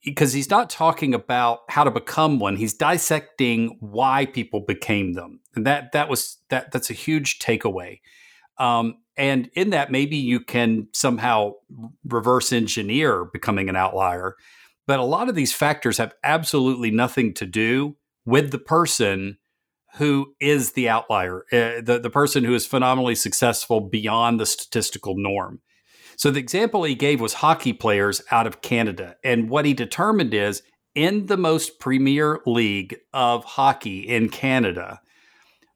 because 0.03 0.33
he's 0.33 0.51
not 0.51 0.69
talking 0.69 1.15
about 1.15 1.61
how 1.67 1.83
to 1.83 1.91
become 1.91 2.37
one 2.37 2.55
he's 2.55 2.75
dissecting 2.75 3.75
why 3.79 4.25
people 4.25 4.59
became 4.59 5.13
them 5.13 5.39
and 5.55 5.65
that 5.65 5.91
that 5.91 6.07
was 6.07 6.37
that 6.49 6.71
that's 6.71 6.91
a 6.91 6.93
huge 6.93 7.39
takeaway 7.39 7.99
um, 8.57 8.95
and 9.17 9.49
in 9.53 9.69
that 9.69 9.91
maybe 9.91 10.17
you 10.17 10.39
can 10.39 10.87
somehow 10.93 11.51
reverse 12.05 12.51
engineer 12.51 13.25
becoming 13.25 13.69
an 13.69 13.75
outlier 13.75 14.35
but 14.87 14.99
a 14.99 15.03
lot 15.03 15.29
of 15.29 15.35
these 15.35 15.53
factors 15.53 15.97
have 15.97 16.13
absolutely 16.23 16.91
nothing 16.91 17.33
to 17.33 17.45
do 17.45 17.95
with 18.25 18.51
the 18.51 18.59
person 18.59 19.37
who 19.95 20.33
is 20.39 20.73
the 20.73 20.89
outlier 20.89 21.45
uh, 21.51 21.81
the, 21.81 21.99
the 22.01 22.09
person 22.09 22.43
who 22.43 22.53
is 22.53 22.65
phenomenally 22.65 23.15
successful 23.15 23.81
beyond 23.81 24.39
the 24.39 24.45
statistical 24.45 25.15
norm 25.17 25.61
so 26.17 26.31
the 26.31 26.39
example 26.39 26.83
he 26.83 26.95
gave 26.95 27.19
was 27.19 27.35
hockey 27.35 27.73
players 27.73 28.21
out 28.31 28.47
of 28.47 28.61
Canada. 28.61 29.15
And 29.23 29.49
what 29.49 29.65
he 29.65 29.73
determined 29.73 30.33
is 30.33 30.61
in 30.93 31.25
the 31.25 31.37
most 31.37 31.79
premier 31.79 32.39
league 32.45 32.97
of 33.13 33.43
hockey 33.43 33.99
in 33.99 34.29
Canada, 34.29 35.01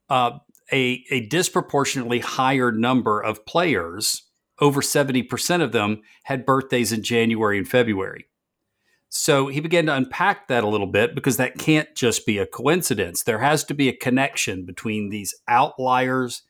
uh, 0.10 0.40
a, 0.72 1.04
a 1.10 1.28
disproportionately 1.28 2.20
higher 2.20 2.72
number 2.72 3.22
of 3.22 3.46
players, 3.46 4.24
over 4.60 4.82
70% 4.82 5.62
of 5.62 5.72
them, 5.72 6.02
had 6.24 6.46
birthdays 6.46 6.92
in 6.92 7.04
January 7.04 7.58
and 7.58 7.68
February. 7.68 8.26
So 9.10 9.48
he 9.48 9.60
began 9.60 9.88
to 9.88 9.96
unpack 9.96 10.48
that 10.48 10.64
a 10.64 10.68
little 10.68 10.88
bit 10.88 11.16
because 11.16 11.38
that 11.38 11.58
can't 11.58 11.96
just 11.96 12.26
be 12.26 12.38
a 12.38 12.46
coincidence. 12.46 13.24
There 13.24 13.40
has 13.40 13.64
to 13.66 13.74
be 13.74 13.90
a 13.90 13.96
connection 13.96 14.66
between 14.66 15.10
these 15.10 15.34
outliers 15.48 16.44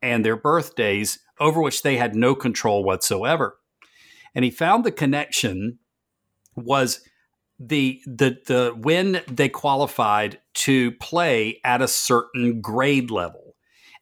and 0.00 0.24
their 0.24 0.36
birthdays 0.36 1.18
over 1.40 1.60
which 1.60 1.82
they 1.82 1.96
had 1.96 2.14
no 2.14 2.34
control 2.34 2.84
whatsoever. 2.84 3.58
And 4.34 4.44
he 4.44 4.50
found 4.50 4.84
the 4.84 4.92
connection 4.92 5.78
was 6.54 7.00
the 7.58 8.00
the 8.06 8.38
the 8.46 8.74
when 8.76 9.22
they 9.28 9.48
qualified 9.48 10.38
to 10.54 10.92
play 10.92 11.60
at 11.64 11.82
a 11.82 11.88
certain 11.88 12.60
grade 12.60 13.10
level. 13.10 13.45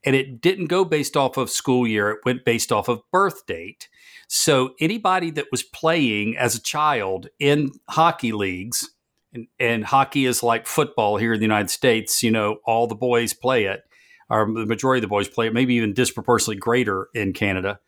And 0.04 0.14
it 0.14 0.40
didn't 0.40 0.66
go 0.66 0.84
based 0.84 1.16
off 1.16 1.36
of 1.36 1.50
school 1.50 1.86
year, 1.86 2.10
it 2.10 2.20
went 2.24 2.44
based 2.44 2.70
off 2.70 2.88
of 2.88 3.02
birth 3.10 3.46
date. 3.46 3.88
So 4.28 4.74
anybody 4.80 5.30
that 5.30 5.46
was 5.50 5.62
playing 5.62 6.36
as 6.36 6.54
a 6.54 6.62
child 6.62 7.28
in 7.38 7.72
hockey 7.88 8.32
leagues, 8.32 8.90
and, 9.32 9.46
and 9.58 9.84
hockey 9.84 10.26
is 10.26 10.42
like 10.42 10.66
football 10.66 11.16
here 11.16 11.34
in 11.34 11.40
the 11.40 11.44
United 11.44 11.70
States, 11.70 12.22
you 12.22 12.30
know, 12.30 12.58
all 12.64 12.86
the 12.86 12.94
boys 12.94 13.32
play 13.32 13.64
it 13.64 13.82
or 14.30 14.46
the 14.46 14.66
majority 14.66 14.98
of 14.98 15.02
the 15.02 15.08
boys 15.08 15.28
play 15.28 15.46
it, 15.46 15.54
maybe 15.54 15.74
even 15.74 15.92
disproportionately 15.92 16.56
greater 16.56 17.08
in 17.14 17.32
Canada. 17.32 17.78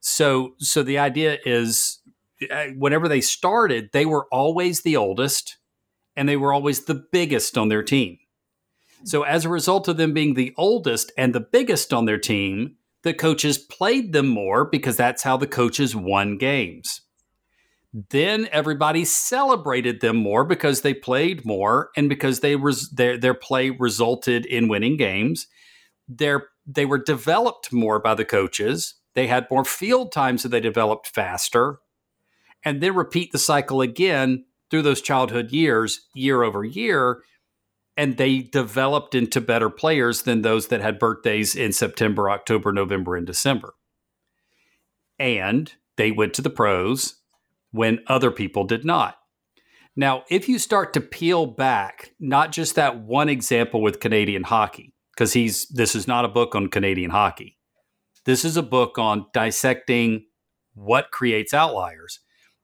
So, 0.00 0.54
so 0.58 0.82
the 0.82 0.98
idea 0.98 1.38
is, 1.44 2.00
uh, 2.50 2.66
whenever 2.76 3.08
they 3.08 3.20
started, 3.20 3.90
they 3.92 4.06
were 4.06 4.26
always 4.32 4.82
the 4.82 4.96
oldest, 4.96 5.58
and 6.16 6.28
they 6.28 6.36
were 6.36 6.52
always 6.52 6.84
the 6.84 7.06
biggest 7.12 7.56
on 7.56 7.68
their 7.68 7.82
team. 7.82 8.18
So, 9.04 9.22
as 9.22 9.44
a 9.44 9.48
result 9.50 9.88
of 9.88 9.96
them 9.96 10.12
being 10.12 10.34
the 10.34 10.54
oldest 10.56 11.12
and 11.16 11.34
the 11.34 11.40
biggest 11.40 11.92
on 11.92 12.04
their 12.04 12.18
team, 12.18 12.76
the 13.02 13.14
coaches 13.14 13.58
played 13.58 14.12
them 14.12 14.28
more 14.28 14.64
because 14.64 14.96
that's 14.96 15.22
how 15.22 15.36
the 15.36 15.46
coaches 15.46 15.96
won 15.96 16.38
games. 16.38 17.00
Then 18.10 18.48
everybody 18.52 19.04
celebrated 19.04 20.00
them 20.00 20.16
more 20.16 20.44
because 20.44 20.80
they 20.80 20.94
played 20.94 21.44
more 21.44 21.90
and 21.96 22.08
because 22.08 22.40
they 22.40 22.56
res- 22.56 22.88
their 22.90 23.18
their 23.18 23.34
play 23.34 23.70
resulted 23.70 24.46
in 24.46 24.68
winning 24.68 24.96
games 24.96 25.46
their 26.18 26.48
they 26.66 26.84
were 26.84 26.98
developed 26.98 27.72
more 27.72 27.98
by 27.98 28.14
the 28.14 28.24
coaches. 28.24 28.94
They 29.14 29.26
had 29.26 29.50
more 29.50 29.64
field 29.64 30.12
time, 30.12 30.38
so 30.38 30.48
they 30.48 30.60
developed 30.60 31.08
faster, 31.08 31.78
and 32.64 32.80
then 32.82 32.94
repeat 32.94 33.32
the 33.32 33.38
cycle 33.38 33.80
again 33.80 34.44
through 34.70 34.82
those 34.82 35.02
childhood 35.02 35.50
years, 35.50 36.06
year 36.14 36.42
over 36.42 36.64
year, 36.64 37.22
and 37.96 38.16
they 38.16 38.40
developed 38.40 39.14
into 39.14 39.40
better 39.40 39.68
players 39.68 40.22
than 40.22 40.42
those 40.42 40.68
that 40.68 40.80
had 40.80 40.98
birthdays 40.98 41.54
in 41.54 41.72
September, 41.72 42.30
October, 42.30 42.72
November, 42.72 43.16
and 43.16 43.26
December. 43.26 43.74
And 45.18 45.72
they 45.96 46.10
went 46.10 46.34
to 46.34 46.42
the 46.42 46.50
pros 46.50 47.16
when 47.70 48.00
other 48.06 48.30
people 48.30 48.64
did 48.64 48.84
not. 48.84 49.16
Now, 49.94 50.24
if 50.30 50.48
you 50.48 50.58
start 50.58 50.94
to 50.94 51.00
peel 51.00 51.44
back, 51.46 52.12
not 52.18 52.50
just 52.50 52.74
that 52.76 53.00
one 53.00 53.28
example 53.28 53.82
with 53.82 54.00
Canadian 54.00 54.44
hockey, 54.44 54.94
because 55.14 55.34
he's 55.34 55.68
this 55.68 55.94
is 55.94 56.08
not 56.08 56.24
a 56.24 56.28
book 56.28 56.54
on 56.54 56.68
Canadian 56.68 57.10
hockey. 57.10 57.58
This 58.24 58.44
is 58.44 58.56
a 58.56 58.62
book 58.62 58.98
on 58.98 59.26
dissecting 59.34 60.26
what 60.74 61.10
creates 61.10 61.52
outliers. 61.52 62.20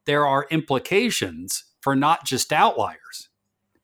There 0.06 0.26
are 0.26 0.46
implications 0.50 1.64
for 1.82 1.94
not 1.94 2.24
just 2.24 2.52
outliers, 2.52 3.27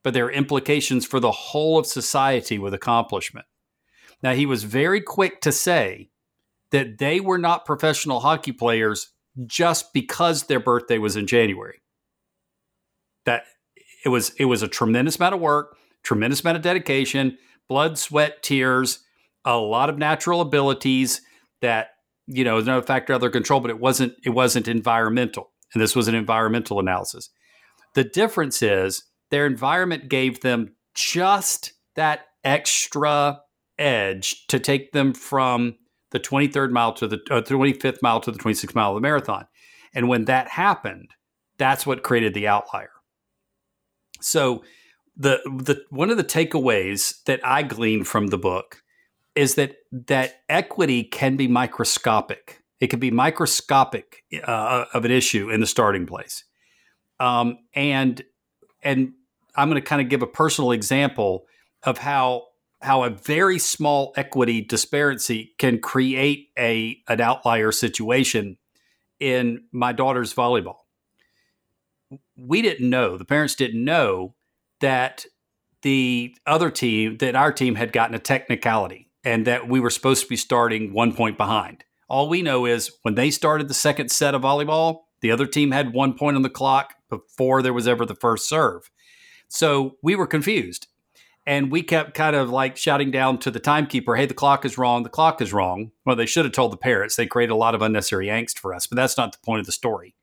but 0.04 0.12
there 0.12 0.26
are 0.26 0.30
implications 0.30 1.04
for 1.04 1.18
the 1.18 1.32
whole 1.32 1.78
of 1.78 1.86
society 1.86 2.58
with 2.58 2.74
accomplishment. 2.74 3.46
Now, 4.22 4.34
he 4.34 4.46
was 4.46 4.62
very 4.62 5.00
quick 5.00 5.40
to 5.40 5.50
say 5.50 6.10
that 6.70 6.98
they 6.98 7.20
were 7.20 7.38
not 7.38 7.64
professional 7.64 8.20
hockey 8.20 8.52
players 8.52 9.10
just 9.46 9.92
because 9.92 10.44
their 10.44 10.60
birthday 10.60 10.98
was 10.98 11.16
in 11.16 11.26
January. 11.26 11.80
That 13.24 13.44
it 14.04 14.10
was 14.10 14.30
it 14.38 14.44
was 14.44 14.62
a 14.62 14.68
tremendous 14.68 15.16
amount 15.16 15.34
of 15.34 15.40
work, 15.40 15.76
tremendous 16.02 16.42
amount 16.42 16.58
of 16.58 16.62
dedication, 16.62 17.38
blood, 17.68 17.98
sweat, 17.98 18.42
tears, 18.42 19.00
a 19.44 19.56
lot 19.56 19.88
of 19.88 19.98
natural 19.98 20.40
abilities 20.40 21.22
that 21.62 21.88
you 22.26 22.44
know 22.44 22.58
is 22.58 22.66
not 22.66 22.78
a 22.78 22.82
factor 22.82 23.12
out 23.12 23.16
of 23.16 23.20
their 23.22 23.30
control, 23.30 23.60
but 23.60 23.70
it 23.70 23.80
wasn't 23.80 24.14
it 24.24 24.30
wasn't 24.30 24.68
environmental, 24.68 25.50
and 25.72 25.82
this 25.82 25.96
was 25.96 26.06
an 26.06 26.14
environmental 26.14 26.78
analysis. 26.78 27.30
The 27.94 28.04
difference 28.04 28.62
is 28.62 29.04
their 29.34 29.46
environment 29.46 30.08
gave 30.08 30.42
them 30.42 30.76
just 30.94 31.72
that 31.96 32.26
extra 32.44 33.40
edge 33.80 34.46
to 34.46 34.60
take 34.60 34.92
them 34.92 35.12
from 35.12 35.74
the 36.12 36.20
23rd 36.20 36.70
mile 36.70 36.92
to 36.92 37.08
the 37.08 37.16
uh, 37.32 37.40
25th 37.40 38.00
mile 38.00 38.20
to 38.20 38.30
the 38.30 38.38
26th 38.38 38.76
mile 38.76 38.90
of 38.90 38.94
the 38.94 39.00
marathon. 39.00 39.44
And 39.92 40.08
when 40.08 40.26
that 40.26 40.46
happened, 40.46 41.10
that's 41.58 41.84
what 41.84 42.04
created 42.04 42.32
the 42.32 42.46
outlier. 42.46 42.92
So 44.20 44.62
the 45.16 45.40
the 45.44 45.84
one 45.90 46.10
of 46.10 46.16
the 46.16 46.22
takeaways 46.22 47.20
that 47.24 47.40
I 47.44 47.64
gleaned 47.64 48.06
from 48.06 48.28
the 48.28 48.38
book 48.38 48.84
is 49.34 49.56
that 49.56 49.78
that 49.90 50.42
equity 50.48 51.02
can 51.02 51.36
be 51.36 51.48
microscopic. 51.48 52.62
It 52.78 52.86
can 52.86 53.00
be 53.00 53.10
microscopic 53.10 54.22
uh, 54.44 54.84
of 54.94 55.04
an 55.04 55.10
issue 55.10 55.50
in 55.50 55.58
the 55.58 55.66
starting 55.66 56.06
place, 56.06 56.44
um, 57.18 57.58
and 57.74 58.22
and 58.80 59.14
I'm 59.56 59.68
going 59.68 59.80
to 59.80 59.86
kind 59.86 60.02
of 60.02 60.08
give 60.08 60.22
a 60.22 60.26
personal 60.26 60.72
example 60.72 61.46
of 61.82 61.98
how 61.98 62.46
how 62.82 63.02
a 63.02 63.10
very 63.10 63.58
small 63.58 64.12
equity 64.16 64.60
disparity 64.60 65.54
can 65.58 65.80
create 65.80 66.48
a 66.58 66.98
an 67.08 67.20
outlier 67.20 67.72
situation 67.72 68.58
in 69.20 69.64
my 69.72 69.92
daughter's 69.92 70.34
volleyball. 70.34 70.78
We 72.36 72.62
didn't 72.62 72.90
know, 72.90 73.16
the 73.16 73.24
parents 73.24 73.54
didn't 73.54 73.82
know 73.82 74.34
that 74.80 75.24
the 75.82 76.34
other 76.46 76.70
team, 76.70 77.18
that 77.18 77.36
our 77.36 77.52
team 77.52 77.74
had 77.76 77.92
gotten 77.92 78.14
a 78.14 78.18
technicality 78.18 79.10
and 79.24 79.46
that 79.46 79.68
we 79.68 79.80
were 79.80 79.90
supposed 79.90 80.22
to 80.22 80.28
be 80.28 80.36
starting 80.36 80.92
one 80.92 81.14
point 81.14 81.38
behind. 81.38 81.84
All 82.08 82.28
we 82.28 82.42
know 82.42 82.66
is 82.66 82.90
when 83.02 83.14
they 83.14 83.30
started 83.30 83.68
the 83.68 83.74
second 83.74 84.10
set 84.10 84.34
of 84.34 84.42
volleyball, 84.42 85.04
the 85.20 85.30
other 85.30 85.46
team 85.46 85.70
had 85.70 85.94
one 85.94 86.14
point 86.14 86.36
on 86.36 86.42
the 86.42 86.50
clock 86.50 86.94
before 87.08 87.62
there 87.62 87.72
was 87.72 87.88
ever 87.88 88.04
the 88.04 88.14
first 88.14 88.46
serve. 88.48 88.90
So 89.54 89.96
we 90.02 90.16
were 90.16 90.26
confused. 90.26 90.88
And 91.46 91.70
we 91.70 91.82
kept 91.82 92.14
kind 92.14 92.34
of 92.34 92.50
like 92.50 92.76
shouting 92.76 93.10
down 93.10 93.38
to 93.40 93.50
the 93.50 93.60
timekeeper, 93.60 94.16
hey, 94.16 94.26
the 94.26 94.34
clock 94.34 94.64
is 94.64 94.78
wrong, 94.78 95.02
the 95.02 95.10
clock 95.10 95.42
is 95.42 95.52
wrong. 95.52 95.92
Well, 96.04 96.16
they 96.16 96.26
should 96.26 96.46
have 96.46 96.54
told 96.54 96.72
the 96.72 96.78
parents. 96.78 97.16
They 97.16 97.26
created 97.26 97.52
a 97.52 97.56
lot 97.56 97.74
of 97.74 97.82
unnecessary 97.82 98.28
angst 98.28 98.58
for 98.58 98.74
us, 98.74 98.86
but 98.86 98.96
that's 98.96 99.16
not 99.16 99.32
the 99.32 99.44
point 99.44 99.60
of 99.60 99.66
the 99.66 99.72
story. 99.72 100.14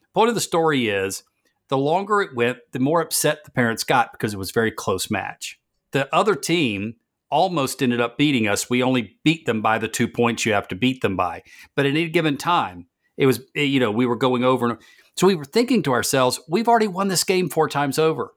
The 0.00 0.08
point 0.14 0.28
of 0.28 0.36
the 0.36 0.40
story 0.40 0.88
is 0.88 1.24
the 1.68 1.76
longer 1.76 2.22
it 2.22 2.34
went, 2.34 2.58
the 2.70 2.78
more 2.78 3.00
upset 3.00 3.44
the 3.44 3.50
parents 3.50 3.82
got 3.82 4.12
because 4.12 4.32
it 4.32 4.38
was 4.38 4.50
a 4.50 4.54
very 4.54 4.70
close 4.70 5.10
match. 5.10 5.58
The 5.90 6.14
other 6.14 6.36
team 6.36 6.94
almost 7.30 7.82
ended 7.82 8.00
up 8.00 8.16
beating 8.16 8.46
us. 8.46 8.70
We 8.70 8.82
only 8.82 9.18
beat 9.24 9.46
them 9.46 9.62
by 9.62 9.78
the 9.78 9.88
two 9.88 10.06
points 10.06 10.46
you 10.46 10.52
have 10.52 10.68
to 10.68 10.76
beat 10.76 11.02
them 11.02 11.16
by. 11.16 11.42
But 11.74 11.86
at 11.86 11.90
any 11.90 12.08
given 12.08 12.36
time, 12.36 12.86
it 13.16 13.26
was, 13.26 13.40
eh, 13.54 13.62
you 13.62 13.80
know, 13.80 13.90
we 13.90 14.06
were 14.06 14.16
going 14.16 14.44
over. 14.44 14.78
So 15.16 15.26
we 15.26 15.34
were 15.34 15.44
thinking 15.44 15.82
to 15.82 15.92
ourselves, 15.92 16.40
we've 16.48 16.68
already 16.68 16.88
won 16.88 17.08
this 17.08 17.24
game 17.24 17.50
four 17.50 17.68
times 17.68 17.98
over. 17.98 18.32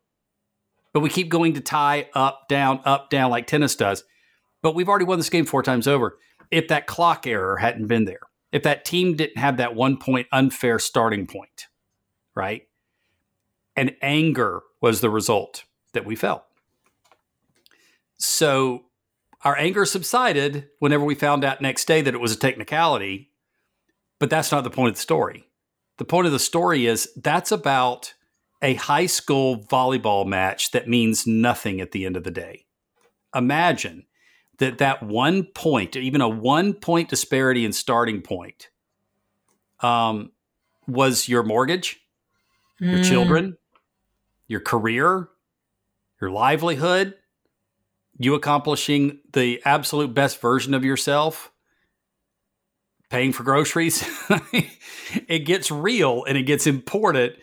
But 0.95 1.01
we 1.01 1.09
keep 1.09 1.27
going 1.27 1.55
to 1.55 1.59
tie 1.59 2.07
up, 2.13 2.47
down, 2.47 2.79
up, 2.85 3.09
down 3.09 3.29
like 3.29 3.47
tennis 3.47 3.75
does. 3.75 4.05
But 4.61 4.75
we've 4.75 4.87
already 4.87 5.03
won 5.03 5.19
this 5.19 5.29
game 5.29 5.45
four 5.45 5.61
times 5.61 5.89
over. 5.89 6.17
If 6.51 6.69
that 6.69 6.87
clock 6.87 7.27
error 7.27 7.57
hadn't 7.57 7.87
been 7.87 8.05
there, 8.05 8.21
if 8.53 8.63
that 8.63 8.85
team 8.85 9.17
didn't 9.17 9.37
have 9.37 9.57
that 9.57 9.75
one 9.75 9.97
point 9.97 10.27
unfair 10.31 10.79
starting 10.79 11.27
point, 11.27 11.67
right? 12.33 12.69
And 13.75 13.97
anger 14.01 14.61
was 14.79 15.01
the 15.01 15.09
result 15.09 15.65
that 15.91 16.05
we 16.05 16.15
felt. 16.15 16.45
So 18.17 18.85
our 19.41 19.57
anger 19.57 19.83
subsided 19.83 20.69
whenever 20.79 21.03
we 21.03 21.13
found 21.13 21.43
out 21.43 21.59
next 21.59 21.89
day 21.89 22.01
that 22.03 22.13
it 22.13 22.21
was 22.21 22.31
a 22.31 22.39
technicality, 22.39 23.31
but 24.17 24.29
that's 24.29 24.49
not 24.49 24.63
the 24.63 24.69
point 24.69 24.91
of 24.91 24.95
the 24.95 25.01
story. 25.01 25.49
The 25.97 26.05
point 26.05 26.25
of 26.25 26.31
the 26.31 26.39
story 26.39 26.85
is 26.85 27.09
that's 27.17 27.51
about 27.51 28.13
a 28.65 28.73
high 28.73 29.05
school 29.05 29.59
volleyball 29.59 30.25
match 30.25 30.71
that 30.71 30.89
means 30.89 31.27
nothing 31.27 31.79
at 31.79 31.91
the 31.91 32.03
end 32.03 32.17
of 32.17 32.23
the 32.23 32.31
day. 32.31 32.65
Imagine 33.35 34.07
that 34.57 34.79
that 34.79 35.03
one 35.03 35.43
point, 35.43 35.95
even 35.95 36.19
a 36.19 36.27
one 36.27 36.73
point 36.73 37.07
disparity 37.09 37.63
in 37.63 37.71
starting 37.71 38.21
point, 38.21 38.69
um, 39.81 40.31
was 40.87 41.29
your 41.29 41.43
mortgage, 41.43 41.99
mm. 42.81 42.91
your 42.91 43.03
children, 43.03 43.55
your 44.47 44.61
career, 44.61 45.29
your 46.19 46.31
livelihood, 46.31 47.13
you 48.17 48.33
accomplishing 48.33 49.19
the 49.33 49.61
absolute 49.63 50.11
best 50.15 50.41
version 50.41 50.73
of 50.73 50.83
yourself, 50.83 51.51
paying 53.11 53.31
for 53.31 53.43
groceries. 53.43 54.03
it 55.27 55.45
gets 55.45 55.69
real 55.69 56.23
and 56.23 56.35
it 56.35 56.43
gets 56.43 56.65
important 56.65 57.35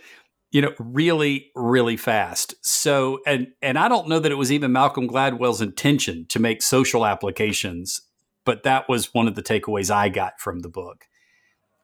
you 0.53 0.61
know 0.61 0.73
really 0.79 1.51
really 1.57 1.97
fast. 1.97 2.55
So 2.61 3.21
and 3.27 3.49
and 3.61 3.79
i 3.79 3.89
don't 3.89 4.07
know 4.07 4.21
that 4.21 4.31
it 4.31 4.37
was 4.37 4.53
even 4.53 4.71
malcolm 4.71 5.09
gladwell's 5.09 5.61
intention 5.61 6.27
to 6.29 6.39
make 6.39 6.63
social 6.63 7.05
applications 7.05 8.03
but 8.45 8.63
that 8.63 8.89
was 8.89 9.15
one 9.15 9.27
of 9.27 9.35
the 9.35 9.43
takeaways 9.43 9.91
i 9.91 10.09
got 10.09 10.41
from 10.41 10.61
the 10.61 10.69
book. 10.69 11.07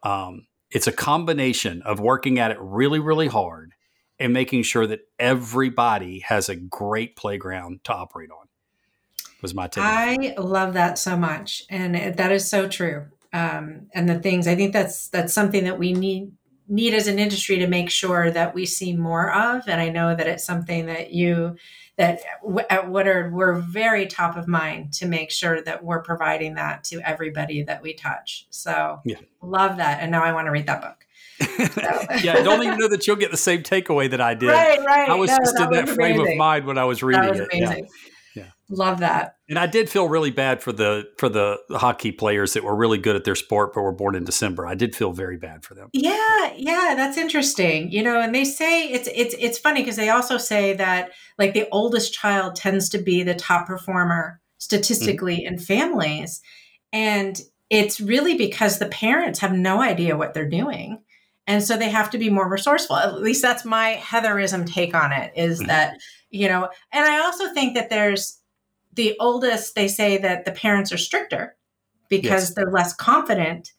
Um, 0.03 0.47
it's 0.71 0.87
a 0.87 0.93
combination 0.93 1.83
of 1.83 1.99
working 1.99 2.39
at 2.39 2.53
it 2.53 2.59
really 2.61 3.01
really 3.01 3.27
hard 3.27 3.73
and 4.21 4.33
making 4.33 4.62
sure 4.62 4.87
that 4.87 5.01
everybody 5.19 6.21
has 6.21 6.49
a 6.49 6.57
great 6.57 7.16
playground 7.16 7.83
to 7.85 7.93
operate 7.93 8.31
on 8.31 8.47
was 9.41 9.55
my 9.55 9.66
take 9.66 9.83
i 9.83 10.35
love 10.37 10.75
that 10.75 10.99
so 10.99 11.16
much 11.16 11.64
and 11.71 11.95
that 12.16 12.31
is 12.31 12.49
so 12.49 12.69
true. 12.69 13.07
Um, 13.31 13.89
and 13.93 14.09
the 14.09 14.19
things 14.19 14.47
i 14.47 14.55
think 14.55 14.73
that's 14.73 15.09
that's 15.09 15.33
something 15.33 15.64
that 15.64 15.79
we 15.79 15.93
need 15.93 16.33
need 16.69 16.95
as 16.95 17.07
an 17.07 17.19
industry 17.19 17.59
to 17.59 17.66
make 17.66 17.91
sure 17.91 18.31
that 18.31 18.55
we 18.55 18.66
see 18.66 18.95
more 18.95 19.33
of. 19.33 19.66
And 19.66 19.81
I 19.81 19.89
know 19.89 20.14
that 20.14 20.27
it's 20.27 20.45
something 20.45 20.87
that 20.87 21.12
you 21.12 21.57
that 21.97 22.21
at 22.71 22.89
Woodard 22.89 23.33
we're 23.33 23.55
very 23.55 24.07
top 24.07 24.37
of 24.37 24.47
mind 24.47 24.93
to 24.95 25.07
make 25.07 25.33
sure 25.33 25.61
that 25.62 25.83
we're 25.83 26.01
providing 26.01 26.55
that 26.55 26.85
to 26.85 27.01
everybody 27.01 27.64
that 27.64 27.83
we 27.83 27.93
touch. 27.93 28.47
So 28.51 29.01
yeah. 29.05 29.16
love 29.43 29.79
that, 29.79 30.01
and 30.01 30.12
now 30.12 30.23
I 30.23 30.33
want 30.33 30.47
to 30.47 30.53
read 30.53 30.66
that 30.66 30.81
book. 30.81 31.05
yeah, 32.23 32.35
I 32.37 32.43
don't 32.43 32.62
even 32.62 32.79
know 32.79 32.89
that 32.89 33.07
you'll 33.07 33.16
get 33.16 33.31
the 33.31 33.37
same 33.37 33.62
takeaway 33.62 34.11
that 34.11 34.21
I 34.21 34.35
did. 34.35 34.49
Right, 34.49 34.81
right. 34.85 35.09
I 35.09 35.14
was 35.14 35.31
no, 35.31 35.39
just 35.39 35.59
in 35.59 35.71
that, 35.71 35.89
frame 35.89 36.21
of 36.21 36.37
mind 36.37 36.66
when 36.66 36.79
I 36.79 36.85
was 36.85 37.03
reading 37.03 37.29
was 37.29 37.41
it. 37.41 37.49
Yeah. 37.53 37.81
Love 38.70 39.01
that. 39.01 39.36
And 39.49 39.59
I 39.59 39.66
did 39.66 39.89
feel 39.89 40.09
really 40.09 40.30
bad 40.30 40.62
for 40.62 40.72
the 40.72 41.09
for 41.16 41.28
the 41.28 41.59
hockey 41.70 42.12
players 42.12 42.53
that 42.53 42.64
were 42.64 42.76
really 42.76 42.99
good 42.99 43.16
at 43.16 43.24
their 43.24 43.34
sport 43.34 43.72
but 43.72 43.82
were 43.82 43.93
born 43.93 44.14
in 44.14 44.24
December. 44.24 44.66
I 44.66 44.74
did 44.74 44.95
feel 44.95 45.12
very 45.12 45.39
bad 45.39 45.64
for 45.64 45.74
them. 45.74 45.89
Yeah, 45.93 46.53
yeah, 46.55 46.95
that's 46.95 47.16
interesting. 47.16 47.91
You 47.91 48.03
know, 48.03 48.20
and 48.20 48.34
they 48.34 48.45
say 48.45 48.89
it's 48.89 49.09
it's 49.14 49.34
it's 49.39 49.59
funny 49.59 49.80
because 49.82 49.97
they 49.97 50.11
also 50.11 50.36
say 50.36 50.74
that 50.74 51.12
like 51.39 51.55
the 51.55 51.66
oldest 51.72 52.12
child 52.12 52.57
tends 52.57 52.91
to 52.91 52.99
be 52.99 53.22
the 53.22 53.34
top 53.34 53.66
performer 53.66 54.41
statistically 54.59 55.39
mm-hmm. 55.39 55.55
in 55.55 55.59
families. 55.59 56.43
And 56.93 57.41
it's 57.70 58.01
really 58.01 58.36
because 58.36 58.78
the 58.78 58.86
parents 58.86 59.39
have 59.39 59.53
no 59.53 59.80
idea 59.80 60.16
what 60.16 60.34
they're 60.34 60.49
doing. 60.49 61.03
And 61.47 61.62
so 61.62 61.76
they 61.76 61.89
have 61.89 62.11
to 62.11 62.18
be 62.18 62.28
more 62.28 62.49
resourceful. 62.49 62.97
At 62.97 63.22
least 63.22 63.41
that's 63.41 63.64
my 63.64 63.91
Heatherism 63.93 64.66
take 64.66 64.95
on 64.95 65.12
it 65.12 65.32
is 65.34 65.61
mm-hmm. 65.61 65.68
that, 65.68 65.99
you 66.31 66.49
know, 66.49 66.68
and 66.93 67.05
I 67.05 67.20
also 67.20 67.53
think 67.55 67.74
that 67.74 67.91
there's 67.91 68.39
the 68.95 69.16
oldest, 69.20 69.74
they 69.74 69.89
say 69.89 70.18
that 70.18 70.45
the 70.45 70.53
parents 70.53 70.93
are 70.93 70.99
stricter 70.99 71.57
because 72.09 72.51
Yes. 72.51 72.55
they're 72.55 72.70
less 72.70 72.95
confident 72.95 73.72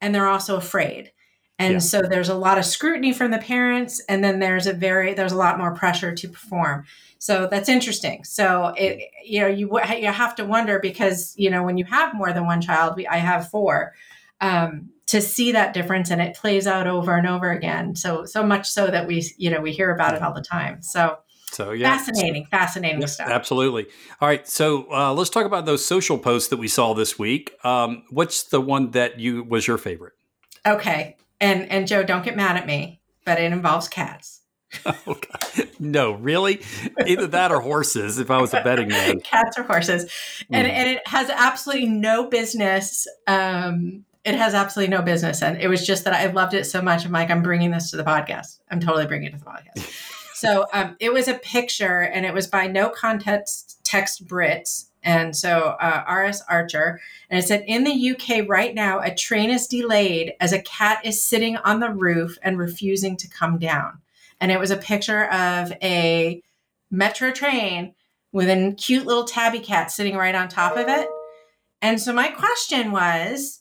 and 0.00 0.14
they're 0.14 0.28
also 0.28 0.56
afraid. 0.56 1.12
And 1.58 1.74
Yeah. 1.74 1.78
so 1.80 2.02
there's 2.02 2.28
a 2.28 2.34
lot 2.34 2.58
of 2.58 2.64
scrutiny 2.64 3.12
from 3.12 3.30
the 3.30 3.38
parents 3.38 4.00
and 4.08 4.22
then 4.22 4.38
there's 4.38 4.66
a 4.66 4.72
very 4.72 5.14
there's 5.14 5.32
a 5.32 5.36
lot 5.36 5.58
more 5.58 5.74
pressure 5.74 6.14
to 6.14 6.28
perform. 6.28 6.84
So 7.18 7.48
that's 7.50 7.68
interesting. 7.68 8.22
So 8.24 8.74
it 8.76 9.10
you 9.24 9.40
know 9.40 9.48
you 9.48 9.80
you 9.96 10.06
have 10.06 10.34
to 10.36 10.44
wonder 10.44 10.78
because 10.78 11.34
you 11.36 11.50
know 11.50 11.62
when 11.64 11.76
you 11.76 11.84
have 11.86 12.14
more 12.14 12.32
than 12.32 12.46
one 12.46 12.60
child, 12.60 12.94
we, 12.96 13.06
I 13.08 13.16
have 13.16 13.50
four, 13.50 13.92
um, 14.40 14.90
to 15.06 15.20
see 15.20 15.52
that 15.52 15.74
difference 15.74 16.10
and 16.10 16.20
it 16.22 16.36
plays 16.36 16.66
out 16.66 16.86
over 16.86 17.16
and 17.16 17.26
over 17.26 17.50
again. 17.50 17.96
So 17.96 18.24
so 18.24 18.44
much 18.44 18.68
so 18.68 18.86
that 18.86 19.06
we 19.08 19.24
you 19.36 19.50
know 19.50 19.60
we 19.60 19.72
hear 19.72 19.92
about 19.92 20.14
it 20.14 20.22
all 20.22 20.32
the 20.32 20.42
time. 20.42 20.80
So 20.82 21.18
So 21.52 21.72
yeah, 21.72 21.96
fascinating, 21.96 22.46
fascinating 22.46 23.00
Yes, 23.00 23.14
stuff. 23.14 23.28
absolutely. 23.28 23.86
All 24.20 24.28
right, 24.28 24.46
so 24.46 24.90
uh, 24.92 25.12
let's 25.12 25.30
talk 25.30 25.44
about 25.46 25.66
those 25.66 25.84
social 25.84 26.18
posts 26.18 26.48
that 26.50 26.58
we 26.58 26.68
saw 26.68 26.94
this 26.94 27.18
week. 27.18 27.52
Um, 27.64 28.04
what's 28.10 28.44
the 28.44 28.60
one 28.60 28.90
that 28.92 29.18
you 29.18 29.42
was 29.44 29.66
your 29.66 29.78
favorite? 29.78 30.12
Okay, 30.66 31.16
and 31.40 31.68
and 31.70 31.86
Joe, 31.86 32.02
don't 32.04 32.24
get 32.24 32.36
mad 32.36 32.56
at 32.56 32.66
me, 32.66 33.00
but 33.24 33.38
it 33.40 33.52
involves 33.52 33.88
cats. 33.88 34.40
Okay. 35.06 35.70
No, 35.80 36.12
really? 36.12 36.60
Either 37.06 37.26
that 37.28 37.50
or 37.52 37.60
horses. 37.60 38.18
If 38.18 38.30
I 38.30 38.38
was 38.40 38.52
a 38.52 38.62
betting 38.62 38.88
man, 38.88 39.20
cats 39.24 39.56
or 39.58 39.62
horses 39.62 40.02
and, 40.52 40.66
Mhm. 40.66 40.70
and 40.70 40.88
it 40.90 41.08
has 41.08 41.30
absolutely 41.30 41.86
no 41.86 42.28
business 42.28 43.06
um 43.26 44.04
it 44.24 44.34
has 44.34 44.52
absolutely 44.54 44.94
no 44.94 45.00
business 45.00 45.40
and 45.42 45.56
it 45.58 45.68
was 45.68 45.86
just 45.86 46.04
that 46.04 46.12
i 46.12 46.26
loved 46.32 46.52
it 46.52 46.64
so 46.64 46.82
much 46.82 47.06
i'm 47.06 47.12
like 47.12 47.30
i'm 47.30 47.42
bringing 47.42 47.70
this 47.70 47.90
to 47.92 47.96
the 47.96 48.02
podcast 48.04 48.58
i'm 48.70 48.80
totally 48.80 49.06
bringing 49.06 49.28
it 49.28 49.32
to 49.32 49.38
the 49.38 49.44
podcast 49.44 50.07
so 50.38 50.66
um, 50.72 50.96
it 51.00 51.12
was 51.12 51.28
a 51.28 51.34
picture 51.34 52.00
and 52.00 52.24
it 52.24 52.34
was 52.34 52.46
by 52.46 52.66
no 52.66 52.88
context 52.88 53.78
text 53.84 54.26
brits 54.26 54.86
and 55.02 55.36
so 55.36 55.76
uh, 55.80 56.04
rs 56.10 56.42
archer 56.48 57.00
and 57.30 57.38
it 57.38 57.46
said 57.46 57.64
in 57.66 57.84
the 57.84 58.10
uk 58.10 58.48
right 58.48 58.74
now 58.74 59.00
a 59.00 59.14
train 59.14 59.50
is 59.50 59.66
delayed 59.66 60.34
as 60.40 60.52
a 60.52 60.62
cat 60.62 61.00
is 61.04 61.22
sitting 61.22 61.56
on 61.58 61.80
the 61.80 61.90
roof 61.90 62.38
and 62.42 62.58
refusing 62.58 63.16
to 63.16 63.28
come 63.28 63.58
down 63.58 63.98
and 64.40 64.52
it 64.52 64.60
was 64.60 64.70
a 64.70 64.76
picture 64.76 65.24
of 65.26 65.72
a 65.82 66.42
metro 66.90 67.30
train 67.30 67.94
with 68.32 68.48
a 68.48 68.74
cute 68.76 69.06
little 69.06 69.24
tabby 69.24 69.60
cat 69.60 69.90
sitting 69.90 70.16
right 70.16 70.34
on 70.34 70.48
top 70.48 70.76
of 70.76 70.88
it. 70.88 71.08
And 71.80 72.00
so 72.00 72.12
my 72.12 72.28
question 72.28 72.92
was, 72.92 73.60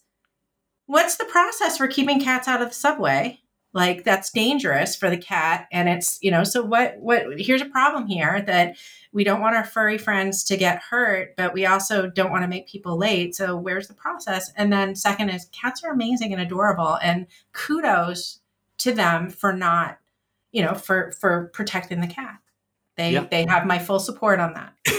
what's 0.86 1.18
the 1.18 1.26
process 1.26 1.78
for 1.78 1.88
keeping 1.88 2.22
cats 2.22 2.48
out 2.48 2.62
of 2.62 2.70
the 2.70 2.76
subway? 2.76 3.40
Like 3.74 4.04
that's 4.04 4.32
dangerous 4.32 4.96
for 4.96 5.10
the 5.10 5.18
cat 5.18 5.68
and 5.72 5.88
it's, 5.90 6.18
you 6.22 6.32
know, 6.32 6.44
so 6.44 6.64
what 6.64 6.98
what 7.00 7.40
here's 7.40 7.62
a 7.62 7.66
problem 7.66 8.08
here 8.08 8.42
that 8.48 8.76
we 9.12 9.24
don't 9.24 9.42
want 9.42 9.56
our 9.56 9.64
furry 9.66 9.98
friends 9.98 10.44
to 10.46 10.58
get 10.58 10.82
hurt, 10.82 11.36
but 11.36 11.54
we 11.54 11.66
also 11.66 12.08
don't 12.08 12.32
want 12.32 12.44
to 12.44 12.48
make 12.48 12.68
people 12.68 12.98
late. 12.98 13.36
So 13.36 13.56
where's 13.58 13.88
the 13.88 13.94
process? 13.94 14.52
And 14.56 14.72
then 14.74 14.96
second 14.96 15.30
is 15.30 15.46
cats 15.52 15.84
are 15.84 15.92
amazing 15.92 16.34
and 16.34 16.42
adorable 16.42 16.98
and 17.04 17.28
kudos 17.54 18.40
to 18.80 18.94
them 18.94 19.30
for 19.30 19.54
not, 19.54 20.00
you 20.52 20.64
know, 20.64 20.74
for 20.74 21.12
for 21.20 21.52
protecting 21.54 22.02
the 22.02 22.08
cat. 22.08 22.40
They 22.96 23.12
Yeah. 23.12 23.28
they 23.30 23.46
have 23.48 23.66
my 23.68 23.80
full 23.80 24.00
support 24.00 24.40
on 24.40 24.54
that. 24.54 24.74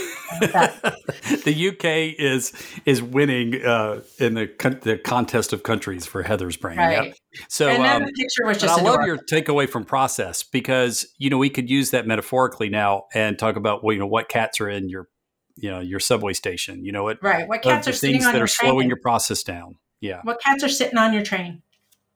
That- 0.52 0.94
the 1.44 1.68
UK 1.68 2.18
is 2.18 2.52
is 2.84 3.02
winning 3.02 3.64
uh, 3.64 4.02
in 4.18 4.34
the 4.34 4.46
con- 4.46 4.80
the 4.82 4.98
contest 4.98 5.52
of 5.52 5.62
countries 5.62 6.06
for 6.06 6.22
Heather's 6.22 6.56
brain. 6.56 6.78
Yep. 6.78 6.98
right. 6.98 7.20
So 7.48 7.68
and 7.68 7.84
then 7.84 8.02
um, 8.02 8.06
the 8.06 8.12
picture 8.12 8.46
was 8.46 8.58
just 8.58 8.78
I 8.78 8.82
love 8.82 9.06
your 9.06 9.18
takeaway 9.18 9.68
from 9.68 9.84
process 9.84 10.42
because 10.42 11.06
you 11.18 11.30
know 11.30 11.38
we 11.38 11.50
could 11.50 11.68
use 11.68 11.90
that 11.90 12.06
metaphorically 12.06 12.68
now 12.68 13.04
and 13.14 13.38
talk 13.38 13.56
about 13.56 13.84
well, 13.84 13.92
you 13.92 13.98
know 13.98 14.06
what 14.06 14.28
cats 14.28 14.60
are 14.60 14.68
in 14.68 14.88
your 14.88 15.08
you 15.56 15.70
know 15.70 15.80
your 15.80 16.00
subway 16.00 16.32
station. 16.32 16.84
You 16.84 16.92
know 16.92 17.04
what 17.04 17.18
right. 17.22 17.48
What 17.48 17.62
cats 17.62 17.88
are 17.88 17.92
sitting 17.92 18.24
on 18.24 18.32
that 18.32 18.38
your 18.38 18.44
are 18.44 18.48
slowing 18.48 18.88
your 18.88 19.00
process 19.00 19.42
down. 19.42 19.76
Yeah, 20.00 20.20
What 20.22 20.40
cats 20.40 20.62
are 20.62 20.68
sitting 20.68 20.96
on 20.96 21.12
your 21.12 21.24
train? 21.24 21.62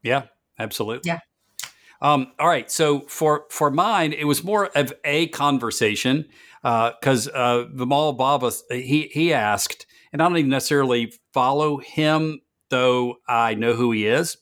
yeah, 0.03 0.27
absolutely. 0.59 1.09
Yeah. 1.11 1.19
Um, 2.03 2.33
all 2.41 2.49
right. 2.49 2.69
So 2.71 3.01
for 3.03 3.47
for 3.49 3.71
mine, 3.71 4.13
it 4.13 4.25
was 4.25 4.43
more 4.43 4.67
of 4.77 4.93
a 5.05 5.29
conversation 5.29 6.27
because 6.63 7.29
uh, 7.29 7.67
Vimal 7.73 8.19
Baba 8.19 8.51
he 8.71 9.09
he 9.13 9.33
asked, 9.33 9.87
and 10.13 10.21
I 10.21 10.29
don't 10.29 10.37
even 10.37 10.51
necessarily 10.51 11.13
follow 11.33 11.79
him, 11.79 12.41
though 12.71 13.17
I 13.29 13.55
know 13.55 13.75
who 13.75 13.93
he 13.93 14.07
is. 14.07 14.37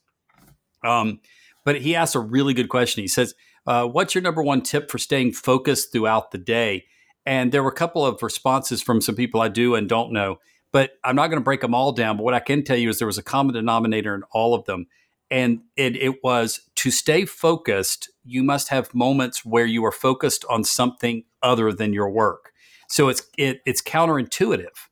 Um, 0.82 1.20
but 1.66 1.82
he 1.82 1.94
asked 1.94 2.14
a 2.14 2.20
really 2.20 2.54
good 2.54 2.70
question. 2.70 3.02
He 3.02 3.08
says, 3.08 3.34
uh, 3.66 3.86
"What's 3.86 4.14
your 4.14 4.22
number 4.22 4.42
one 4.42 4.62
tip 4.62 4.90
for 4.90 4.96
staying 4.96 5.32
focused 5.32 5.92
throughout 5.92 6.30
the 6.30 6.38
day?" 6.38 6.86
And 7.26 7.52
there 7.52 7.62
were 7.62 7.70
a 7.70 7.74
couple 7.74 8.06
of 8.06 8.22
responses 8.22 8.82
from 8.82 9.02
some 9.02 9.14
people 9.14 9.42
I 9.42 9.48
do 9.48 9.74
and 9.74 9.86
don't 9.86 10.14
know, 10.14 10.38
but 10.72 10.92
I'm 11.04 11.14
not 11.14 11.26
going 11.26 11.40
to 11.40 11.44
break 11.44 11.60
them 11.60 11.74
all 11.74 11.92
down. 11.92 12.16
But 12.16 12.22
what 12.22 12.32
I 12.32 12.40
can 12.40 12.64
tell 12.64 12.78
you 12.78 12.88
is 12.88 12.98
there 12.98 13.06
was 13.06 13.18
a 13.18 13.22
common 13.22 13.54
denominator 13.54 14.14
in 14.14 14.22
all 14.32 14.54
of 14.54 14.64
them, 14.64 14.86
and 15.30 15.60
it, 15.76 15.96
it 15.96 16.22
was 16.24 16.60
to 16.76 16.90
stay 16.90 17.24
focused. 17.24 18.10
You 18.24 18.42
must 18.42 18.68
have 18.68 18.94
moments 18.94 19.44
where 19.44 19.66
you 19.66 19.84
are 19.84 19.92
focused 19.92 20.44
on 20.50 20.64
something 20.64 21.24
other 21.42 21.72
than 21.72 21.92
your 21.92 22.10
work. 22.10 22.52
So 22.88 23.08
it's 23.08 23.22
it, 23.38 23.60
it's 23.64 23.82
counterintuitive. 23.82 24.88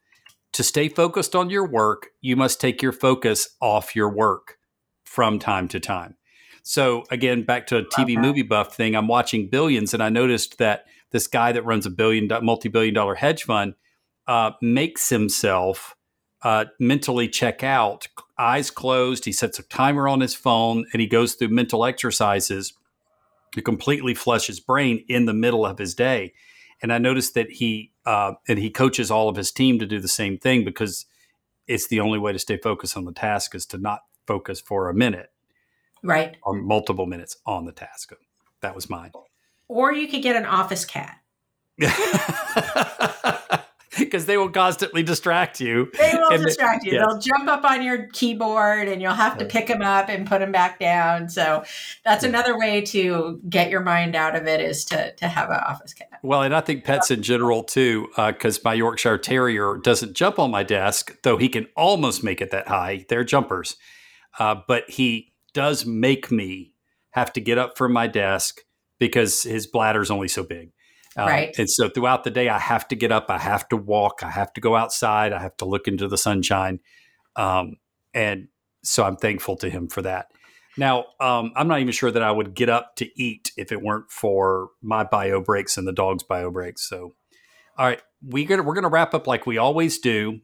To 0.53 0.62
stay 0.62 0.89
focused 0.89 1.36
on 1.36 1.51
your 1.51 1.68
work, 1.68 2.09
you 2.20 2.34
must 2.34 2.61
take 2.61 2.80
your 2.82 2.93
focus 2.93 3.57
off 3.61 3.95
your 3.95 4.09
work 4.09 4.57
from 5.05 5.39
time 5.39 5.68
to 5.68 5.80
time. 5.80 6.16
So 6.62 7.05
again, 7.11 7.43
back 7.43 7.66
to 7.68 7.78
a 7.78 7.82
TV 7.82 8.14
that. 8.14 8.20
movie 8.20 8.43
buff 8.43 8.74
thing, 8.74 8.95
I'm 8.95 9.09
watching 9.09 9.49
Billions, 9.49 9.95
and 9.95 10.03
I 10.03 10.09
noticed 10.09 10.59
that 10.59 10.84
this 11.11 11.26
guy 11.26 11.53
that 11.53 11.64
runs 11.64 11.86
a 11.86 11.91
billion, 11.91 12.28
multi-billion 12.43 12.95
dollar 12.95 13.14
hedge 13.14 13.45
fund 13.45 13.74
uh, 14.26 14.53
makes 14.61 15.09
himself 15.09 15.95
uh, 16.43 16.66
mentally 16.78 17.28
check 17.28 17.62
out, 17.64 18.07
eyes 18.39 18.70
closed. 18.70 19.24
He 19.24 19.32
sets 19.32 19.59
a 19.59 19.62
timer 19.64 20.09
on 20.09 20.20
his 20.20 20.34
phone, 20.34 20.86
and 20.93 21.01
he 21.01 21.07
goes 21.09 21.34
through 21.34 21.49
mental 21.49 21.84
exercises 21.84 22.72
to 23.53 23.62
completely 23.62 24.14
flush 24.14 24.47
his 24.47 24.61
brain 24.61 25.05
in 25.09 25.24
the 25.26 25.34
middle 25.34 25.64
of 25.66 25.78
his 25.78 25.95
day. 25.95 26.32
And 26.80 26.93
I 26.93 26.99
noticed 26.99 27.34
that 27.34 27.51
he 27.51 27.91
uh, 28.07 28.34
and 28.47 28.59
he 28.59 28.70
coaches 28.70 29.11
all 29.11 29.28
of 29.28 29.36
his 29.36 29.51
team 29.51 29.78
to 29.80 29.86
do 29.86 29.99
the 30.01 30.07
same 30.09 30.39
thing 30.39 30.64
because 30.64 31.07
it's 31.66 31.89
the 31.89 32.01
only 32.01 32.18
way 32.18 32.32
to 32.32 32.39
stay 32.39 32.57
focused 32.57 32.97
on 32.97 33.05
the 33.05 33.12
task 33.12 33.55
is 33.55 33.66
to 33.66 33.78
not 33.78 34.01
focus 34.26 34.61
for 34.61 34.89
a 34.89 34.95
minute 34.95 35.30
Right. 36.03 36.36
or 36.45 36.55
multiple 36.55 37.07
minutes 37.07 37.36
on 37.45 37.64
the 37.64 37.72
task. 37.72 38.12
That 38.62 38.74
was 38.74 38.89
mine. 38.89 39.11
Or 39.66 39.93
you 39.93 40.07
could 40.09 40.22
get 40.22 40.36
an 40.36 40.47
office 40.47 40.84
cat. 40.84 41.16
Because 43.99 44.26
they 44.26 44.36
will 44.36 44.51
constantly 44.51 45.03
distract 45.03 45.61
you. 45.61 45.90
They 45.99 46.12
will 46.14 46.30
And 46.32 46.44
distract 46.44 46.84
you. 46.84 46.92
yes. 46.92 47.05
They'll 47.07 47.18
jump 47.18 47.49
up 47.49 47.64
on 47.64 47.82
your 47.82 48.07
keyboard 48.12 48.88
and 48.88 49.03
you'll 49.03 49.12
have 49.12 49.38
to 49.38 49.44
pick 49.44 49.66
them 49.66 49.82
up 49.82 50.09
and 50.09 50.26
put 50.26 50.40
them 50.40 50.53
back 50.53 50.78
down. 50.78 51.28
So 51.28 51.64
that's 52.05 52.24
another 52.24 52.59
way 52.59 52.80
to 52.82 53.40
get 53.49 53.70
your 53.70 53.80
mind 53.80 54.14
out 54.14 54.36
of 54.36 54.46
it 54.46 54.61
is 54.61 54.84
to, 54.86 55.12
to 55.12 55.28
have 55.28 55.51
an 55.51 55.61
office 55.66 55.92
cat. 55.94 56.09
Well, 56.22 56.42
and 56.42 56.55
I 56.55 56.61
think 56.61 56.84
pets 56.84 57.11
in 57.11 57.22
general 57.22 57.62
too, 57.62 58.09
because 58.16 58.62
my 58.64 58.74
Yorkshire 58.74 59.18
Terrier 59.18 59.78
doesn't 59.82 60.14
jump 60.14 60.38
on 60.38 60.51
my 60.51 60.62
desk, 60.62 61.16
though 61.22 61.36
he 61.36 61.49
can 61.49 61.66
almost 61.76 62.22
make 62.22 62.40
it 62.40 62.51
that 62.51 62.68
high. 62.68 63.05
They're 63.09 63.24
jumpers. 63.24 63.76
Uh, 64.38 64.57
but 64.68 64.88
he 64.88 65.32
does 65.55 65.84
make 65.86 66.30
me 66.30 66.72
have 67.11 67.32
to 67.32 67.40
get 67.40 67.59
up 67.59 67.76
from 67.76 67.92
my 67.92 68.07
desk 68.07 68.61
because 68.99 69.42
his 69.42 69.66
bladder's 69.66 70.11
only 70.11 70.28
so 70.28 70.42
big. 70.44 70.70
Uh, 71.19 71.27
Right. 71.27 71.59
And 71.59 71.69
so 71.69 71.89
throughout 71.89 72.25
the 72.25 72.31
day, 72.31 72.49
I 72.49 72.59
have 72.59 72.87
to 72.89 72.97
get 72.97 73.11
up, 73.11 73.27
I 73.29 73.39
have 73.39 73.69
to 73.71 73.77
walk, 73.77 74.21
I 74.23 74.31
have 74.31 74.53
to 74.53 74.61
go 74.61 74.77
outside, 74.77 75.33
I 75.33 75.41
have 75.41 75.57
to 75.59 75.64
look 75.64 75.89
into 75.89 76.07
the 76.07 76.16
sunshine. 76.16 76.81
Um, 77.35 77.77
and 78.14 78.49
so 78.85 79.05
I'm 79.05 79.16
thankful 79.16 79.57
to 79.57 79.69
him 79.69 79.89
for 79.89 80.03
that. 80.03 80.29
Now, 80.77 81.07
um, 81.19 81.53
I'm 81.57 81.66
not 81.66 81.81
even 81.81 81.93
sure 81.93 82.12
that 82.12 82.23
I 82.23 82.31
would 82.31 82.55
get 82.55 82.69
up 82.69 82.95
to 82.97 83.21
eat 83.21 83.51
if 83.57 83.73
it 83.73 83.83
weren't 83.83 84.11
for 84.11 84.69
my 84.81 85.03
bio 85.03 85.41
breaks 85.41 85.77
and 85.77 85.89
the 85.89 85.93
dog's 85.93 86.23
bio 86.23 86.53
breaks. 86.53 86.89
So, 86.89 87.14
all 87.77 87.87
right, 87.87 88.01
we 88.25 88.45
gonna, 88.45 88.62
we're 88.62 88.75
going 88.75 88.85
to 88.85 88.89
wrap 88.89 89.12
up 89.12 89.27
like 89.27 89.45
we 89.45 89.59
always 89.59 89.99
do 89.99 90.39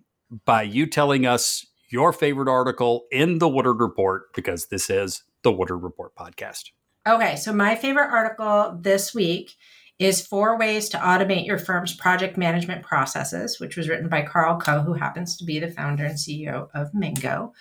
by 0.45 0.63
you 0.63 0.87
telling 0.87 1.25
us 1.25 1.65
your 1.89 2.13
favorite 2.13 2.49
article 2.49 3.07
in 3.13 3.39
the 3.39 3.49
Woodard 3.49 3.81
Report, 3.81 4.35
because 4.35 4.67
this 4.67 4.91
is 4.91 5.23
the 5.45 5.53
Woodard 5.53 5.85
Report 5.85 6.17
podcast. 6.17 6.71
Okay, 7.07 7.37
so 7.37 7.53
my 7.53 7.77
favorite 7.77 8.11
article 8.11 8.77
this 8.81 9.15
week 9.15 9.53
is 9.99 10.27
Four 10.27 10.59
Ways 10.59 10.89
to 10.91 10.99
Automate 10.99 11.47
Your 11.47 11.59
Firm's 11.59 11.95
Project 11.95 12.37
Management 12.37 12.83
Processes, 12.83 13.61
which 13.61 13.77
was 13.77 13.89
written 13.89 14.09
by 14.09 14.23
Carl 14.23 14.59
Coe, 14.59 14.81
who 14.81 14.95
happens 14.95 15.37
to 15.37 15.45
be 15.45 15.61
the 15.61 15.71
founder 15.71 16.05
and 16.05 16.17
CEO 16.17 16.69
of 16.75 16.93
Mingo. 16.93 17.53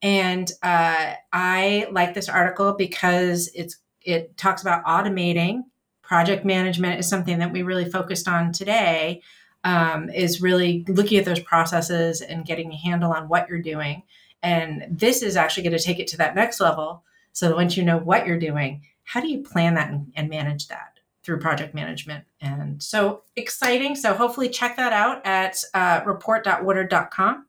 And 0.00 0.50
uh, 0.62 1.14
I 1.32 1.86
like 1.90 2.14
this 2.14 2.28
article 2.28 2.74
because 2.74 3.50
it's 3.54 3.78
it 4.02 4.36
talks 4.36 4.62
about 4.62 4.84
automating. 4.84 5.62
Project 6.02 6.44
management 6.44 7.00
is 7.00 7.08
something 7.08 7.38
that 7.38 7.52
we 7.52 7.62
really 7.62 7.90
focused 7.90 8.28
on 8.28 8.52
today. 8.52 9.22
Um, 9.64 10.10
is 10.10 10.42
really 10.42 10.84
looking 10.88 11.16
at 11.16 11.24
those 11.24 11.40
processes 11.40 12.20
and 12.20 12.44
getting 12.44 12.70
a 12.70 12.76
handle 12.76 13.12
on 13.12 13.28
what 13.28 13.48
you're 13.48 13.62
doing. 13.62 14.02
And 14.42 14.84
this 14.90 15.22
is 15.22 15.36
actually 15.36 15.62
going 15.62 15.78
to 15.78 15.82
take 15.82 15.98
it 15.98 16.06
to 16.08 16.18
that 16.18 16.34
next 16.34 16.60
level. 16.60 17.02
So 17.32 17.48
that 17.48 17.56
once 17.56 17.74
you 17.74 17.82
know 17.82 17.96
what 17.96 18.26
you're 18.26 18.38
doing, 18.38 18.82
how 19.04 19.22
do 19.22 19.28
you 19.28 19.42
plan 19.42 19.74
that 19.74 19.90
and, 19.90 20.12
and 20.16 20.28
manage 20.28 20.68
that 20.68 20.93
through 21.24 21.40
project 21.40 21.74
management? 21.74 22.24
And 22.40 22.82
so 22.82 23.22
exciting. 23.36 23.96
So 23.96 24.14
hopefully 24.14 24.48
check 24.48 24.76
that 24.76 24.92
out 24.92 25.24
at 25.26 25.56
uh, 25.74 26.02
report.woodard.com. 26.04 27.46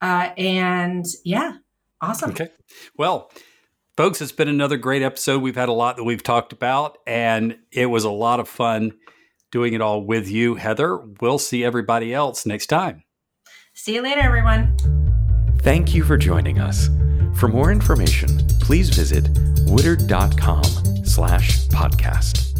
Uh, 0.00 0.30
and 0.36 1.06
yeah, 1.24 1.52
awesome. 2.00 2.30
Okay. 2.30 2.48
Well, 2.96 3.30
folks, 3.96 4.20
it's 4.20 4.32
been 4.32 4.48
another 4.48 4.76
great 4.76 5.02
episode. 5.02 5.42
We've 5.42 5.56
had 5.56 5.68
a 5.68 5.72
lot 5.72 5.96
that 5.96 6.04
we've 6.04 6.22
talked 6.22 6.52
about, 6.52 6.98
and 7.06 7.58
it 7.72 7.86
was 7.86 8.04
a 8.04 8.10
lot 8.10 8.40
of 8.40 8.48
fun 8.48 8.92
doing 9.50 9.72
it 9.72 9.80
all 9.80 10.04
with 10.04 10.28
you, 10.28 10.56
Heather. 10.56 10.98
We'll 11.20 11.38
see 11.38 11.64
everybody 11.64 12.12
else 12.12 12.44
next 12.44 12.66
time. 12.66 13.04
See 13.72 13.94
you 13.94 14.02
later, 14.02 14.20
everyone. 14.20 14.76
Thank 15.58 15.94
you 15.94 16.04
for 16.04 16.16
joining 16.16 16.58
us. 16.58 16.88
For 17.36 17.48
more 17.48 17.72
information, 17.72 18.46
please 18.60 18.90
visit 18.90 19.28
woodard.com 19.66 20.64
slash 21.04 21.66
podcast. 21.68 22.53